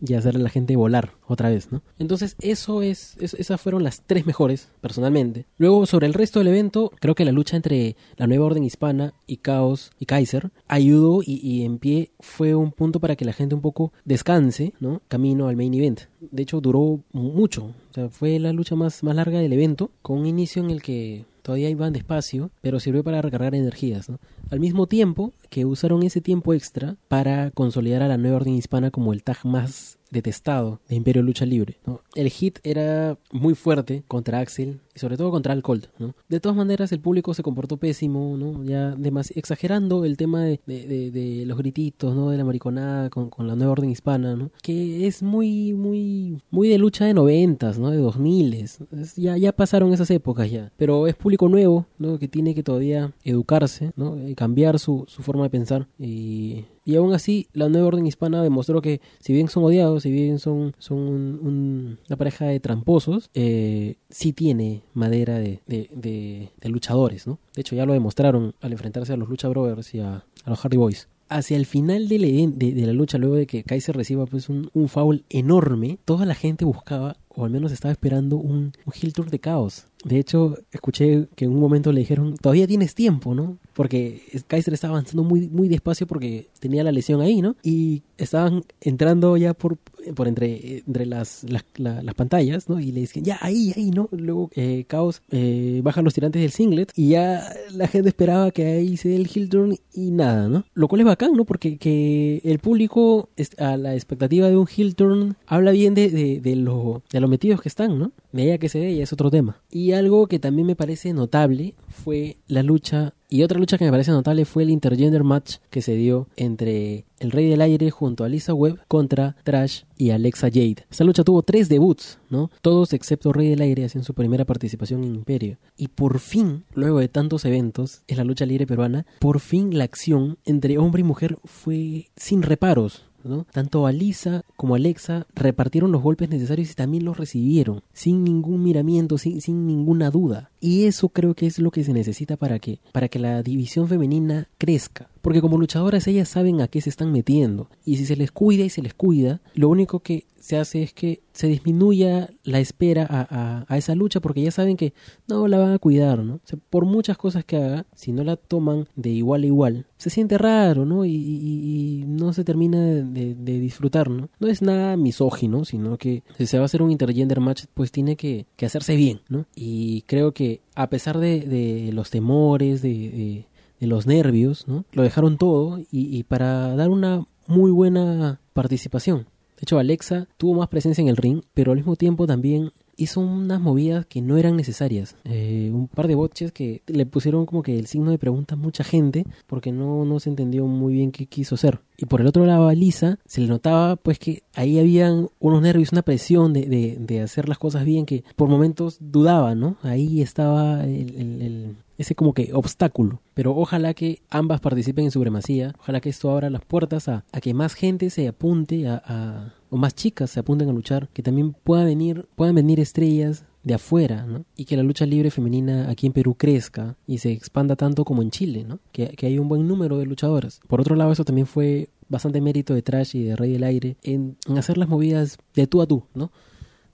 y, 0.01 0.13
hacerle 0.13 0.39
a 0.39 0.43
la 0.43 0.49
gente 0.49 0.75
volar 0.75 1.11
otra 1.27 1.49
vez, 1.49 1.71
¿no? 1.71 1.81
Entonces 1.99 2.35
eso 2.39 2.81
es, 2.81 3.17
es, 3.19 3.33
esas 3.33 3.59
fueron 3.59 3.83
las 3.83 4.03
tres 4.05 4.25
mejores, 4.25 4.69
personalmente. 4.81 5.45
Luego 5.57 5.85
sobre 5.85 6.07
el 6.07 6.13
resto 6.13 6.39
del 6.39 6.47
evento, 6.47 6.91
creo 6.99 7.15
que 7.15 7.25
la 7.25 7.31
lucha 7.31 7.57
entre 7.57 7.95
la 8.15 8.27
nueva 8.27 8.45
orden 8.45 8.63
hispana 8.63 9.13
y 9.25 9.37
Caos 9.37 9.91
y 9.99 10.05
Kaiser 10.05 10.51
ayudó 10.67 11.21
y 11.23 11.63
en 11.63 11.77
pie 11.77 12.11
fue 12.19 12.55
un 12.55 12.71
punto 12.71 12.99
para 12.99 13.15
que 13.15 13.25
la 13.25 13.33
gente 13.33 13.55
un 13.55 13.61
poco 13.61 13.91
descanse, 14.05 14.73
¿no? 14.79 15.01
Camino 15.07 15.47
al 15.47 15.55
main 15.55 15.73
event. 15.73 16.01
De 16.19 16.43
hecho 16.43 16.61
duró 16.61 17.01
mucho, 17.11 17.65
o 17.91 17.93
sea, 17.93 18.09
fue 18.09 18.39
la 18.39 18.53
lucha 18.53 18.75
más, 18.75 19.03
más 19.03 19.15
larga 19.15 19.39
del 19.39 19.53
evento, 19.53 19.91
con 20.01 20.19
un 20.19 20.25
inicio 20.25 20.63
en 20.63 20.69
el 20.69 20.81
que 20.81 21.25
todavía 21.41 21.69
iban 21.69 21.93
despacio, 21.93 22.51
pero 22.61 22.79
sirvió 22.79 23.03
para 23.03 23.21
recargar 23.21 23.55
energías, 23.55 24.09
¿no? 24.09 24.19
Al 24.51 24.59
mismo 24.59 24.85
tiempo 24.87 25.31
que 25.49 25.65
usaron 25.65 26.03
ese 26.03 26.19
tiempo 26.19 26.53
extra 26.53 26.97
para 27.07 27.51
consolidar 27.51 28.01
a 28.01 28.07
la 28.07 28.17
nueva 28.17 28.37
orden 28.37 28.55
hispana 28.55 28.91
como 28.91 29.13
el 29.13 29.23
tag 29.23 29.45
más 29.45 29.97
detestado 30.11 30.79
de 30.87 30.95
Imperio 30.95 31.21
Lucha 31.21 31.45
Libre. 31.45 31.77
El 32.15 32.29
hit 32.29 32.59
era 32.63 33.17
muy 33.31 33.55
fuerte 33.55 34.03
contra 34.07 34.39
Axel 34.39 34.79
y 34.95 34.99
sobre 34.99 35.17
todo 35.17 35.31
contra 35.31 35.53
Al 35.53 35.61
Colt. 35.61 35.87
¿no? 35.99 36.15
De 36.29 36.39
todas 36.39 36.55
maneras, 36.55 36.91
el 36.91 36.99
público 36.99 37.33
se 37.33 37.43
comportó 37.43 37.77
pésimo, 37.77 38.35
¿no? 38.37 38.63
ya 38.63 38.95
exagerando 39.35 40.05
el 40.05 40.17
tema 40.17 40.43
de, 40.43 41.43
los 41.45 41.57
grititos, 41.57 42.15
¿no? 42.15 42.29
de 42.29 42.37
la 42.37 42.45
mariconada 42.45 43.09
con, 43.09 43.29
la 43.47 43.55
nueva 43.55 43.73
orden 43.73 43.89
hispana, 43.89 44.35
¿no? 44.35 44.51
que 44.61 45.07
es 45.07 45.21
muy, 45.21 45.73
muy, 45.73 46.41
muy 46.49 46.69
de 46.69 46.77
lucha 46.77 47.05
de 47.05 47.13
noventas, 47.13 47.79
¿no? 47.79 47.91
de 47.91 47.97
dos 47.97 48.17
miles. 48.17 48.79
Ya, 49.15 49.37
ya 49.37 49.51
pasaron 49.51 49.93
esas 49.93 50.09
épocas 50.11 50.49
ya. 50.49 50.71
Pero 50.77 51.07
es 51.07 51.15
público 51.15 51.49
nuevo, 51.49 51.85
¿no? 51.97 52.17
que 52.17 52.27
tiene 52.27 52.55
que 52.55 52.63
todavía 52.63 53.13
educarse, 53.23 53.91
¿no? 53.95 54.27
y 54.27 54.35
cambiar 54.35 54.79
su, 54.79 55.05
su 55.07 55.21
forma 55.21 55.43
de 55.43 55.49
pensar 55.49 55.87
y 55.99 56.65
y 56.87 56.95
aún 56.95 57.13
así, 57.13 57.49
la 57.51 57.67
nueva 57.67 57.87
orden 57.87 58.07
hispana 58.07 58.41
demostró 58.41 58.81
que, 58.81 59.01
si 59.19 59.33
bien 59.33 59.49
son 59.49 59.65
odiados, 59.65 60.03
si 60.03 60.09
bien 60.09 60.39
son, 60.39 60.73
son 60.79 60.99
un, 60.99 61.39
un, 61.43 61.99
una 62.07 62.15
pareja 62.15 62.45
de 62.45 62.61
tramposos, 62.61 63.29
eh, 63.33 63.95
sí 64.09 64.31
tiene 64.31 64.83
madera 64.93 65.37
de, 65.37 65.59
de, 65.67 66.49
luchadores, 66.63 67.27
¿no? 67.27 67.39
De 67.53 67.59
hecho, 67.59 67.75
ya 67.75 67.85
lo 67.85 67.91
demostraron 67.91 68.55
al 68.61 68.71
enfrentarse 68.71 69.11
a 69.11 69.17
los 69.17 69.27
Lucha 69.27 69.49
Brothers 69.49 69.93
y 69.95 69.99
a, 69.99 70.23
a 70.45 70.49
los 70.49 70.59
Hardy 70.59 70.77
Boys. 70.77 71.09
Hacia 71.27 71.57
el 71.57 71.65
final 71.65 72.07
de, 72.07 72.19
de, 72.55 72.71
de, 72.73 72.85
la 72.85 72.93
lucha, 72.93 73.17
luego 73.17 73.35
de 73.35 73.47
que 73.47 73.65
Kaiser 73.65 73.97
reciba 73.97 74.25
pues 74.25 74.47
un, 74.47 74.69
un 74.73 74.87
foul 74.87 75.25
enorme, 75.29 75.97
toda 76.05 76.25
la 76.25 76.35
gente 76.35 76.63
buscaba, 76.63 77.17
o 77.27 77.43
al 77.43 77.51
menos 77.51 77.73
estaba 77.73 77.91
esperando, 77.91 78.37
un, 78.37 78.71
un 78.85 78.93
heel 78.93 79.11
tour 79.11 79.29
de 79.29 79.39
caos 79.39 79.87
De 80.03 80.19
hecho, 80.19 80.57
escuché 80.71 81.27
que 81.35 81.45
en 81.45 81.51
un 81.51 81.59
momento 81.59 81.91
le 81.91 82.01
dijeron, 82.01 82.35
todavía 82.37 82.67
tienes 82.67 82.93
tiempo, 82.93 83.33
¿no? 83.33 83.57
Porque 83.73 84.21
Kaiser 84.47 84.73
estaba 84.73 84.93
avanzando 84.93 85.23
muy, 85.23 85.49
muy 85.49 85.67
despacio 85.67 86.07
porque 86.07 86.47
tenía 86.59 86.83
la 86.83 86.91
lesión 86.91 87.21
ahí, 87.21 87.41
¿no? 87.41 87.55
Y 87.63 88.03
estaban 88.17 88.63
entrando 88.81 89.37
ya 89.37 89.53
por, 89.53 89.77
por 90.15 90.27
entre, 90.27 90.79
entre 90.79 91.05
las, 91.05 91.43
las, 91.43 91.65
las 91.77 92.15
pantallas, 92.15 92.69
¿no? 92.69 92.79
Y 92.79 92.91
le 92.91 93.01
decían, 93.01 93.25
ya, 93.25 93.37
ahí, 93.41 93.73
ahí, 93.75 93.91
¿no? 93.91 94.07
Luego 94.11 94.49
eh, 94.55 94.85
Caos 94.87 95.21
eh, 95.31 95.81
baja 95.83 96.01
los 96.01 96.13
tirantes 96.13 96.41
del 96.41 96.51
singlet 96.51 96.91
y 96.95 97.09
ya 97.09 97.51
la 97.71 97.87
gente 97.87 98.09
esperaba 98.09 98.51
que 98.51 98.65
ahí 98.65 98.97
se 98.97 99.09
dé 99.09 99.15
el 99.15 99.29
heel 99.33 99.49
turn 99.49 99.77
y 99.93 100.11
nada, 100.11 100.47
¿no? 100.47 100.63
Lo 100.73 100.87
cual 100.87 101.01
es 101.01 101.07
bacán, 101.07 101.33
¿no? 101.33 101.45
Porque 101.45 101.77
que 101.77 102.41
el 102.43 102.59
público 102.59 103.29
a 103.57 103.77
la 103.77 103.95
expectativa 103.95 104.47
de 104.49 104.57
un 104.57 104.67
heel 104.67 104.95
turn 104.95 105.35
habla 105.45 105.71
bien 105.71 105.93
de, 105.93 106.09
de, 106.09 106.39
de, 106.39 106.55
lo, 106.55 107.03
de 107.11 107.19
los 107.19 107.29
metidos 107.29 107.61
que 107.61 107.69
están, 107.69 107.97
¿no? 107.97 108.11
De 108.31 108.59
que 108.59 108.69
se 108.69 108.79
ve 108.79 108.95
ya 108.95 109.03
es 109.03 109.13
otro 109.13 109.31
tema. 109.31 109.61
Y 109.71 109.86
algo 109.93 110.27
que 110.27 110.39
también 110.39 110.67
me 110.67 110.75
parece 110.75 111.13
notable 111.13 111.75
fue 111.89 112.37
la 112.47 112.63
lucha 112.63 113.13
y 113.29 113.43
otra 113.43 113.59
lucha 113.59 113.77
que 113.77 113.83
me 113.83 113.91
parece 113.91 114.11
notable 114.11 114.45
fue 114.45 114.63
el 114.63 114.69
intergender 114.69 115.23
match 115.23 115.57
que 115.69 115.81
se 115.81 115.95
dio 115.95 116.27
entre 116.37 117.05
el 117.19 117.31
Rey 117.31 117.49
del 117.49 117.59
Aire 117.59 117.91
junto 117.91 118.23
a 118.23 118.29
Lisa 118.29 118.53
Webb 118.53 118.79
contra 118.87 119.35
Trash 119.43 119.81
y 119.97 120.11
Alexa 120.11 120.47
Jade. 120.47 120.85
Esta 120.89 121.03
lucha 121.03 121.25
tuvo 121.25 121.41
tres 121.41 121.67
debuts, 121.67 122.19
¿no? 122.29 122.49
Todos 122.61 122.93
excepto 122.93 123.33
Rey 123.33 123.49
del 123.49 123.61
Aire 123.61 123.83
hacían 123.83 124.05
su 124.05 124.13
primera 124.13 124.45
participación 124.45 125.03
en 125.03 125.15
Imperio. 125.15 125.57
Y 125.75 125.89
por 125.89 126.19
fin, 126.19 126.63
luego 126.73 126.99
de 126.99 127.09
tantos 127.09 127.43
eventos 127.43 128.03
en 128.07 128.17
la 128.17 128.23
lucha 128.23 128.45
libre 128.45 128.65
peruana, 128.65 129.05
por 129.19 129.41
fin 129.41 129.77
la 129.77 129.83
acción 129.83 130.37
entre 130.45 130.77
hombre 130.77 131.01
y 131.01 131.03
mujer 131.03 131.37
fue 131.43 132.07
sin 132.15 132.43
reparos. 132.43 133.03
Tanto 133.51 133.85
Alisa 133.85 134.43
como 134.55 134.75
Alexa 134.75 135.25
repartieron 135.35 135.91
los 135.91 136.01
golpes 136.01 136.29
necesarios 136.29 136.71
y 136.71 136.75
también 136.75 137.05
los 137.05 137.17
recibieron, 137.17 137.83
sin 137.93 138.23
ningún 138.23 138.63
miramiento, 138.63 139.17
sin, 139.17 139.41
sin 139.41 139.67
ninguna 139.67 140.09
duda. 140.09 140.49
Y 140.59 140.85
eso 140.85 141.09
creo 141.09 141.33
que 141.33 141.47
es 141.47 141.59
lo 141.59 141.71
que 141.71 141.83
se 141.83 141.93
necesita 141.93 142.37
para 142.37 142.59
que, 142.59 142.79
para 142.91 143.07
que 143.07 143.19
la 143.19 143.43
división 143.43 143.87
femenina 143.87 144.47
crezca. 144.57 145.09
Porque 145.27 145.41
como 145.41 145.57
luchadoras 145.57 146.07
ellas 146.07 146.29
saben 146.29 146.61
a 146.61 146.69
qué 146.69 146.79
se 146.79 146.89
están 146.89 147.11
metiendo. 147.11 147.69
Y 147.83 147.97
si 147.97 148.05
se 148.05 148.15
les 148.15 148.31
cuida 148.31 148.63
y 148.63 148.69
se 148.69 148.81
les 148.81 148.93
cuida, 148.93 149.41
lo 149.55 149.67
único 149.67 149.99
que 149.99 150.25
se 150.39 150.55
hace 150.55 150.83
es 150.83 150.93
que 150.93 151.19
se 151.33 151.47
disminuya 151.47 152.29
la 152.45 152.61
espera 152.61 153.05
a, 153.09 153.65
a, 153.67 153.77
esa 153.77 153.93
lucha 153.93 154.21
porque 154.21 154.41
ya 154.41 154.51
saben 154.51 154.77
que 154.77 154.93
no 155.27 155.49
la 155.49 155.57
van 155.57 155.73
a 155.73 155.79
cuidar, 155.79 156.23
¿no? 156.23 156.39
por 156.69 156.85
muchas 156.85 157.17
cosas 157.17 157.43
que 157.43 157.57
haga, 157.57 157.85
si 157.93 158.13
no 158.13 158.23
la 158.23 158.37
toman 158.37 158.87
de 158.95 159.09
igual 159.09 159.43
a 159.43 159.47
igual, 159.47 159.85
se 159.97 160.09
siente 160.09 160.37
raro, 160.37 160.85
¿no? 160.85 161.03
Y, 161.03 161.13
y, 161.13 162.03
y 162.03 162.05
no 162.07 162.31
se 162.31 162.45
termina 162.45 162.81
de, 162.81 163.35
de, 163.35 163.59
disfrutar, 163.59 164.09
¿no? 164.09 164.29
No 164.39 164.47
es 164.47 164.61
nada 164.61 164.95
misógino, 164.95 165.65
sino 165.65 165.97
que 165.97 166.23
si 166.37 166.45
se 166.45 166.57
va 166.57 166.63
a 166.63 166.67
hacer 166.67 166.81
un 166.81 166.91
intergender 166.91 167.41
match, 167.41 167.65
pues 167.73 167.91
tiene 167.91 168.15
que, 168.15 168.45
que 168.55 168.65
hacerse 168.65 168.95
bien, 168.95 169.19
¿no? 169.27 169.45
Y 169.55 170.03
creo 170.03 170.31
que 170.31 170.61
a 170.73 170.89
pesar 170.89 171.17
de, 171.17 171.41
de 171.41 171.91
los 171.91 172.11
temores, 172.11 172.81
de, 172.81 173.45
de, 173.79 173.87
los 173.87 174.07
nervios, 174.07 174.67
¿no? 174.67 174.85
Lo 174.91 175.03
dejaron 175.03 175.37
todo 175.37 175.79
y, 175.79 175.85
y 175.91 176.23
para 176.23 176.75
dar 176.75 176.89
una 176.89 177.25
muy 177.47 177.71
buena 177.71 178.39
participación. 178.53 179.27
De 179.57 179.63
hecho, 179.63 179.79
Alexa 179.79 180.27
tuvo 180.37 180.55
más 180.55 180.69
presencia 180.69 181.01
en 181.01 181.07
el 181.07 181.17
ring, 181.17 181.41
pero 181.53 181.71
al 181.71 181.77
mismo 181.77 181.95
tiempo 181.95 182.27
también 182.27 182.71
hizo 182.97 183.21
unas 183.21 183.61
movidas 183.61 184.05
que 184.05 184.21
no 184.21 184.37
eran 184.37 184.57
necesarias. 184.57 185.15
Eh, 185.23 185.69
un 185.73 185.87
par 185.87 186.07
de 186.07 186.15
botches 186.15 186.51
que 186.51 186.81
le 186.87 187.05
pusieron 187.05 187.45
como 187.45 187.63
que 187.63 187.79
el 187.79 187.87
signo 187.87 188.11
de 188.11 188.17
pregunta 188.17 188.55
a 188.55 188.57
mucha 188.57 188.83
gente 188.83 189.25
porque 189.45 189.71
no, 189.71 190.03
no 190.03 190.19
se 190.19 190.29
entendió 190.29 190.65
muy 190.65 190.93
bien 190.93 191.11
qué 191.11 191.27
quiso 191.27 191.55
hacer. 191.55 191.79
Y 191.97 192.05
por 192.05 192.21
el 192.21 192.27
otro 192.27 192.45
lado 192.45 192.67
a 192.67 192.73
Lisa 192.73 193.19
se 193.25 193.41
le 193.41 193.47
notaba 193.47 193.95
pues 193.95 194.19
que 194.19 194.43
ahí 194.55 194.79
habían 194.79 195.29
unos 195.39 195.61
nervios, 195.61 195.91
una 195.91 196.01
presión 196.01 196.53
de, 196.53 196.65
de, 196.65 196.97
de 196.99 197.21
hacer 197.21 197.47
las 197.47 197.57
cosas 197.57 197.85
bien 197.85 198.05
que 198.05 198.23
por 198.35 198.49
momentos 198.49 198.97
dudaba, 198.99 199.55
¿no? 199.55 199.77
Ahí 199.81 200.21
estaba 200.21 200.83
el, 200.83 201.41
el, 201.41 201.75
ese 201.97 202.15
como 202.15 202.33
que 202.33 202.51
obstáculo. 202.53 203.21
Pero 203.33 203.55
ojalá 203.55 203.93
que 203.93 204.21
ambas 204.29 204.61
participen 204.61 205.05
en 205.05 205.11
supremacía, 205.11 205.73
ojalá 205.79 206.01
que 206.01 206.09
esto 206.09 206.31
abra 206.31 206.49
las 206.49 206.65
puertas 206.65 207.07
a, 207.07 207.25
a 207.31 207.41
que 207.41 207.53
más 207.53 207.73
gente 207.73 208.09
se 208.09 208.27
apunte 208.27 208.87
a, 208.87 209.01
a, 209.05 209.53
o 209.69 209.77
más 209.77 209.95
chicas 209.95 210.31
se 210.31 210.39
apunten 210.39 210.69
a 210.69 210.73
luchar, 210.73 211.09
que 211.09 211.23
también 211.23 211.53
pueda 211.63 211.83
venir, 211.83 212.27
puedan 212.35 212.55
venir 212.55 212.79
estrellas 212.79 213.45
de 213.63 213.73
afuera, 213.73 214.25
¿no? 214.25 214.45
Y 214.55 214.65
que 214.65 214.77
la 214.77 214.83
lucha 214.83 215.05
libre 215.05 215.29
femenina 215.29 215.89
aquí 215.89 216.07
en 216.07 216.13
Perú 216.13 216.35
crezca 216.35 216.95
y 217.05 217.17
se 217.17 217.31
expanda 217.31 217.75
tanto 217.75 218.05
como 218.05 218.21
en 218.21 218.31
Chile, 218.31 218.63
¿no? 218.63 218.79
Que, 218.93 219.09
que 219.09 219.27
hay 219.27 219.39
un 219.39 219.49
buen 219.49 219.67
número 219.67 219.97
de 219.97 220.05
luchadoras. 220.05 220.61
Por 220.67 220.79
otro 220.79 220.95
lado, 220.95 221.11
eso 221.11 221.25
también 221.25 221.47
fue 221.47 221.89
bastante 222.09 222.41
mérito 222.41 222.73
de 222.73 222.81
Trash 222.81 223.15
y 223.15 223.23
de 223.23 223.35
Rey 223.35 223.51
del 223.51 223.63
Aire 223.63 223.97
en, 224.03 224.37
hacer 224.57 224.77
las 224.77 224.89
movidas 224.89 225.37
de 225.53 225.67
tú 225.67 225.81
a 225.81 225.87
tú, 225.87 226.03
¿no? 226.13 226.31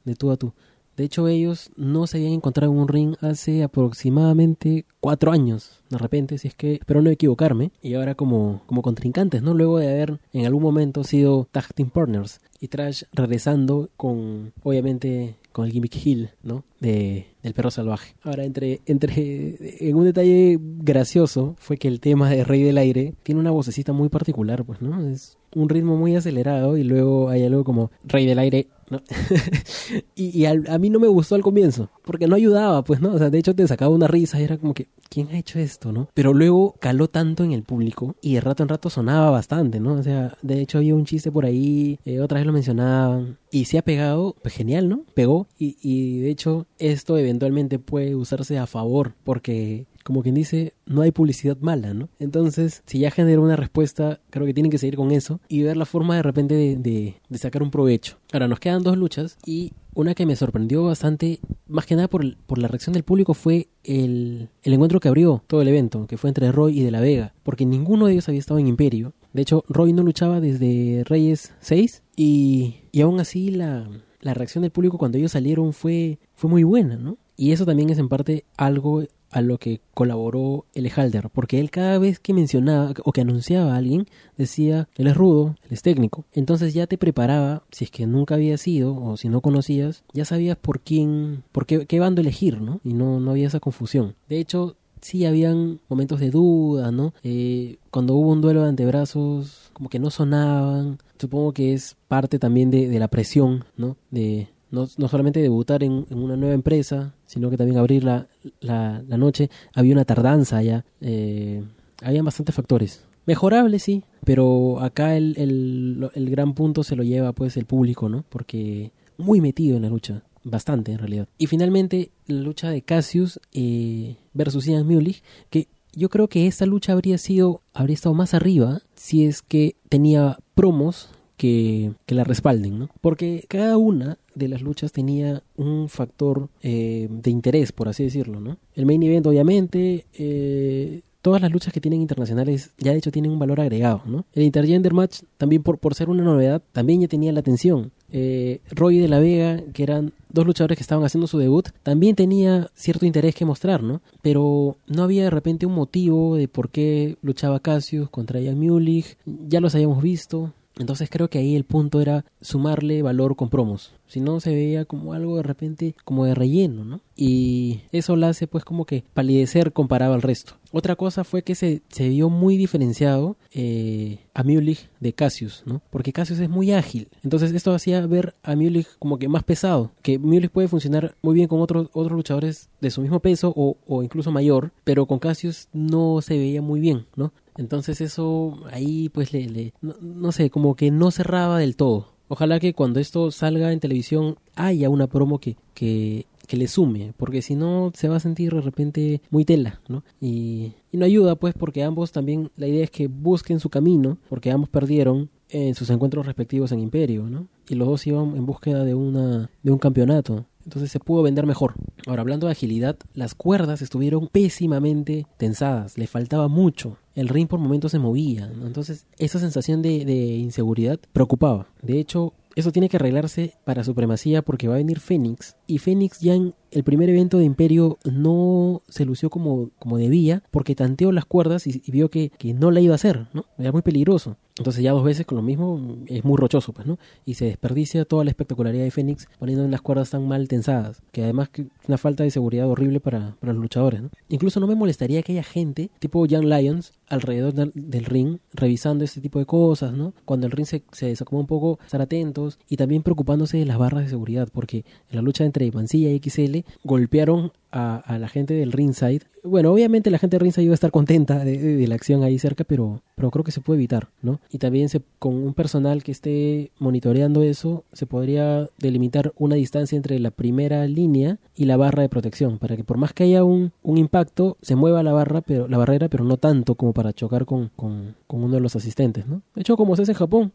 De 0.03 0.15
tú 0.15 0.31
a 0.31 0.37
tú. 0.37 0.53
De 0.97 1.03
hecho, 1.03 1.27
ellos 1.27 1.71
no 1.75 2.05
se 2.05 2.17
habían 2.17 2.33
encontrado 2.33 2.71
en 2.71 2.79
un 2.79 2.87
ring 2.87 3.15
hace 3.21 3.63
aproximadamente 3.63 4.85
cuatro 4.99 5.31
años, 5.31 5.81
de 5.93 5.99
repente, 5.99 6.37
si 6.37 6.47
es 6.47 6.55
que, 6.55 6.73
espero 6.75 7.01
no 7.01 7.09
equivocarme, 7.09 7.71
y 7.81 7.93
ahora 7.93 8.15
como, 8.15 8.61
como 8.65 8.81
contrincantes, 8.81 9.41
¿no? 9.41 9.53
Luego 9.53 9.79
de 9.79 9.89
haber 9.89 10.19
en 10.33 10.45
algún 10.45 10.63
momento 10.63 11.03
sido 11.03 11.47
tag 11.51 11.73
team 11.73 11.89
partners 11.89 12.41
y 12.59 12.67
Trash 12.67 13.03
regresando 13.13 13.89
con, 13.97 14.53
obviamente, 14.63 15.35
con 15.51 15.65
el 15.65 15.71
gimmick 15.71 15.95
heel, 15.95 16.31
¿no? 16.43 16.63
De, 16.79 17.27
del 17.43 17.53
perro 17.53 17.71
salvaje. 17.71 18.15
Ahora, 18.23 18.43
entre, 18.43 18.81
entre, 18.85 19.87
en 19.87 19.95
un 19.95 20.05
detalle 20.05 20.57
gracioso 20.61 21.55
fue 21.57 21.77
que 21.77 21.87
el 21.87 21.99
tema 21.99 22.29
de 22.29 22.43
Rey 22.43 22.63
del 22.63 22.77
Aire 22.77 23.13
tiene 23.23 23.41
una 23.41 23.51
vocecita 23.51 23.93
muy 23.93 24.09
particular, 24.09 24.63
pues, 24.63 24.81
¿no? 24.81 25.07
Es 25.07 25.37
un 25.55 25.69
ritmo 25.69 25.97
muy 25.97 26.15
acelerado 26.15 26.77
y 26.77 26.83
luego 26.83 27.29
hay 27.29 27.43
algo 27.43 27.63
como 27.63 27.91
Rey 28.03 28.25
del 28.25 28.39
Aire, 28.39 28.67
y 30.15 30.43
y 30.43 30.45
a 30.45 30.77
mí 30.77 30.89
no 30.89 30.99
me 30.99 31.07
gustó 31.07 31.35
al 31.35 31.41
comienzo, 31.41 31.89
porque 32.03 32.27
no 32.27 32.35
ayudaba, 32.35 32.83
pues, 32.83 33.01
¿no? 33.01 33.13
O 33.13 33.17
sea, 33.17 33.29
de 33.29 33.37
hecho 33.37 33.55
te 33.55 33.67
sacaba 33.67 33.93
una 33.93 34.07
risa 34.07 34.39
y 34.39 34.43
era 34.43 34.57
como 34.57 34.73
que, 34.73 34.87
¿quién 35.09 35.29
ha 35.29 35.37
hecho 35.37 35.59
esto, 35.59 35.91
no? 35.91 36.09
Pero 36.13 36.33
luego 36.33 36.75
caló 36.79 37.07
tanto 37.07 37.43
en 37.43 37.51
el 37.53 37.63
público 37.63 38.15
y 38.21 38.35
de 38.35 38.41
rato 38.41 38.63
en 38.63 38.69
rato 38.69 38.89
sonaba 38.89 39.29
bastante, 39.29 39.79
¿no? 39.79 39.93
O 39.93 40.03
sea, 40.03 40.37
de 40.41 40.61
hecho 40.61 40.79
había 40.79 40.95
un 40.95 41.05
chiste 41.05 41.31
por 41.31 41.45
ahí, 41.45 41.99
eh, 42.05 42.19
otra 42.19 42.39
vez 42.39 42.47
lo 42.47 42.53
mencionaban, 42.53 43.37
y 43.51 43.65
se 43.65 43.77
ha 43.77 43.83
pegado, 43.83 44.35
pues 44.41 44.53
genial, 44.53 44.89
¿no? 44.89 45.03
Pegó 45.13 45.47
y, 45.57 45.77
y 45.81 46.19
de 46.19 46.29
hecho 46.29 46.65
esto 46.79 47.17
eventualmente 47.17 47.79
puede 47.79 48.15
usarse 48.15 48.57
a 48.57 48.67
favor, 48.67 49.13
porque 49.23 49.85
como 50.03 50.21
quien 50.21 50.35
dice, 50.35 50.73
no 50.85 51.01
hay 51.01 51.11
publicidad 51.11 51.57
mala, 51.59 51.93
¿no? 51.93 52.09
Entonces, 52.19 52.83
si 52.85 52.99
ya 52.99 53.11
generó 53.11 53.41
una 53.41 53.55
respuesta, 53.55 54.19
creo 54.29 54.45
que 54.45 54.53
tienen 54.53 54.71
que 54.71 54.77
seguir 54.77 54.95
con 54.95 55.11
eso 55.11 55.39
y 55.47 55.63
ver 55.63 55.77
la 55.77 55.85
forma 55.85 56.15
de 56.15 56.23
repente 56.23 56.55
de, 56.55 57.15
de, 57.29 57.37
sacar 57.37 57.63
un 57.63 57.71
provecho. 57.71 58.17
Ahora, 58.31 58.47
nos 58.47 58.59
quedan 58.59 58.83
dos 58.83 58.97
luchas 58.97 59.37
y 59.45 59.73
una 59.93 60.15
que 60.15 60.25
me 60.25 60.35
sorprendió 60.35 60.83
bastante, 60.85 61.39
más 61.67 61.85
que 61.85 61.95
nada 61.95 62.07
por, 62.07 62.37
por 62.45 62.57
la 62.57 62.67
reacción 62.67 62.93
del 62.93 63.03
público, 63.03 63.33
fue 63.33 63.67
el, 63.83 64.49
el 64.63 64.73
encuentro 64.73 64.99
que 64.99 65.07
abrió 65.07 65.43
todo 65.47 65.61
el 65.61 65.67
evento, 65.67 66.07
que 66.07 66.17
fue 66.17 66.29
entre 66.29 66.51
Roy 66.51 66.79
y 66.79 66.83
De 66.83 66.91
La 66.91 67.01
Vega, 67.01 67.33
porque 67.43 67.65
ninguno 67.65 68.05
de 68.05 68.13
ellos 68.13 68.27
había 68.27 68.39
estado 68.39 68.59
en 68.59 68.67
Imperio. 68.67 69.13
De 69.33 69.41
hecho, 69.41 69.63
Roy 69.67 69.93
no 69.93 70.03
luchaba 70.03 70.39
desde 70.39 71.03
Reyes 71.05 71.53
6 71.59 72.03
y, 72.15 72.81
y 72.91 73.01
aún 73.01 73.19
así 73.19 73.49
la, 73.49 73.89
la 74.23 74.33
reacción 74.33 74.61
del 74.61 74.71
público 74.71 74.97
cuando 74.97 75.17
ellos 75.17 75.31
salieron 75.31 75.73
fue, 75.73 76.19
fue 76.35 76.49
muy 76.49 76.63
buena, 76.63 76.97
¿no? 76.97 77.17
Y 77.35 77.51
eso 77.51 77.65
también 77.65 77.89
es 77.89 77.97
en 77.97 78.09
parte 78.09 78.45
algo 78.57 79.03
a 79.33 79.41
lo 79.41 79.57
que 79.57 79.81
colaboró 79.93 80.65
el 80.73 80.89
Halder, 80.95 81.29
porque 81.29 81.59
él 81.59 81.71
cada 81.71 81.97
vez 81.97 82.19
que 82.19 82.33
mencionaba 82.33 82.93
o 83.03 83.11
que 83.11 83.21
anunciaba 83.21 83.73
a 83.73 83.77
alguien 83.77 84.07
decía, 84.37 84.87
él 84.95 85.07
es 85.07 85.17
rudo, 85.17 85.55
él 85.63 85.69
es 85.71 85.81
técnico. 85.81 86.25
Entonces 86.33 86.73
ya 86.73 86.87
te 86.87 86.97
preparaba, 86.97 87.63
si 87.71 87.85
es 87.85 87.91
que 87.91 88.07
nunca 88.07 88.35
había 88.35 88.57
sido 88.57 88.95
o 88.95 89.17
si 89.17 89.29
no 89.29 89.41
conocías, 89.41 90.03
ya 90.13 90.25
sabías 90.25 90.57
por 90.57 90.79
quién, 90.81 91.43
por 91.51 91.65
qué, 91.65 91.85
qué 91.85 91.99
bando 91.99 92.21
elegir, 92.21 92.61
¿no? 92.61 92.79
Y 92.83 92.93
no, 92.93 93.19
no 93.19 93.31
había 93.31 93.47
esa 93.47 93.59
confusión. 93.59 94.15
De 94.29 94.39
hecho, 94.39 94.75
sí 95.01 95.25
habían 95.25 95.79
momentos 95.89 96.19
de 96.19 96.31
duda, 96.31 96.91
¿no? 96.91 97.13
Eh, 97.23 97.77
cuando 97.91 98.15
hubo 98.15 98.31
un 98.31 98.41
duelo 98.41 98.63
de 98.63 98.69
antebrazos, 98.69 99.69
como 99.73 99.89
que 99.89 99.99
no 99.99 100.09
sonaban. 100.09 100.99
Supongo 101.19 101.53
que 101.53 101.73
es 101.73 101.95
parte 102.07 102.39
también 102.39 102.71
de, 102.71 102.87
de 102.87 102.99
la 102.99 103.07
presión, 103.07 103.65
¿no? 103.77 103.97
De, 104.11 104.47
no, 104.73 104.87
no 104.97 105.07
solamente 105.07 105.39
debutar 105.39 105.83
en, 105.83 106.07
una 106.09 106.35
nueva 106.35 106.55
empresa, 106.55 107.13
sino 107.27 107.51
que 107.51 107.57
también 107.57 107.77
abrir 107.77 108.03
la, 108.03 108.27
la, 108.59 109.03
la 109.07 109.17
noche. 109.17 109.51
Había 109.75 109.93
una 109.93 110.03
tardanza 110.03 110.57
allá. 110.57 110.83
Eh, 110.99 111.63
habían 112.01 112.25
bastantes 112.25 112.55
factores. 112.55 113.05
Mejorable, 113.27 113.77
sí, 113.77 114.03
pero 114.25 114.81
acá 114.81 115.15
el, 115.15 115.35
el, 115.37 116.09
el 116.15 116.29
gran 116.31 116.55
punto 116.55 116.83
se 116.83 116.95
lo 116.95 117.03
lleva 117.03 117.33
pues 117.33 117.55
el 117.55 117.65
público, 117.65 118.09
¿no? 118.09 118.25
Porque 118.29 118.91
muy 119.17 119.41
metido 119.41 119.77
en 119.77 119.83
la 119.83 119.89
lucha, 119.89 120.23
bastante 120.43 120.91
en 120.91 120.97
realidad. 120.97 121.29
Y 121.37 121.45
finalmente 121.45 122.09
la 122.25 122.41
lucha 122.41 122.71
de 122.71 122.81
Cassius 122.81 123.39
eh, 123.53 124.17
versus 124.33 124.65
Ian 124.65 124.87
Mulich, 124.87 125.21
que 125.51 125.67
yo 125.93 126.09
creo 126.09 126.27
que 126.27 126.47
esta 126.47 126.65
lucha 126.65 126.93
habría 126.93 127.19
sido, 127.19 127.61
habría 127.73 127.93
estado 127.93 128.15
más 128.15 128.33
arriba 128.33 128.81
si 128.95 129.23
es 129.23 129.43
que 129.43 129.75
tenía 129.87 130.39
promos 130.55 131.11
que, 131.37 131.93
que, 132.07 132.15
la 132.15 132.23
respalden, 132.23 132.79
¿no? 132.79 132.89
Porque 133.01 133.45
cada 133.47 133.77
una 133.77 134.17
de 134.35 134.47
las 134.47 134.61
luchas 134.61 134.91
tenía 134.91 135.43
un 135.55 135.89
factor 135.89 136.49
eh, 136.61 137.07
de 137.09 137.31
interés, 137.31 137.71
por 137.71 137.87
así 137.87 138.03
decirlo, 138.03 138.39
¿no? 138.39 138.57
El 138.75 138.85
main 138.85 139.03
event, 139.03 139.25
obviamente, 139.27 140.05
eh, 140.13 141.01
todas 141.23 141.41
las 141.41 141.51
luchas 141.51 141.73
que 141.73 141.79
tienen 141.79 142.01
internacionales 142.01 142.71
ya 142.77 142.91
de 142.91 142.97
hecho 142.97 143.11
tienen 143.11 143.31
un 143.31 143.39
valor 143.39 143.61
agregado, 143.61 144.03
¿no? 144.05 144.25
El 144.33 144.43
intergender 144.43 144.93
match, 144.93 145.21
también 145.37 145.63
por, 145.63 145.79
por 145.79 145.95
ser 145.95 146.09
una 146.09 146.23
novedad, 146.23 146.61
también 146.73 147.01
ya 147.01 147.07
tenía 147.07 147.31
la 147.31 147.39
atención. 147.39 147.91
Eh, 148.11 148.59
Roy 148.69 148.99
de 148.99 149.07
la 149.07 149.19
Vega, 149.19 149.63
que 149.73 149.83
eran 149.83 150.13
dos 150.29 150.45
luchadores 150.45 150.77
que 150.77 150.83
estaban 150.83 151.05
haciendo 151.05 151.25
su 151.25 151.39
debut, 151.39 151.69
también 151.81 152.15
tenía 152.15 152.69
cierto 152.75 153.05
interés 153.05 153.33
que 153.33 153.45
mostrar, 153.45 153.81
¿no? 153.81 154.01
Pero 154.21 154.77
no 154.85 155.03
había 155.03 155.23
de 155.23 155.29
repente 155.29 155.65
un 155.65 155.73
motivo 155.73 156.35
de 156.35 156.47
por 156.47 156.69
qué 156.69 157.17
luchaba 157.21 157.61
Cassius 157.61 158.09
contra 158.09 158.43
Jan 158.43 158.59
Mulich, 158.59 159.17
ya 159.25 159.61
los 159.61 159.73
habíamos 159.73 160.03
visto, 160.03 160.53
entonces 160.77 161.09
creo 161.09 161.29
que 161.29 161.37
ahí 161.37 161.55
el 161.55 161.65
punto 161.65 162.01
era 162.01 162.25
sumarle 162.41 163.01
valor 163.01 163.35
con 163.35 163.49
promos. 163.49 163.93
Si 164.07 164.19
no 164.19 164.39
se 164.39 164.53
veía 164.53 164.85
como 164.85 165.13
algo 165.13 165.37
de 165.37 165.43
repente 165.43 165.95
como 166.03 166.25
de 166.25 166.35
relleno, 166.35 166.83
¿no? 166.83 167.01
Y 167.15 167.81
eso 167.91 168.15
la 168.15 168.29
hace 168.29 168.47
pues 168.47 168.65
como 168.65 168.85
que 168.85 169.03
palidecer 169.13 169.71
comparado 169.71 170.13
al 170.13 170.21
resto. 170.21 170.53
Otra 170.71 170.95
cosa 170.95 171.23
fue 171.23 171.43
que 171.43 171.53
se, 171.53 171.83
se 171.89 172.09
vio 172.09 172.29
muy 172.29 172.57
diferenciado 172.57 173.37
eh, 173.51 174.19
a 174.33 174.43
Mulich 174.43 174.89
de 174.99 175.13
Cassius, 175.13 175.61
¿no? 175.67 175.81
Porque 175.91 176.13
Cassius 176.13 176.39
es 176.39 176.49
muy 176.49 176.71
ágil. 176.71 177.07
Entonces 177.23 177.51
esto 177.53 177.73
hacía 177.73 178.05
ver 178.07 178.33
a 178.41 178.55
Mulich 178.55 178.87
como 178.97 179.19
que 179.19 179.27
más 179.27 179.43
pesado. 179.43 179.91
Que 180.01 180.17
Mulich 180.17 180.49
puede 180.49 180.67
funcionar 180.67 181.15
muy 181.21 181.35
bien 181.35 181.47
con 181.47 181.61
otros, 181.61 181.89
otros 181.93 182.13
luchadores 182.13 182.69
de 182.81 182.89
su 182.89 183.01
mismo 183.01 183.19
peso 183.19 183.53
o, 183.55 183.77
o 183.85 184.01
incluso 184.01 184.31
mayor, 184.31 184.71
pero 184.83 185.05
con 185.05 185.19
Cassius 185.19 185.67
no 185.73 186.21
se 186.21 186.37
veía 186.37 186.63
muy 186.63 186.79
bien, 186.79 187.05
¿no? 187.15 187.31
Entonces 187.57 188.01
eso 188.01 188.59
ahí 188.71 189.09
pues 189.09 189.33
le, 189.33 189.47
le 189.47 189.73
no, 189.81 189.95
no, 190.01 190.31
sé, 190.31 190.49
como 190.49 190.75
que 190.75 190.91
no 190.91 191.11
cerraba 191.11 191.59
del 191.59 191.75
todo. 191.75 192.13
Ojalá 192.27 192.59
que 192.59 192.73
cuando 192.73 192.99
esto 192.99 193.31
salga 193.31 193.71
en 193.71 193.79
televisión 193.79 194.37
haya 194.55 194.89
una 194.89 195.07
promo 195.07 195.39
que, 195.39 195.57
que, 195.73 196.25
que 196.47 196.57
le 196.57 196.67
sume, 196.67 197.13
porque 197.17 197.41
si 197.41 197.55
no 197.55 197.91
se 197.93 198.07
va 198.09 198.17
a 198.17 198.19
sentir 198.19 198.53
de 198.53 198.61
repente 198.61 199.21
muy 199.29 199.45
tela, 199.45 199.81
¿no? 199.87 200.03
Y, 200.19 200.73
y 200.91 200.97
no 200.97 201.05
ayuda 201.05 201.35
pues 201.35 201.53
porque 201.53 201.83
ambos 201.83 202.11
también, 202.11 202.49
la 202.55 202.67
idea 202.67 202.83
es 202.83 202.91
que 202.91 203.07
busquen 203.07 203.59
su 203.59 203.69
camino, 203.69 204.17
porque 204.29 204.51
ambos 204.51 204.69
perdieron 204.69 205.29
en 205.49 205.75
sus 205.75 205.89
encuentros 205.89 206.25
respectivos 206.25 206.71
en 206.71 206.79
Imperio, 206.79 207.29
¿no? 207.29 207.47
Y 207.69 207.75
los 207.75 207.87
dos 207.87 208.05
iban 208.07 208.35
en 208.35 208.45
búsqueda 208.45 208.83
de 208.83 208.95
una 208.95 209.49
de 209.61 209.71
un 209.71 209.77
campeonato. 209.77 210.45
Entonces 210.63 210.91
se 210.91 210.99
pudo 210.99 211.23
vender 211.23 211.45
mejor. 211.45 211.75
Ahora, 212.07 212.21
hablando 212.21 212.47
de 212.47 212.53
agilidad, 212.53 212.97
las 213.13 213.35
cuerdas 213.35 213.81
estuvieron 213.81 214.27
pésimamente 214.27 215.25
tensadas, 215.37 215.97
le 215.97 216.07
faltaba 216.07 216.47
mucho. 216.47 216.97
El 217.15 217.29
ring 217.29 217.47
por 217.47 217.59
momentos 217.59 217.91
se 217.91 217.99
movía, 217.99 218.51
entonces 218.63 219.05
esa 219.17 219.37
sensación 219.39 219.81
de, 219.81 220.03
de 220.03 220.15
inseguridad 220.15 220.99
preocupaba. 221.11 221.67
De 221.81 221.99
hecho, 221.99 222.33
eso 222.55 222.71
tiene 222.71 222.89
que 222.89 222.97
arreglarse 222.97 223.55
para 223.63 223.83
supremacía 223.83 224.41
porque 224.41 224.67
va 224.67 224.75
a 224.75 224.77
venir 224.77 224.99
Fénix. 224.99 225.55
Y 225.67 225.79
Fénix 225.79 226.19
ya 226.19 226.35
en 226.35 226.53
el 226.71 226.83
primer 226.83 227.09
evento 227.09 227.37
de 227.37 227.45
Imperio 227.45 227.97
no 228.03 228.81
se 228.87 229.05
lució 229.05 229.29
como, 229.29 229.69
como 229.79 229.97
debía 229.97 230.43
porque 230.51 230.75
tanteó 230.75 231.11
las 231.11 231.25
cuerdas 231.25 231.67
y, 231.67 231.81
y 231.83 231.91
vio 231.91 232.09
que, 232.09 232.29
que, 232.37 232.53
no 232.53 232.71
la 232.71 232.79
iba 232.79 232.93
a 232.93 232.95
hacer, 232.95 233.27
¿no? 233.33 233.45
Era 233.57 233.71
muy 233.71 233.81
peligroso. 233.81 234.37
Entonces 234.57 234.83
ya 234.83 234.91
dos 234.91 235.03
veces 235.03 235.25
con 235.25 235.35
lo 235.37 235.41
mismo 235.41 235.97
es 236.07 236.23
muy 236.23 236.37
rochoso, 236.37 236.73
pues, 236.73 236.85
¿no? 236.85 236.99
Y 237.25 237.33
se 237.33 237.45
desperdicia 237.45 238.05
toda 238.05 238.23
la 238.23 238.29
espectacularidad 238.29 238.83
de 238.83 238.91
Fénix 238.91 239.27
poniendo 239.39 239.65
en 239.65 239.71
las 239.71 239.81
cuerdas 239.81 240.11
tan 240.11 240.27
mal 240.27 240.47
tensadas, 240.47 241.01
que 241.11 241.23
además 241.23 241.49
es 241.55 241.65
una 241.87 241.97
falta 241.97 242.23
de 242.23 242.29
seguridad 242.29 242.67
horrible 242.67 242.99
para, 242.99 243.35
para 243.39 243.53
los 243.53 243.61
luchadores, 243.61 244.01
¿no? 244.03 244.09
Incluso 244.29 244.59
no 244.59 244.67
me 244.67 244.75
molestaría 244.75 245.23
que 245.23 245.31
haya 245.33 245.43
gente, 245.43 245.89
tipo 245.99 246.25
Young 246.25 246.45
Lions, 246.45 246.93
alrededor 247.07 247.53
del, 247.53 248.05
ring, 248.05 248.37
revisando 248.53 249.03
este 249.03 249.21
tipo 249.21 249.39
de 249.39 249.45
cosas, 249.45 249.93
¿no? 249.93 250.13
Cuando 250.25 250.45
el 250.45 250.51
ring 250.51 250.65
se, 250.65 250.83
se 250.91 251.15
un 251.31 251.47
poco, 251.47 251.79
estar 251.83 252.01
atentos 252.01 252.59
y 252.69 252.77
también 252.77 253.01
preocupándose 253.01 253.57
de 253.57 253.65
las 253.65 253.77
barras 253.77 254.03
de 254.03 254.09
seguridad, 254.09 254.49
porque 254.53 254.85
en 255.09 255.15
la 255.15 255.21
lucha 255.21 255.45
entre 255.45 255.71
Mancilla 255.71 256.09
y 256.11 256.19
XL 256.19 256.59
golpearon 256.83 257.51
a, 257.73 257.97
a, 257.97 258.19
la 258.19 258.29
gente 258.29 258.53
del 258.53 258.71
ringside. 258.71 259.23
Bueno, 259.43 259.73
obviamente 259.73 260.11
la 260.11 260.19
gente 260.19 260.35
del 260.35 260.41
ringside 260.41 260.65
iba 260.65 260.73
a 260.73 260.75
estar 260.75 260.91
contenta 260.91 261.43
de, 261.43 261.57
de, 261.57 261.75
de, 261.75 261.87
la 261.87 261.95
acción 261.95 262.23
ahí 262.23 262.37
cerca, 262.37 262.63
pero, 262.63 263.01
pero 263.15 263.31
creo 263.31 263.43
que 263.43 263.51
se 263.51 263.61
puede 263.61 263.79
evitar, 263.79 264.09
¿no? 264.21 264.39
Y 264.51 264.59
también 264.59 264.89
se, 264.89 265.01
con 265.17 265.33
un 265.33 265.55
personal 265.55 266.03
que 266.03 266.11
esté 266.11 266.71
monitoreando 266.77 267.41
eso, 267.41 267.83
se 267.91 268.05
podría 268.05 268.69
delimitar 268.77 269.33
una 269.37 269.55
distancia 269.55 269.95
entre 269.95 270.19
la 270.19 270.29
primera 270.29 270.85
línea 270.85 271.39
y 271.55 271.65
la 271.65 271.75
barra 271.75 272.03
de 272.03 272.09
protección, 272.09 272.59
para 272.59 272.77
que 272.77 272.83
por 272.83 272.97
más 272.97 273.11
que 273.11 273.23
haya 273.23 273.43
un, 273.43 273.71
un 273.81 273.97
impacto, 273.97 274.57
se 274.61 274.75
mueva 274.75 275.01
la 275.01 275.11
barra, 275.11 275.41
pero 275.41 275.67
la 275.67 275.79
barrera, 275.79 276.09
pero 276.09 276.23
no 276.23 276.37
tanto 276.37 276.75
como 276.75 276.93
para 276.93 277.11
chocar 277.11 277.45
con, 277.45 277.71
con, 277.75 278.15
con 278.27 278.43
uno 278.43 278.53
de 278.53 278.61
los 278.61 278.75
asistentes, 278.75 279.25
¿no? 279.25 279.41
De 279.55 279.61
hecho, 279.61 279.75
como 279.75 279.95
se 279.95 280.03
hace 280.03 280.11
en 280.11 280.17
Japón, 280.17 280.51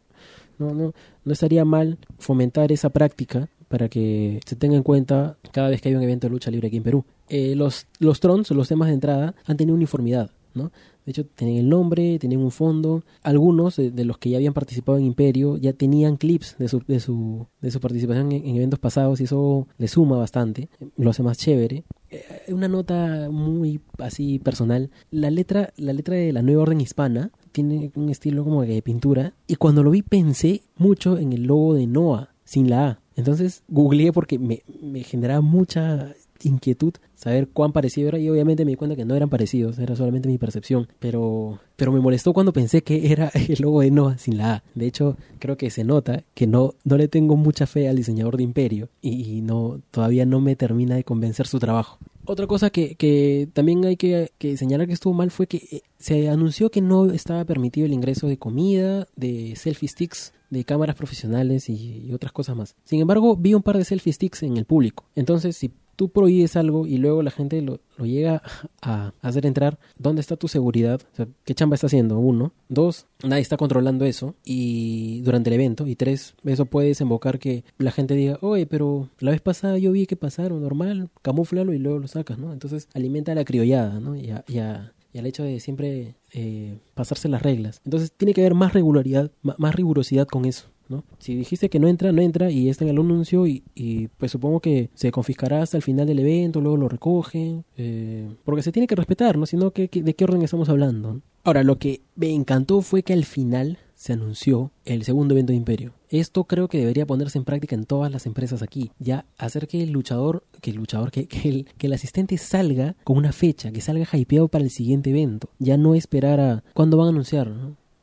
no, 0.58 0.72
no, 0.72 0.92
no 1.24 1.32
estaría 1.32 1.64
mal 1.64 1.98
fomentar 2.18 2.72
esa 2.72 2.90
práctica 2.90 3.48
para 3.68 3.88
que 3.88 4.40
se 4.46 4.56
tenga 4.56 4.76
en 4.76 4.82
cuenta 4.82 5.36
cada 5.52 5.68
vez 5.68 5.80
que 5.80 5.88
hay 5.88 5.94
un 5.94 6.02
evento 6.02 6.26
de 6.26 6.32
lucha 6.32 6.50
libre 6.50 6.68
aquí 6.68 6.78
en 6.78 6.82
Perú. 6.82 7.04
Eh, 7.28 7.54
los, 7.54 7.86
los 7.98 8.20
trons, 8.20 8.50
los 8.50 8.68
temas 8.68 8.88
de 8.88 8.94
entrada, 8.94 9.34
han 9.44 9.56
tenido 9.56 9.76
uniformidad, 9.76 10.30
¿no? 10.54 10.72
De 11.04 11.12
hecho, 11.12 11.24
tienen 11.24 11.56
el 11.56 11.68
nombre, 11.70 12.18
tienen 12.18 12.38
un 12.40 12.50
fondo. 12.50 13.02
Algunos 13.22 13.76
de, 13.76 13.90
de, 13.90 14.04
los 14.04 14.18
que 14.18 14.28
ya 14.28 14.36
habían 14.36 14.52
participado 14.52 14.98
en 14.98 15.04
Imperio 15.04 15.56
ya 15.56 15.72
tenían 15.72 16.18
clips 16.18 16.56
de 16.58 16.68
su, 16.68 16.82
de 16.86 17.00
su, 17.00 17.46
de 17.62 17.70
su 17.70 17.80
participación 17.80 18.30
en, 18.32 18.44
en 18.44 18.56
eventos 18.56 18.78
pasados 18.78 19.18
y 19.20 19.24
eso 19.24 19.66
le 19.78 19.88
suma 19.88 20.18
bastante, 20.18 20.68
lo 20.96 21.08
hace 21.08 21.22
más 21.22 21.38
chévere. 21.38 21.84
Eh, 22.10 22.52
una 22.52 22.68
nota 22.68 23.28
muy 23.30 23.80
así 23.98 24.38
personal. 24.38 24.90
La 25.10 25.30
letra, 25.30 25.72
la 25.76 25.92
letra 25.92 26.14
de 26.14 26.32
la 26.32 26.42
Nueva 26.42 26.62
Orden 26.62 26.80
Hispana 26.80 27.30
tiene 27.52 27.90
un 27.94 28.08
estilo 28.08 28.44
como 28.44 28.62
de 28.62 28.80
pintura 28.82 29.34
y 29.46 29.56
cuando 29.56 29.82
lo 29.82 29.90
vi 29.90 30.02
pensé 30.02 30.62
mucho 30.76 31.18
en 31.18 31.32
el 31.32 31.44
logo 31.44 31.74
de 31.74 31.86
Noah 31.86 32.34
sin 32.44 32.70
la 32.70 32.86
A. 32.86 33.00
Entonces 33.18 33.64
googleé 33.66 34.12
porque 34.12 34.38
me, 34.38 34.62
me 34.80 35.02
generaba 35.02 35.40
mucha 35.40 36.14
inquietud 36.40 36.94
saber 37.16 37.48
cuán 37.48 37.72
parecido 37.72 38.10
era 38.10 38.18
y 38.20 38.28
obviamente 38.28 38.64
me 38.64 38.70
di 38.70 38.76
cuenta 38.76 38.94
que 38.94 39.04
no 39.04 39.16
eran 39.16 39.28
parecidos, 39.28 39.76
era 39.80 39.96
solamente 39.96 40.28
mi 40.28 40.38
percepción, 40.38 40.86
pero 41.00 41.58
pero 41.74 41.90
me 41.90 41.98
molestó 41.98 42.32
cuando 42.32 42.52
pensé 42.52 42.82
que 42.82 43.10
era 43.10 43.28
el 43.34 43.56
logo 43.58 43.80
de 43.80 43.90
Noah 43.90 44.18
sin 44.18 44.38
la 44.38 44.54
A. 44.54 44.62
De 44.76 44.86
hecho, 44.86 45.16
creo 45.40 45.56
que 45.56 45.68
se 45.70 45.82
nota 45.82 46.22
que 46.34 46.46
no 46.46 46.74
no 46.84 46.96
le 46.96 47.08
tengo 47.08 47.34
mucha 47.34 47.66
fe 47.66 47.88
al 47.88 47.96
diseñador 47.96 48.36
de 48.36 48.44
Imperio 48.44 48.88
y, 49.02 49.38
y 49.38 49.40
no 49.40 49.80
todavía 49.90 50.24
no 50.24 50.40
me 50.40 50.54
termina 50.54 50.94
de 50.94 51.02
convencer 51.02 51.48
su 51.48 51.58
trabajo. 51.58 51.98
Otra 52.30 52.46
cosa 52.46 52.68
que, 52.68 52.94
que 52.94 53.48
también 53.54 53.86
hay 53.86 53.96
que, 53.96 54.32
que, 54.36 54.58
señalar 54.58 54.86
que 54.86 54.92
estuvo 54.92 55.14
mal 55.14 55.30
fue 55.30 55.46
que 55.46 55.82
se 55.96 56.28
anunció 56.28 56.70
que 56.70 56.82
no 56.82 57.06
estaba 57.06 57.42
permitido 57.46 57.86
el 57.86 57.94
ingreso 57.94 58.26
de 58.26 58.36
comida, 58.36 59.08
de 59.16 59.56
selfie 59.56 59.88
sticks, 59.88 60.34
de 60.50 60.62
cámaras 60.64 60.94
profesionales 60.94 61.70
y, 61.70 62.04
y 62.06 62.12
otras 62.12 62.32
cosas 62.32 62.54
más. 62.54 62.76
Sin 62.84 63.00
embargo, 63.00 63.34
vi 63.34 63.54
un 63.54 63.62
par 63.62 63.78
de 63.78 63.84
selfie 63.86 64.12
sticks 64.12 64.42
en 64.42 64.58
el 64.58 64.66
público. 64.66 65.06
Entonces, 65.14 65.56
si 65.56 65.70
tú 65.98 66.10
prohíbes 66.10 66.54
algo 66.54 66.86
y 66.86 66.98
luego 66.98 67.24
la 67.24 67.32
gente 67.32 67.60
lo, 67.60 67.80
lo 67.96 68.06
llega 68.06 68.40
a, 68.82 69.12
hacer 69.20 69.46
entrar, 69.46 69.80
¿dónde 69.98 70.20
está 70.20 70.36
tu 70.36 70.46
seguridad? 70.46 71.00
O 71.12 71.16
sea, 71.16 71.26
¿Qué 71.44 71.56
chamba 71.56 71.74
está 71.74 71.88
haciendo? 71.88 72.20
Uno. 72.20 72.52
Dos, 72.68 73.06
nadie 73.24 73.42
está 73.42 73.56
controlando 73.56 74.04
eso 74.04 74.36
y 74.44 75.22
durante 75.22 75.50
el 75.50 75.54
evento. 75.54 75.88
Y 75.88 75.96
tres, 75.96 76.36
eso 76.44 76.66
puede 76.66 76.86
desembocar 76.86 77.40
que 77.40 77.64
la 77.78 77.90
gente 77.90 78.14
diga, 78.14 78.38
oye, 78.42 78.64
pero 78.64 79.08
la 79.18 79.32
vez 79.32 79.40
pasada 79.40 79.76
yo 79.76 79.90
vi 79.90 80.06
que 80.06 80.14
pasaron, 80.14 80.62
normal, 80.62 81.10
camuflalo 81.20 81.72
y 81.72 81.78
luego 81.78 81.98
lo 81.98 82.06
sacas, 82.06 82.38
¿no? 82.38 82.52
Entonces 82.52 82.86
alimenta 82.94 83.34
la 83.34 83.44
criollada, 83.44 83.98
¿no? 83.98 84.14
Y, 84.14 84.30
a, 84.30 84.44
y, 84.46 84.58
a, 84.58 84.92
y 85.12 85.18
al 85.18 85.26
hecho 85.26 85.42
de 85.42 85.60
siempre 85.60 86.14
eh, 86.32 86.78
pasarse 86.94 87.28
las 87.28 87.42
reglas. 87.42 87.80
Entonces 87.84 88.12
tiene 88.12 88.34
que 88.34 88.42
haber 88.42 88.54
más 88.54 88.72
regularidad, 88.72 89.30
más 89.42 89.74
rigurosidad 89.74 90.26
con 90.26 90.44
eso. 90.44 90.68
¿no? 90.88 91.04
Si 91.18 91.34
dijiste 91.34 91.68
que 91.68 91.78
no 91.78 91.88
entra, 91.88 92.12
no 92.12 92.22
entra 92.22 92.50
y 92.50 92.68
está 92.68 92.84
en 92.84 92.90
el 92.90 92.98
anuncio 92.98 93.46
y, 93.46 93.62
y, 93.74 94.08
pues 94.08 94.32
supongo 94.32 94.60
que 94.60 94.90
se 94.94 95.12
confiscará 95.12 95.62
hasta 95.62 95.76
el 95.76 95.82
final 95.82 96.06
del 96.06 96.18
evento, 96.18 96.60
luego 96.60 96.78
lo 96.78 96.88
recogen, 96.88 97.64
eh, 97.76 98.28
porque 98.44 98.62
se 98.62 98.72
tiene 98.72 98.86
que 98.86 98.96
respetar, 98.96 99.36
¿no? 99.36 99.70
Que, 99.70 99.88
que, 99.88 100.02
de 100.02 100.14
qué 100.14 100.24
orden 100.24 100.42
estamos 100.42 100.68
hablando. 100.68 101.20
Ahora, 101.44 101.62
lo 101.62 101.78
que 101.78 102.00
me 102.14 102.30
encantó 102.32 102.80
fue 102.80 103.02
que 103.02 103.12
al 103.12 103.24
final 103.24 103.78
se 103.98 104.12
anunció 104.12 104.70
el 104.84 105.02
segundo 105.02 105.34
evento 105.34 105.52
de 105.52 105.56
Imperio. 105.56 105.92
Esto 106.08 106.44
creo 106.44 106.68
que 106.68 106.78
debería 106.78 107.04
ponerse 107.04 107.36
en 107.36 107.44
práctica 107.44 107.74
en 107.74 107.84
todas 107.84 108.12
las 108.12 108.26
empresas 108.26 108.62
aquí. 108.62 108.92
Ya 109.00 109.26
hacer 109.36 109.66
que 109.66 109.82
el 109.82 109.90
luchador, 109.90 110.44
que 110.62 110.70
el 110.70 110.76
luchador, 110.76 111.10
que, 111.10 111.28
el, 111.44 111.66
que 111.76 111.88
el 111.88 111.92
asistente 111.92 112.38
salga 112.38 112.94
con 113.02 113.16
una 113.16 113.32
fecha, 113.32 113.72
que 113.72 113.80
salga 113.80 114.06
hypeado 114.16 114.46
para 114.48 114.64
el 114.64 114.70
siguiente 114.70 115.10
evento. 115.10 115.50
Ya 115.58 115.76
no 115.76 115.96
esperar 115.96 116.38
a 116.38 116.64
cuándo 116.74 116.96
van 116.96 117.08
a 117.08 117.10
anunciar, 117.10 117.52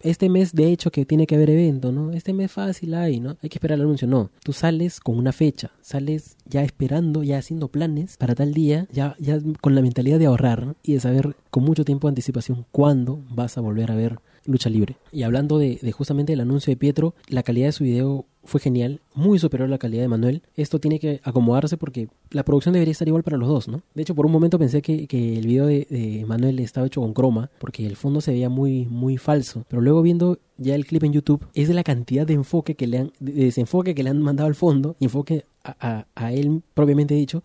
este 0.02 0.30
mes 0.30 0.54
de 0.54 0.72
hecho 0.72 0.92
que 0.92 1.06
tiene 1.06 1.26
que 1.26 1.36
haber 1.36 1.50
evento, 1.50 1.92
¿no? 1.92 2.12
Este 2.12 2.34
mes 2.34 2.52
fácil 2.52 2.94
hay, 2.94 3.20
¿no? 3.20 3.38
Hay 3.42 3.50
que 3.50 3.58
esperar 3.58 3.78
el 3.80 3.86
anuncio. 3.86 4.08
No, 4.08 4.30
tú 4.44 4.54
sales 4.54 5.00
con 5.00 5.18
una 5.18 5.32
fecha, 5.32 5.72
sales 5.82 6.38
ya 6.46 6.62
esperando, 6.64 7.24
ya 7.24 7.40
haciendo 7.40 7.70
planes 7.70 8.18
para 8.18 8.36
tal 8.36 8.54
día, 8.54 8.88
ya, 8.92 9.16
ya 9.18 9.40
con 9.62 9.74
la 9.74 9.82
mentalidad 9.82 10.20
de 10.20 10.28
ahorrar 10.28 10.76
y 10.84 10.94
de 10.94 11.00
saber 11.00 11.36
con 11.50 11.64
mucho 11.64 11.86
tiempo 11.86 12.08
de 12.08 12.12
anticipación 12.12 12.66
cuándo 12.72 13.24
vas 13.32 13.58
a 13.58 13.62
volver 13.62 13.92
a 13.92 13.96
ver 13.96 14.20
lucha 14.46 14.70
libre. 14.70 14.98
Y 15.12 15.24
hablando 15.24 15.58
de, 15.58 15.80
de 15.82 15.92
justamente 15.92 16.34
el 16.34 16.42
anuncio 16.42 16.72
de 16.72 16.78
Pietro, 16.78 17.16
la 17.28 17.44
calidad 17.44 17.68
de 17.68 17.72
su 17.72 17.84
video 17.84 18.26
fue 18.46 18.60
genial, 18.60 19.02
muy 19.14 19.40
superior 19.40 19.68
a 19.68 19.72
la 19.72 19.78
calidad 19.78 20.04
de 20.04 20.08
Manuel. 20.08 20.44
Esto 20.56 20.80
tiene 20.80 21.00
que 21.00 21.20
acomodarse 21.24 21.78
porque 21.78 22.10
la 22.30 22.44
producción 22.44 22.74
debería 22.74 22.92
estar 22.92 23.08
igual 23.08 23.24
para 23.24 23.38
los 23.38 23.48
dos, 23.48 23.68
¿no? 23.68 23.82
De 23.94 24.04
hecho, 24.04 24.16
por 24.16 24.26
un 24.26 24.32
momento 24.32 24.60
pensé 24.60 24.82
que, 24.82 25.08
que 25.08 25.38
el 25.38 25.48
video 25.48 25.66
de, 25.66 25.88
de, 25.90 26.26
Manuel 26.26 26.60
estaba 26.60 26.88
hecho 26.88 27.02
con 27.02 27.14
croma 27.14 27.50
porque 27.60 27.86
el 27.86 27.96
fondo 27.96 28.22
se 28.22 28.32
veía 28.32 28.50
muy, 28.50 28.86
muy 28.86 29.18
falso. 29.18 29.66
Pero 29.68 29.82
luego 29.82 30.02
viendo 30.02 30.40
ya 30.58 30.76
el 30.76 30.86
clip 30.86 31.04
en 31.04 31.14
YouTube, 31.14 31.46
es 31.54 31.68
de 31.68 31.74
la 31.74 31.84
cantidad 31.84 32.26
de 32.26 32.34
enfoque 32.34 32.76
que 32.76 32.88
le 32.88 33.00
han, 33.00 33.12
de 33.20 33.46
desenfoque 33.46 33.96
que 33.96 34.04
le 34.04 34.12
han 34.12 34.22
mandado 34.22 34.48
al 34.48 34.56
fondo, 34.56 34.96
y 35.00 35.06
enfoque 35.06 35.46
a, 35.64 35.76
a, 35.80 36.08
a 36.16 36.32
él 36.32 36.62
propiamente 36.74 37.16
dicho, 37.16 37.44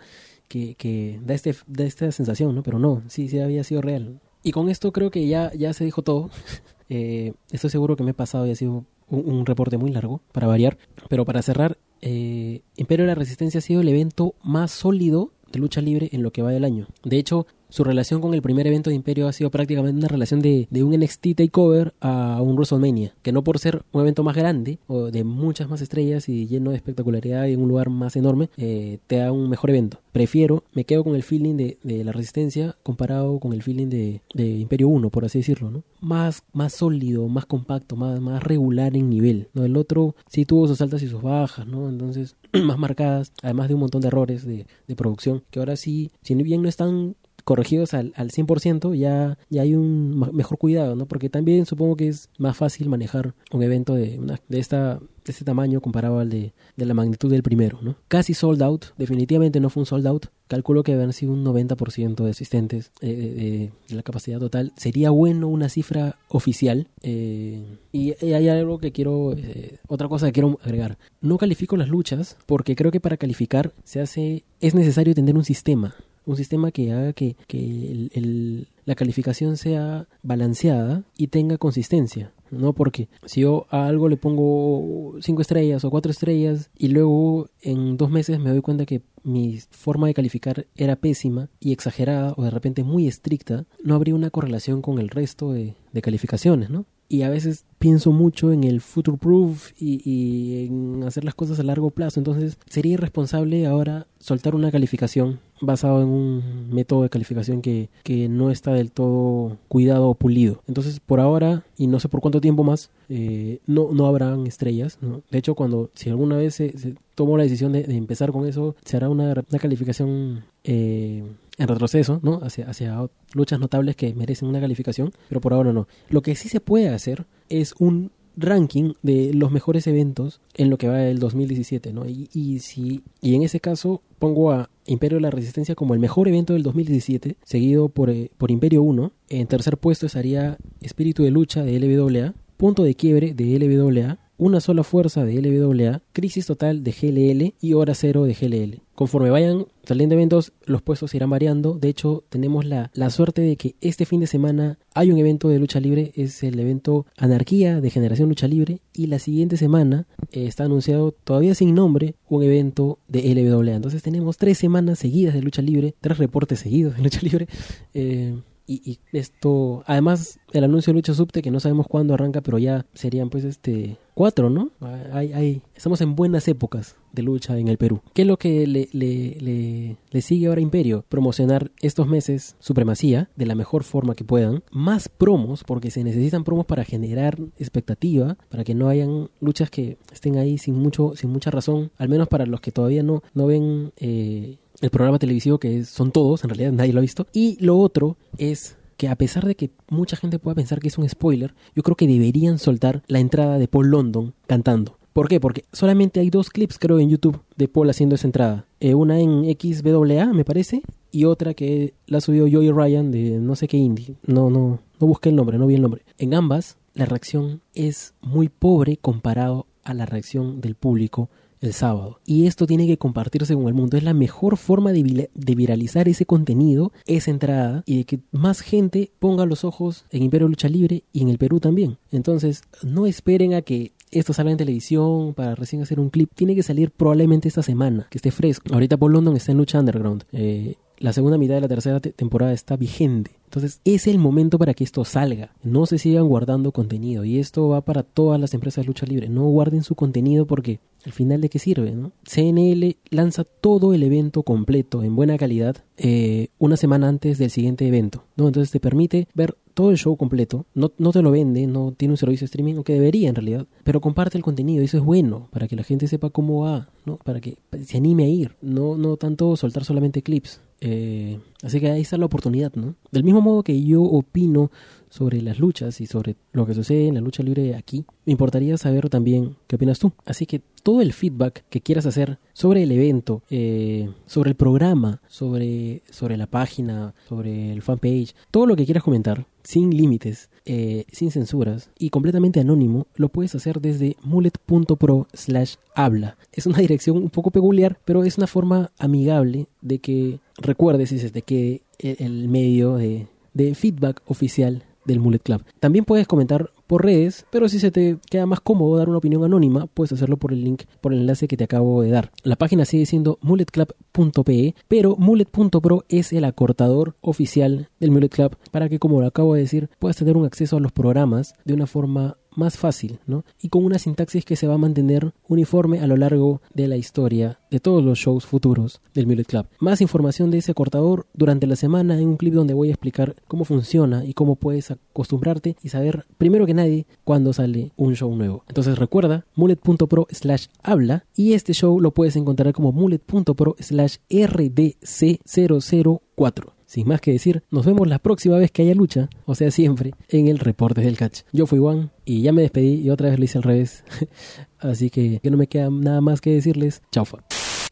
que, 0.49 0.75
que 0.75 1.21
da, 1.25 1.35
este, 1.35 1.55
da 1.67 1.85
esta 1.85 2.13
sensación, 2.13 2.55
¿no? 2.55 2.63
Pero 2.63 2.79
no, 2.79 3.03
sí, 3.09 3.29
sí 3.29 3.39
había 3.39 3.65
sido 3.65 3.83
real. 3.83 4.21
Y 4.43 4.53
con 4.53 4.69
esto 4.69 4.93
creo 4.93 5.11
que 5.11 5.27
ya, 5.27 5.53
ya 5.55 5.73
se 5.73 5.85
dijo 5.85 6.03
todo. 6.03 6.31
eh, 6.91 7.33
estoy 7.53 7.71
seguro 7.71 7.97
que 7.97 8.03
me 8.03 8.11
he 8.11 8.15
pasado 8.15 8.47
y 8.47 8.51
ha 8.51 8.57
sido 8.57 8.85
un, 9.09 9.47
reporte 9.47 9.79
muy 9.79 9.91
largo 9.91 10.21
para 10.33 10.47
variar. 10.47 10.77
Pero 11.09 11.25
para 11.25 11.41
cerrar, 11.41 11.79
eh, 12.03 12.63
Imperio 12.77 13.05
de 13.05 13.09
la 13.09 13.15
Resistencia 13.15 13.59
ha 13.59 13.63
sido 13.63 13.81
el 13.81 13.89
evento 13.89 14.35
más 14.43 14.73
sólido 14.73 15.33
de 15.51 15.61
lucha 15.61 15.81
libre 15.81 16.11
en 16.13 16.23
lo 16.23 16.33
que 16.33 16.43
va 16.43 16.51
del 16.51 16.65
año. 16.65 16.89
De 17.05 17.17
hecho, 17.17 17.47
su 17.71 17.85
relación 17.85 18.21
con 18.21 18.35
el 18.35 18.43
primer 18.43 18.67
evento 18.67 18.91
de 18.91 18.97
Imperio 18.97 19.29
ha 19.29 19.33
sido 19.33 19.51
prácticamente 19.51 19.99
una 19.99 20.09
relación 20.09 20.41
de, 20.41 20.69
de, 20.71 20.85
un 20.85 20.93
NXT 20.93 21.35
Takeover 21.37 21.95
a 22.01 22.41
un 22.43 22.55
WrestleMania, 22.55 23.15
que 23.23 23.33
no 23.33 23.43
por 23.43 23.59
ser 23.59 23.83
un 23.93 24.03
evento 24.03 24.23
más 24.23 24.37
grande 24.37 24.79
o 24.87 25.11
de 25.11 25.25
muchas 25.25 25.69
más 25.69 25.81
estrellas 25.81 26.29
y 26.29 26.47
lleno 26.47 26.71
de 26.71 26.77
espectacularidad 26.77 27.47
y 27.47 27.53
en 27.55 27.63
un 27.63 27.69
lugar 27.69 27.91
más 27.91 28.17
enorme, 28.17 28.51
eh, 28.57 28.99
te 29.07 29.17
da 29.17 29.33
un 29.33 29.49
mejor 29.49 29.71
evento. 29.71 30.01
Prefiero, 30.13 30.65
me 30.73 30.85
quedo 30.85 31.05
con 31.05 31.15
el 31.15 31.23
feeling 31.23 31.57
de, 31.57 31.79
de 31.85 32.03
la 32.03 32.13
Resistencia 32.13 32.77
comparado 32.83 33.39
con 33.39 33.53
el 33.53 33.63
feeling 33.63 33.89
de, 33.89 34.23
de, 34.35 34.45
Imperio 34.45 34.89
1, 34.89 35.09
por 35.11 35.25
así 35.25 35.39
decirlo, 35.39 35.71
¿no? 35.71 35.85
Más, 36.01 36.43
más 36.53 36.73
sólido, 36.73 37.29
más 37.29 37.47
compacto, 37.47 37.95
más, 37.95 38.21
más 38.21 38.43
regular 38.43 38.97
en 38.97 39.09
nivel, 39.09 39.49
¿no? 39.55 39.65
El 39.65 39.77
otro 39.77 40.17
sí 40.27 40.45
tuvo 40.45 40.67
sus 40.67 40.81
altas 40.81 41.03
y 41.03 41.09
sus 41.09 41.23
bajas, 41.23 41.67
¿no? 41.67 41.89
Entonces, 41.89 42.37
más 42.65 42.79
marcadas, 42.79 43.33
además 43.43 43.69
de 43.69 43.75
un 43.75 43.81
montón 43.81 44.01
de 44.01 44.09
errores 44.09 44.45
de, 44.45 44.67
de 44.89 44.97
producción, 44.97 45.45
que 45.51 45.61
ahora 45.61 45.77
sí, 45.77 46.11
si 46.23 46.35
bien 46.35 46.63
no 46.63 46.69
están 46.69 47.15
corregidos 47.43 47.95
al, 47.95 48.13
al 48.17 48.31
100%, 48.31 48.95
ya, 48.95 49.39
ya 49.49 49.63
hay 49.63 49.75
un 49.75 50.19
mejor 50.33 50.59
cuidado, 50.59 50.97
¿no? 50.97 51.07
Porque 51.07 51.29
también 51.29 51.67
supongo 51.67 51.97
que 51.97 52.09
es 52.09 52.29
más 52.39 52.57
fácil 52.57 52.89
manejar 52.89 53.35
un 53.53 53.63
evento 53.63 53.95
de, 53.95 54.19
una, 54.19 54.41
de 54.49 54.59
esta 54.59 54.99
de 55.25 55.33
este 55.33 55.45
tamaño 55.45 55.81
comparado 55.81 56.19
al 56.19 56.31
de, 56.31 56.53
de, 56.77 56.87
la 56.87 56.95
magnitud 56.95 57.31
del 57.31 57.43
primero, 57.43 57.79
¿no? 57.83 57.97
Casi 58.09 58.35
sold 58.35 58.63
out, 58.63 58.87
definitivamente 58.97 59.61
no 59.61 59.71
fue 59.71 59.83
un 59.83 59.87
sold 59.87 60.07
out. 60.07 60.27
Calculo 60.49 60.83
que 60.83 60.93
habrán 60.93 61.13
sido 61.13 61.33
un 61.33 61.45
90% 61.45 62.25
de 62.25 62.31
asistentes 62.31 62.91
eh, 63.01 63.71
de 63.89 63.95
la 63.95 64.03
capacidad 64.03 64.41
total. 64.41 64.73
Sería 64.77 65.11
bueno 65.11 65.47
una 65.47 65.69
cifra 65.69 66.17
oficial. 66.29 66.89
Eh, 67.03 67.63
y 67.93 68.15
hay 68.25 68.49
algo 68.49 68.79
que 68.79 68.91
quiero, 68.91 69.33
eh, 69.37 69.79
otra 69.87 70.09
cosa 70.09 70.27
que 70.27 70.33
quiero 70.33 70.59
agregar. 70.65 70.99
No 71.21 71.39
califico 71.39 71.77
las 71.77 71.89
luchas 71.89 72.37
porque 72.47 72.75
creo 72.75 72.91
que 72.91 72.99
para 72.99 73.17
calificar 73.17 73.73
se 73.85 74.01
hace, 74.01 74.45
es 74.61 74.75
necesario 74.75 75.15
tener 75.15 75.37
un 75.37 75.45
sistema 75.45 75.95
un 76.27 76.37
sistema 76.37 76.71
que 76.71 76.93
haga 76.93 77.13
que, 77.13 77.37
que 77.47 78.09
el, 78.13 78.69
la 78.85 78.95
calificación 78.95 79.57
sea 79.57 80.07
balanceada 80.23 81.05
y 81.17 81.29
tenga 81.29 81.59
consistencia. 81.59 82.33
¿no? 82.51 82.73
Porque 82.73 83.09
si 83.27 83.43
yo 83.43 83.67
a 83.71 83.87
algo 83.87 84.09
le 84.09 84.17
pongo 84.17 85.15
cinco 85.21 85.43
estrellas 85.43 85.85
o 85.85 85.91
cuatro 85.91 86.11
estrellas 86.11 86.71
y 86.77 86.89
luego 86.89 87.49
en 87.63 87.97
dos 87.97 88.11
meses 88.11 88.41
me 88.41 88.51
doy 88.51 88.61
cuenta 88.61 88.87
que 88.87 89.03
mi 89.23 89.61
forma 89.71 90.09
de 90.09 90.15
calificar 90.15 90.67
era 90.77 90.97
pésima 90.97 91.49
y 91.61 91.73
exagerada 91.73 92.35
o 92.37 92.43
de 92.43 92.51
repente 92.51 92.83
muy 92.83 93.07
estricta, 93.07 93.67
no 93.83 93.95
habría 93.95 94.15
una 94.15 94.31
correlación 94.31 94.83
con 94.83 94.99
el 94.99 95.09
resto 95.09 95.53
de, 95.53 95.75
de 95.93 96.03
calificaciones, 96.03 96.71
¿no? 96.71 96.87
Y 97.11 97.23
a 97.23 97.29
veces 97.29 97.65
pienso 97.81 98.13
mucho 98.13 98.53
en 98.53 98.63
el 98.63 98.81
future 98.81 99.19
proof 99.19 99.73
y, 99.79 100.67
en 100.67 101.03
hacer 101.03 101.25
las 101.25 101.35
cosas 101.35 101.59
a 101.59 101.65
largo 101.65 101.91
plazo. 101.91 102.21
Entonces 102.21 102.57
sería 102.69 102.95
irresponsable 102.95 103.67
ahora 103.67 104.07
soltar 104.21 104.55
una 104.55 104.71
calificación 104.71 105.41
basado 105.61 106.03
en 106.03 106.09
un 106.09 106.71
método 106.71 107.03
de 107.03 107.11
calificación 107.11 107.63
que, 107.63 107.91
que 108.05 108.29
no 108.29 108.53
está 108.53 108.73
del 108.73 108.93
todo 108.93 109.57
cuidado 109.67 110.09
o 110.09 110.15
pulido. 110.15 110.63
Entonces 110.69 111.01
por 111.01 111.19
ahora 111.19 111.65
y 111.77 111.89
no 111.89 111.99
sé 111.99 112.09
por 112.09 112.21
cuánto 112.21 112.41
tiempo 112.41 112.63
más 112.63 112.91
eh, 113.09 113.59
no, 113.67 113.89
no 113.93 114.07
habrán 114.07 114.47
estrellas. 114.47 114.99
De 115.31 115.39
hecho 115.39 115.57
cuando 115.57 115.91
si 115.95 116.11
alguna 116.11 116.37
vez 116.37 116.55
se, 116.55 116.95
tomó 117.17 117.37
la 117.37 117.43
decisión 117.43 117.73
de, 117.73 117.81
empezar 117.97 118.31
con 118.31 118.47
eso 118.47 118.77
se 118.85 118.97
hará 118.97 119.09
una, 119.09 119.33
una 119.33 119.59
calificación 119.59 120.45
eh, 120.63 121.25
en 121.61 121.69
retroceso, 121.69 122.21
¿no? 122.23 122.41
Hacia, 122.43 122.69
hacia 122.69 123.07
luchas 123.35 123.61
notables 123.61 123.95
que 123.95 124.15
merecen 124.15 124.49
una 124.49 124.61
calificación, 124.61 125.13
pero 125.29 125.41
por 125.41 125.53
ahora 125.53 125.73
no. 125.73 125.87
Lo 126.09 126.23
que 126.23 126.35
sí 126.35 126.49
se 126.49 126.61
puede 126.61 126.89
hacer 126.89 127.27
es 127.51 127.75
un 127.79 128.11
ranking 128.37 128.95
de 129.03 129.35
los 129.35 129.51
mejores 129.53 129.87
eventos 129.87 130.41
en 130.55 130.71
lo 130.71 130.79
que 130.79 130.89
va 130.89 130.99
del 130.99 131.19
2017, 131.19 131.93
¿no? 131.93 132.09
Y, 132.09 132.31
y, 132.33 132.61
si, 132.61 133.03
y 133.21 133.35
en 133.35 133.43
ese 133.43 133.61
caso 133.61 134.01
pongo 134.19 134.53
a 134.53 134.71
Imperio 134.87 135.19
de 135.19 135.23
la 135.23 135.31
Resistencia 135.31 135.75
como 135.75 135.93
el 135.93 136.01
mejor 136.01 136.29
evento 136.29 136.55
del 136.55 136.63
2017, 136.63 137.37
seguido 137.45 137.91
por, 137.91 138.09
eh, 138.09 138.31
por 138.39 138.51
Imperio 138.51 138.83
1. 138.83 139.13
En 139.29 139.47
tercer 139.47 139.77
puesto 139.77 140.07
estaría 140.07 140.57
Espíritu 140.81 141.23
de 141.23 141.31
Lucha 141.31 141.63
de 141.63 141.79
LWA, 141.79 142.35
Punto 142.57 142.83
de 142.83 142.95
Quiebre 142.95 143.35
de 143.35 143.59
LWA, 143.59 144.19
una 144.41 144.61
sola 144.61 144.83
fuerza 144.85 145.27
de 145.27 145.41
LWA, 145.43 146.01
crisis 146.15 146.47
total 146.47 146.83
de 146.83 146.93
GLL 146.93 147.55
y 147.61 147.75
hora 147.75 147.95
cero 147.95 148.25
de 148.25 148.33
GLL. 148.33 148.81
Conforme 148.95 149.29
vayan 149.29 149.67
saliendo 149.85 150.15
eventos, 150.15 150.53
los 150.65 150.81
puestos 150.81 151.15
irán 151.15 151.29
variando. 151.29 151.75
De 151.75 151.91
hecho, 151.91 152.25
tenemos 152.31 152.65
la, 152.65 152.91
la 152.95 153.11
suerte 153.11 153.43
de 153.43 153.57
que 153.57 153.75
este 153.83 154.07
fin 154.07 154.21
de 154.21 154.27
semana 154.27 154.79
hay 154.95 155.13
un 155.13 155.19
evento 155.19 155.49
de 155.49 155.59
lucha 155.59 155.79
libre, 155.79 156.13
es 156.17 156.43
el 156.43 156.59
evento 156.59 157.05
Anarquía 157.19 157.83
de 157.83 157.91
Generación 157.91 158.31
Lucha 158.31 158.49
Libre. 158.49 158.81
Y 158.95 159.09
la 159.09 159.19
siguiente 159.19 159.59
semana 159.59 160.07
eh, 160.33 160.47
está 160.47 160.65
anunciado, 160.65 161.13
todavía 161.13 161.55
sin 161.55 161.75
nombre, 161.75 162.15
un 162.27 162.43
evento 162.43 162.99
de 163.09 163.35
LWA. 163.35 163.75
Entonces 163.75 164.03
tenemos 164.03 164.39
tres 164.39 164.57
semanas 164.57 164.99
seguidas 164.99 165.35
de 165.35 165.43
lucha 165.43 165.61
libre, 165.61 165.95
tres 166.01 166.17
reportes 166.17 166.61
seguidos 166.61 166.97
de 166.97 167.03
lucha 167.03 167.21
libre. 167.21 167.47
Eh, 167.93 168.37
y, 168.73 169.01
esto, 169.13 169.83
además, 169.87 170.39
el 170.53 170.65
anuncio 170.65 170.93
de 170.93 170.99
Lucha 170.99 171.15
Subte, 171.15 171.43
que 171.43 171.51
no 171.51 171.61
sabemos 171.61 171.87
cuándo 171.87 172.15
arranca, 172.15 172.41
pero 172.41 172.59
ya 172.59 172.87
serían 172.95 173.31
pues 173.31 173.45
este 173.45 173.97
cuatro, 174.15 174.51
¿no? 174.51 174.71
Hay, 175.13 175.33
hay, 175.33 175.63
estamos 175.75 176.01
en 176.01 176.15
buenas 176.15 176.47
épocas 176.49 176.97
de 177.13 177.23
lucha 177.23 177.59
en 177.59 177.69
el 177.69 177.79
Perú. 177.79 178.03
¿Qué 178.13 178.23
es 178.23 178.29
lo 178.29 178.37
que 178.37 178.67
le, 178.67 178.89
le, 178.93 179.97
le, 180.11 180.23
sigue 180.23 180.47
ahora 180.47 180.59
a 180.59 180.63
Imperio? 180.63 181.05
Promocionar 181.09 181.71
estos 181.81 182.07
meses 182.07 182.57
supremacía 182.59 183.31
de 183.37 183.47
la 183.47 183.55
mejor 183.55 183.83
forma 183.83 184.15
que 184.15 184.25
puedan. 184.25 184.63
Más 184.71 185.09
promos, 185.09 185.65
porque 185.65 185.91
se 185.91 186.05
necesitan 186.05 186.45
promos 186.45 186.67
para 186.67 186.85
generar 186.85 187.39
expectativa, 187.59 188.37
para 188.51 188.65
que 188.65 188.75
no 188.75 188.89
hayan 188.89 189.31
luchas 189.41 189.71
que 189.71 189.97
estén 190.13 190.37
ahí 190.37 190.59
sin 190.59 190.75
mucho, 190.75 191.15
sin 191.17 191.31
mucha 191.31 191.51
razón, 191.51 191.91
al 191.97 192.09
menos 192.09 192.29
para 192.29 192.47
los 192.47 192.61
que 192.61 192.73
todavía 192.73 193.03
no, 193.03 193.23
no 193.33 193.47
ven 193.47 193.93
eh, 193.97 194.59
el 194.81 194.91
programa 194.91 195.19
televisivo, 195.19 195.59
que 195.59 195.85
son 195.85 196.13
todos, 196.13 196.45
en 196.45 196.51
realidad 196.51 196.73
nadie 196.73 196.93
lo 196.93 196.99
ha 196.99 197.03
visto. 197.03 197.27
Y 197.33 197.57
lo 197.65 197.79
otro 197.79 198.17
es 198.39 198.77
que 199.01 199.09
a 199.09 199.17
pesar 199.17 199.47
de 199.47 199.55
que 199.55 199.71
mucha 199.89 200.15
gente 200.15 200.39
pueda 200.39 200.57
pensar 200.57 200.79
que 200.79 200.89
es 200.89 200.99
un 200.99 201.09
spoiler, 201.09 201.55
yo 201.75 201.83
creo 201.83 201.97
que 201.97 202.07
deberían 202.07 202.59
soltar 202.59 203.03
la 203.07 203.19
entrada 203.19 203.57
de 203.57 203.67
Paul 203.67 203.89
London 203.89 204.35
cantando. 204.47 204.99
¿Por 205.15 205.27
qué? 205.27 205.41
Porque 205.41 205.65
solamente 205.73 206.21
hay 206.21 206.29
dos 206.29 206.51
clips, 206.51 206.79
creo, 206.79 206.99
en 206.99 207.09
YouTube 207.09 207.41
de 207.57 207.67
Paul 207.67 207.89
haciendo 207.89 208.17
esa 208.17 208.29
entrada. 208.29 208.67
Eh, 208.79 208.95
una 208.95 209.19
en 209.19 209.45
XWA, 209.59 210.35
me 210.35 210.45
parece, 210.45 210.83
y 211.11 211.25
otra 211.25 211.55
que 211.55 211.95
la 212.09 212.21
subió 212.21 212.43
Joey 212.43 212.71
Ryan 212.71 213.11
de 213.11 213.39
no 213.39 213.57
sé 213.57 213.69
qué 213.69 213.79
indie. 213.79 214.17
No, 214.27 214.51
no, 214.51 214.81
no 215.01 215.07
busqué 215.07 215.31
el 215.31 215.37
nombre, 215.37 215.57
no 215.57 215.67
vi 215.67 215.77
el 215.77 215.83
nombre. 215.83 216.03
En 216.19 216.35
ambas, 216.35 216.77
la 216.93 217.07
reacción 217.07 217.63
es 217.73 218.13
muy 218.21 218.51
pobre 218.51 218.99
comparado 218.99 219.65
a 219.83 219.95
la 219.95 220.05
reacción 220.05 220.61
del 220.61 220.75
público 220.75 221.31
el 221.61 221.73
sábado. 221.73 222.21
Y 222.25 222.47
esto 222.47 222.67
tiene 222.67 222.87
que 222.87 222.99
compartirse 222.99 223.55
con 223.55 223.67
el 223.67 223.75
mundo. 223.75 223.97
Es 223.97 224.03
la 224.03 224.15
mejor 224.15 224.57
forma 224.57 224.93
de, 224.93 225.31
viralizar 225.35 226.09
ese 226.09 226.27
contenido, 226.27 226.93
esa 227.07 227.31
entrada, 227.31 227.83
y 227.87 227.99
de 227.99 228.05
que 228.05 228.21
más 228.33 228.61
gente 228.61 229.11
ponga 229.19 229.47
los 229.47 229.65
ojos 229.65 230.05
en 230.11 230.23
Imperio 230.23 230.49
Lucha 230.49 230.69
Libre 230.69 231.05
y 231.13 231.23
en 231.23 231.29
el 231.29 231.39
Perú 231.39 231.61
también. 231.61 231.99
Entonces, 232.11 232.63
no 232.83 233.07
esperen 233.07 233.55
a 233.55 233.63
que 233.63 233.93
esto 234.11 234.33
salga 234.33 234.51
en 234.51 234.57
televisión 234.57 235.35
para 235.35 235.55
recién 235.55 235.83
hacer 235.83 236.01
un 236.01 236.11
clip. 236.11 236.31
Tiene 236.35 236.55
que 236.55 236.63
salir 236.63 236.91
probablemente 236.91 237.49
esta 237.49 237.63
semana, 237.63 238.07
que 238.11 238.19
esté 238.19 238.31
fresco. 238.31 238.73
Ahorita 238.73 238.97
Paul 238.97 239.13
London 239.13 239.37
está 239.37 239.53
en 239.53 239.59
Lucha 239.59 239.79
Underground. 239.79 240.25
Eh, 240.33 240.75
la 241.01 241.15
segunda 241.15 241.39
mitad 241.39 241.55
de 241.55 241.63
la 241.63 241.69
tercera 241.69 241.99
temporada 241.99 242.53
está 242.53 242.77
vigente. 242.77 243.33
Entonces 243.47 243.81
es 243.85 244.07
el 244.07 244.19
momento 244.19 244.59
para 244.59 244.75
que 244.75 244.85
esto 244.85 245.05
salga. 245.05 245.51
No 245.65 245.87
se 245.87 245.99
sigan 245.99 246.29
guardando 246.29 246.71
contenido. 246.73 247.25
Y 247.25 247.39
esto 247.39 247.69
va 247.69 247.81
para 247.81 248.03
todas 248.03 248.39
las 248.39 248.55
empresas 248.55 248.85
de 248.85 248.89
lucha 248.89 249.07
libre. 249.07 249.29
No 249.29 249.45
guarden 249.47 249.83
su 249.83 249.95
contenido 249.95 250.47
porque 250.47 250.79
al 251.05 251.13
final 251.13 251.41
de 251.41 251.49
qué 251.49 251.59
sirve, 251.59 251.93
¿no? 251.93 252.13
CNL 252.25 252.97
lanza 253.09 253.45
todo 253.45 253.95
el 253.95 254.03
evento 254.03 254.43
completo 254.43 255.03
en 255.03 255.17
buena 255.17 255.39
calidad 255.39 255.79
eh, 255.97 256.49
una 256.59 256.77
semana 256.77 257.09
antes 257.09 257.39
del 257.39 257.51
siguiente 257.51 257.89
evento, 257.89 258.25
¿no? 258.37 258.49
Entonces 258.49 258.71
te 258.71 258.81
permite 258.81 259.27
ver 259.35 259.57
todo 259.73 259.91
el 259.91 259.97
show 259.97 260.17
completo, 260.17 260.67
no, 260.75 260.93
no 260.99 261.13
te 261.13 261.23
lo 261.23 261.31
vende, 261.31 261.67
no 261.67 261.93
tiene 261.97 262.13
un 262.13 262.19
servicio 262.19 262.45
de 262.45 262.47
streaming, 262.47 262.75
aunque 262.75 262.93
debería 262.93 263.31
en 263.31 263.35
realidad, 263.35 263.67
pero 263.83 264.03
comparte 264.03 264.37
el 264.37 264.45
contenido 264.45 264.85
eso 264.85 264.99
es 264.99 265.03
bueno 265.03 265.49
para 265.53 265.69
que 265.69 265.77
la 265.77 265.85
gente 265.85 266.07
sepa 266.07 266.29
cómo 266.29 266.65
va, 266.65 266.91
¿no? 267.07 267.17
Para 267.17 267.41
que 267.41 267.57
se 267.85 267.97
anime 267.97 268.25
a 268.25 268.29
ir, 268.29 268.57
no, 268.61 268.99
no 268.99 269.17
tanto 269.17 269.57
soltar 269.57 269.85
solamente 269.85 270.23
clips. 270.23 270.61
Eh, 270.81 271.39
así 271.63 271.79
que 271.79 271.91
ahí 271.91 272.01
está 272.01 272.17
la 272.17 272.27
oportunidad, 272.27 272.75
¿no? 272.75 272.95
Del 273.11 273.25
mismo 273.25 273.41
modo 273.41 273.63
que 273.63 273.83
yo 273.83 274.03
opino 274.03 274.71
sobre 275.11 275.43
las 275.43 275.59
luchas 275.59 276.01
y 276.01 276.07
sobre 276.07 276.37
lo 276.53 276.67
que 276.67 276.75
sucede 276.75 277.09
en 277.09 277.15
la 277.15 277.21
lucha 277.21 277.43
libre 277.43 277.75
aquí, 277.75 278.05
me 278.25 278.33
importaría 278.33 278.77
saber 278.79 279.09
también 279.09 279.57
qué 279.67 279.77
opinas 279.77 279.99
tú. 279.99 280.13
Así 280.25 280.47
que 280.47 280.63
todo 280.83 281.03
el 281.03 281.13
feedback 281.13 281.65
que 281.69 281.81
quieras 281.81 282.07
hacer 282.07 282.39
sobre 282.53 282.83
el 282.85 282.93
evento, 282.93 283.43
eh, 283.51 284.09
sobre 284.27 284.51
el 284.51 284.57
programa, 284.57 285.21
sobre, 285.29 286.03
sobre 286.11 286.37
la 286.37 286.47
página, 286.47 287.15
sobre 287.29 287.73
el 287.73 287.83
fanpage, 287.83 288.35
todo 288.51 288.67
lo 288.67 288.77
que 288.77 288.85
quieras 288.85 289.03
comentar, 289.03 289.47
sin 289.63 289.97
límites, 289.97 290.50
eh, 290.65 291.05
sin 291.13 291.31
censuras 291.31 291.91
y 291.99 292.11
completamente 292.11 292.61
anónimo, 292.61 293.07
lo 293.15 293.29
puedes 293.29 293.55
hacer 293.55 293.81
desde 293.81 294.17
mullet.pro 294.23 295.27
slash 295.33 295.75
habla. 295.95 296.37
Es 296.53 296.67
una 296.67 296.79
dirección 296.81 297.17
un 297.17 297.31
poco 297.31 297.51
peculiar, 297.51 297.99
pero 298.05 298.25
es 298.25 298.39
una 298.39 298.47
forma 298.47 298.91
amigable 298.99 299.67
de 299.81 299.99
que 299.99 300.41
recuerdes 300.57 301.33
de 301.33 301.43
que 301.43 301.83
el 301.99 302.49
medio 302.49 302.97
de, 302.97 303.27
de 303.53 303.75
feedback 303.75 304.23
oficial 304.27 304.85
del 305.05 305.21
Mullet 305.21 305.41
Club. 305.41 305.65
También 305.81 306.05
puedes 306.05 306.27
comentar 306.27 306.71
por 306.87 307.05
redes, 307.05 307.47
pero 307.51 307.69
si 307.69 307.79
se 307.79 307.91
te 307.91 308.19
queda 308.31 308.47
más 308.47 308.61
cómodo 308.61 308.97
dar 308.97 309.09
una 309.09 309.19
opinión 309.19 309.45
anónima, 309.45 309.87
puedes 309.87 310.13
hacerlo 310.13 310.37
por 310.37 310.53
el 310.53 310.65
link, 310.65 310.83
por 311.01 311.13
el 311.13 311.21
enlace 311.21 311.47
que 311.47 311.57
te 311.57 311.65
acabo 311.65 312.03
de 312.03 312.11
dar. 312.11 312.33
La 312.43 312.57
página 312.57 312.85
sigue 312.85 313.07
siendo 313.07 313.39
mulletclub.pe, 313.43 314.75
pero 314.89 315.17
mullet.pro 315.17 316.05
es 316.09 316.33
el 316.33 316.45
acortador 316.45 317.15
oficial 317.21 317.89
del 318.01 318.11
Mullet 318.11 318.31
Club 318.31 318.57
para 318.71 318.89
que, 318.89 318.99
como 318.99 319.21
lo 319.21 319.27
acabo 319.27 319.55
de 319.55 319.61
decir, 319.61 319.89
puedas 319.99 320.17
tener 320.17 320.37
un 320.37 320.47
acceso 320.47 320.77
a 320.77 320.81
los 320.81 320.93
programas 320.93 321.55
de 321.65 321.75
una 321.75 321.87
forma 321.87 322.37
más 322.55 322.77
fácil, 322.77 323.19
¿no? 323.27 323.45
Y 323.61 323.69
con 323.69 323.85
una 323.85 323.99
sintaxis 323.99 324.45
que 324.45 324.57
se 324.57 324.67
va 324.67 324.75
a 324.75 324.79
mantener 324.79 325.33
uniforme 325.49 326.01
a 326.01 326.07
lo 326.07 326.17
largo 326.17 326.61
de 326.75 326.89
la 326.89 326.97
historia 326.97 327.61
de 327.71 327.81
todos 327.81 328.05
los 328.05 328.19
shows 328.19 328.47
futuros 328.47 329.01
del 329.15 329.27
Mullet 329.27 329.45
Club. 329.45 329.67
Más 329.79 330.01
información 330.01 330.51
de 330.51 330.59
ese 330.59 330.75
cortador 330.75 331.27
durante 331.33 331.67
la 331.67 331.77
semana 331.77 332.19
en 332.19 332.29
un 332.29 332.37
clip 332.37 332.55
donde 332.55 332.75
voy 332.75 332.89
a 332.89 332.93
explicar 332.93 333.37
cómo 333.49 333.65
funciona 333.65 334.25
y 334.25 334.35
cómo 334.35 334.57
puedes 334.57 334.91
acostumbrarte 334.91 335.77
y 335.83 335.89
saber 335.89 336.27
primero 336.39 336.67
que 336.67 336.75
nadie 336.75 337.07
cuándo 337.25 337.53
sale 337.53 337.93
un 337.97 338.17
show 338.17 338.35
nuevo. 338.35 338.65
Entonces 338.69 338.99
recuerda 338.99 339.47
mullet.pro 339.55 340.27
slash 340.31 340.67
habla 340.83 341.25
y 341.35 341.55
este 341.55 341.73
show 341.73 342.01
lo 342.01 342.13
puedes 342.13 342.37
encontrar 342.37 342.73
como 342.73 342.93
mullet.pro 342.93 343.77
slash 343.79 344.17
rdc004. 344.29 346.80
Sin 346.91 347.07
más 347.07 347.21
que 347.21 347.31
decir, 347.31 347.63
nos 347.71 347.87
vemos 347.87 348.09
la 348.09 348.19
próxima 348.19 348.57
vez 348.59 348.73
que 348.73 348.83
haya 348.83 348.97
lucha, 348.97 349.31
o 349.45 349.55
sea, 349.55 349.71
siempre, 349.71 350.11
en 350.29 350.49
el 350.49 350.59
reporte 350.59 351.01
del 351.01 351.17
catch. 351.17 351.43
Yo 351.53 351.67
fui 351.67 351.79
Juan 351.79 352.11
y 352.25 352.43
ya 352.43 352.53
me 352.53 352.63
despedí 352.63 352.95
y 352.95 353.11
otra 353.11 353.29
vez 353.29 353.39
lo 353.39 353.45
hice 353.45 353.59
al 353.59 353.63
revés. 353.63 354.03
Así 354.81 355.09
que, 355.09 355.39
que 355.39 355.51
no 355.53 355.57
me 355.57 355.69
queda 355.69 355.89
nada 355.89 356.21
más 356.21 356.41
que 356.41 356.51
decirles. 356.51 357.01
Chaufa. 357.13 357.45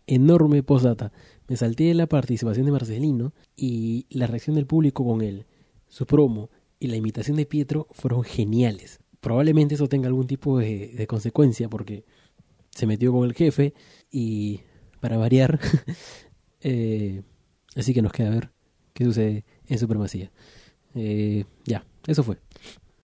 Enorme 0.09 0.65
postdata. 0.65 1.13
Me 1.47 1.57
salté 1.57 1.95
la 1.95 2.09
participación 2.09 2.67
de 2.67 2.73
Marcelino 2.73 3.35
y 3.55 4.07
la 4.11 4.27
reacción 4.27 4.57
del 4.57 4.67
público 4.67 5.05
con 5.05 5.23
él, 5.23 5.47
su 5.87 6.05
promo 6.05 6.51
y 6.81 6.89
la 6.89 6.97
imitación 6.97 7.37
de 7.37 7.47
Pietro 7.47 7.87
fueron 7.93 8.25
geniales. 8.25 8.99
Probablemente 9.21 9.77
eso 9.77 9.89
tenga 9.89 10.09
algún 10.09 10.27
tipo 10.27 10.59
de, 10.59 11.07
consecuencia 11.07 11.69
porque 11.69 12.05
se 12.71 12.85
metió 12.89 13.13
con 13.13 13.29
el 13.29 13.35
jefe 13.35 13.75
y 14.11 14.63
para 14.99 15.19
variar. 15.19 15.61
eh, 16.63 17.23
así 17.77 17.95
que 17.95 18.03
nos 18.03 18.11
queda 18.11 18.31
ver 18.31 18.58
qué 18.99 19.05
sucede 19.05 19.45
en 19.69 19.79
supremacía. 19.79 20.29
Eh, 20.97 21.45
ya, 21.65 21.85
eso 22.09 22.25
fue. 22.25 22.39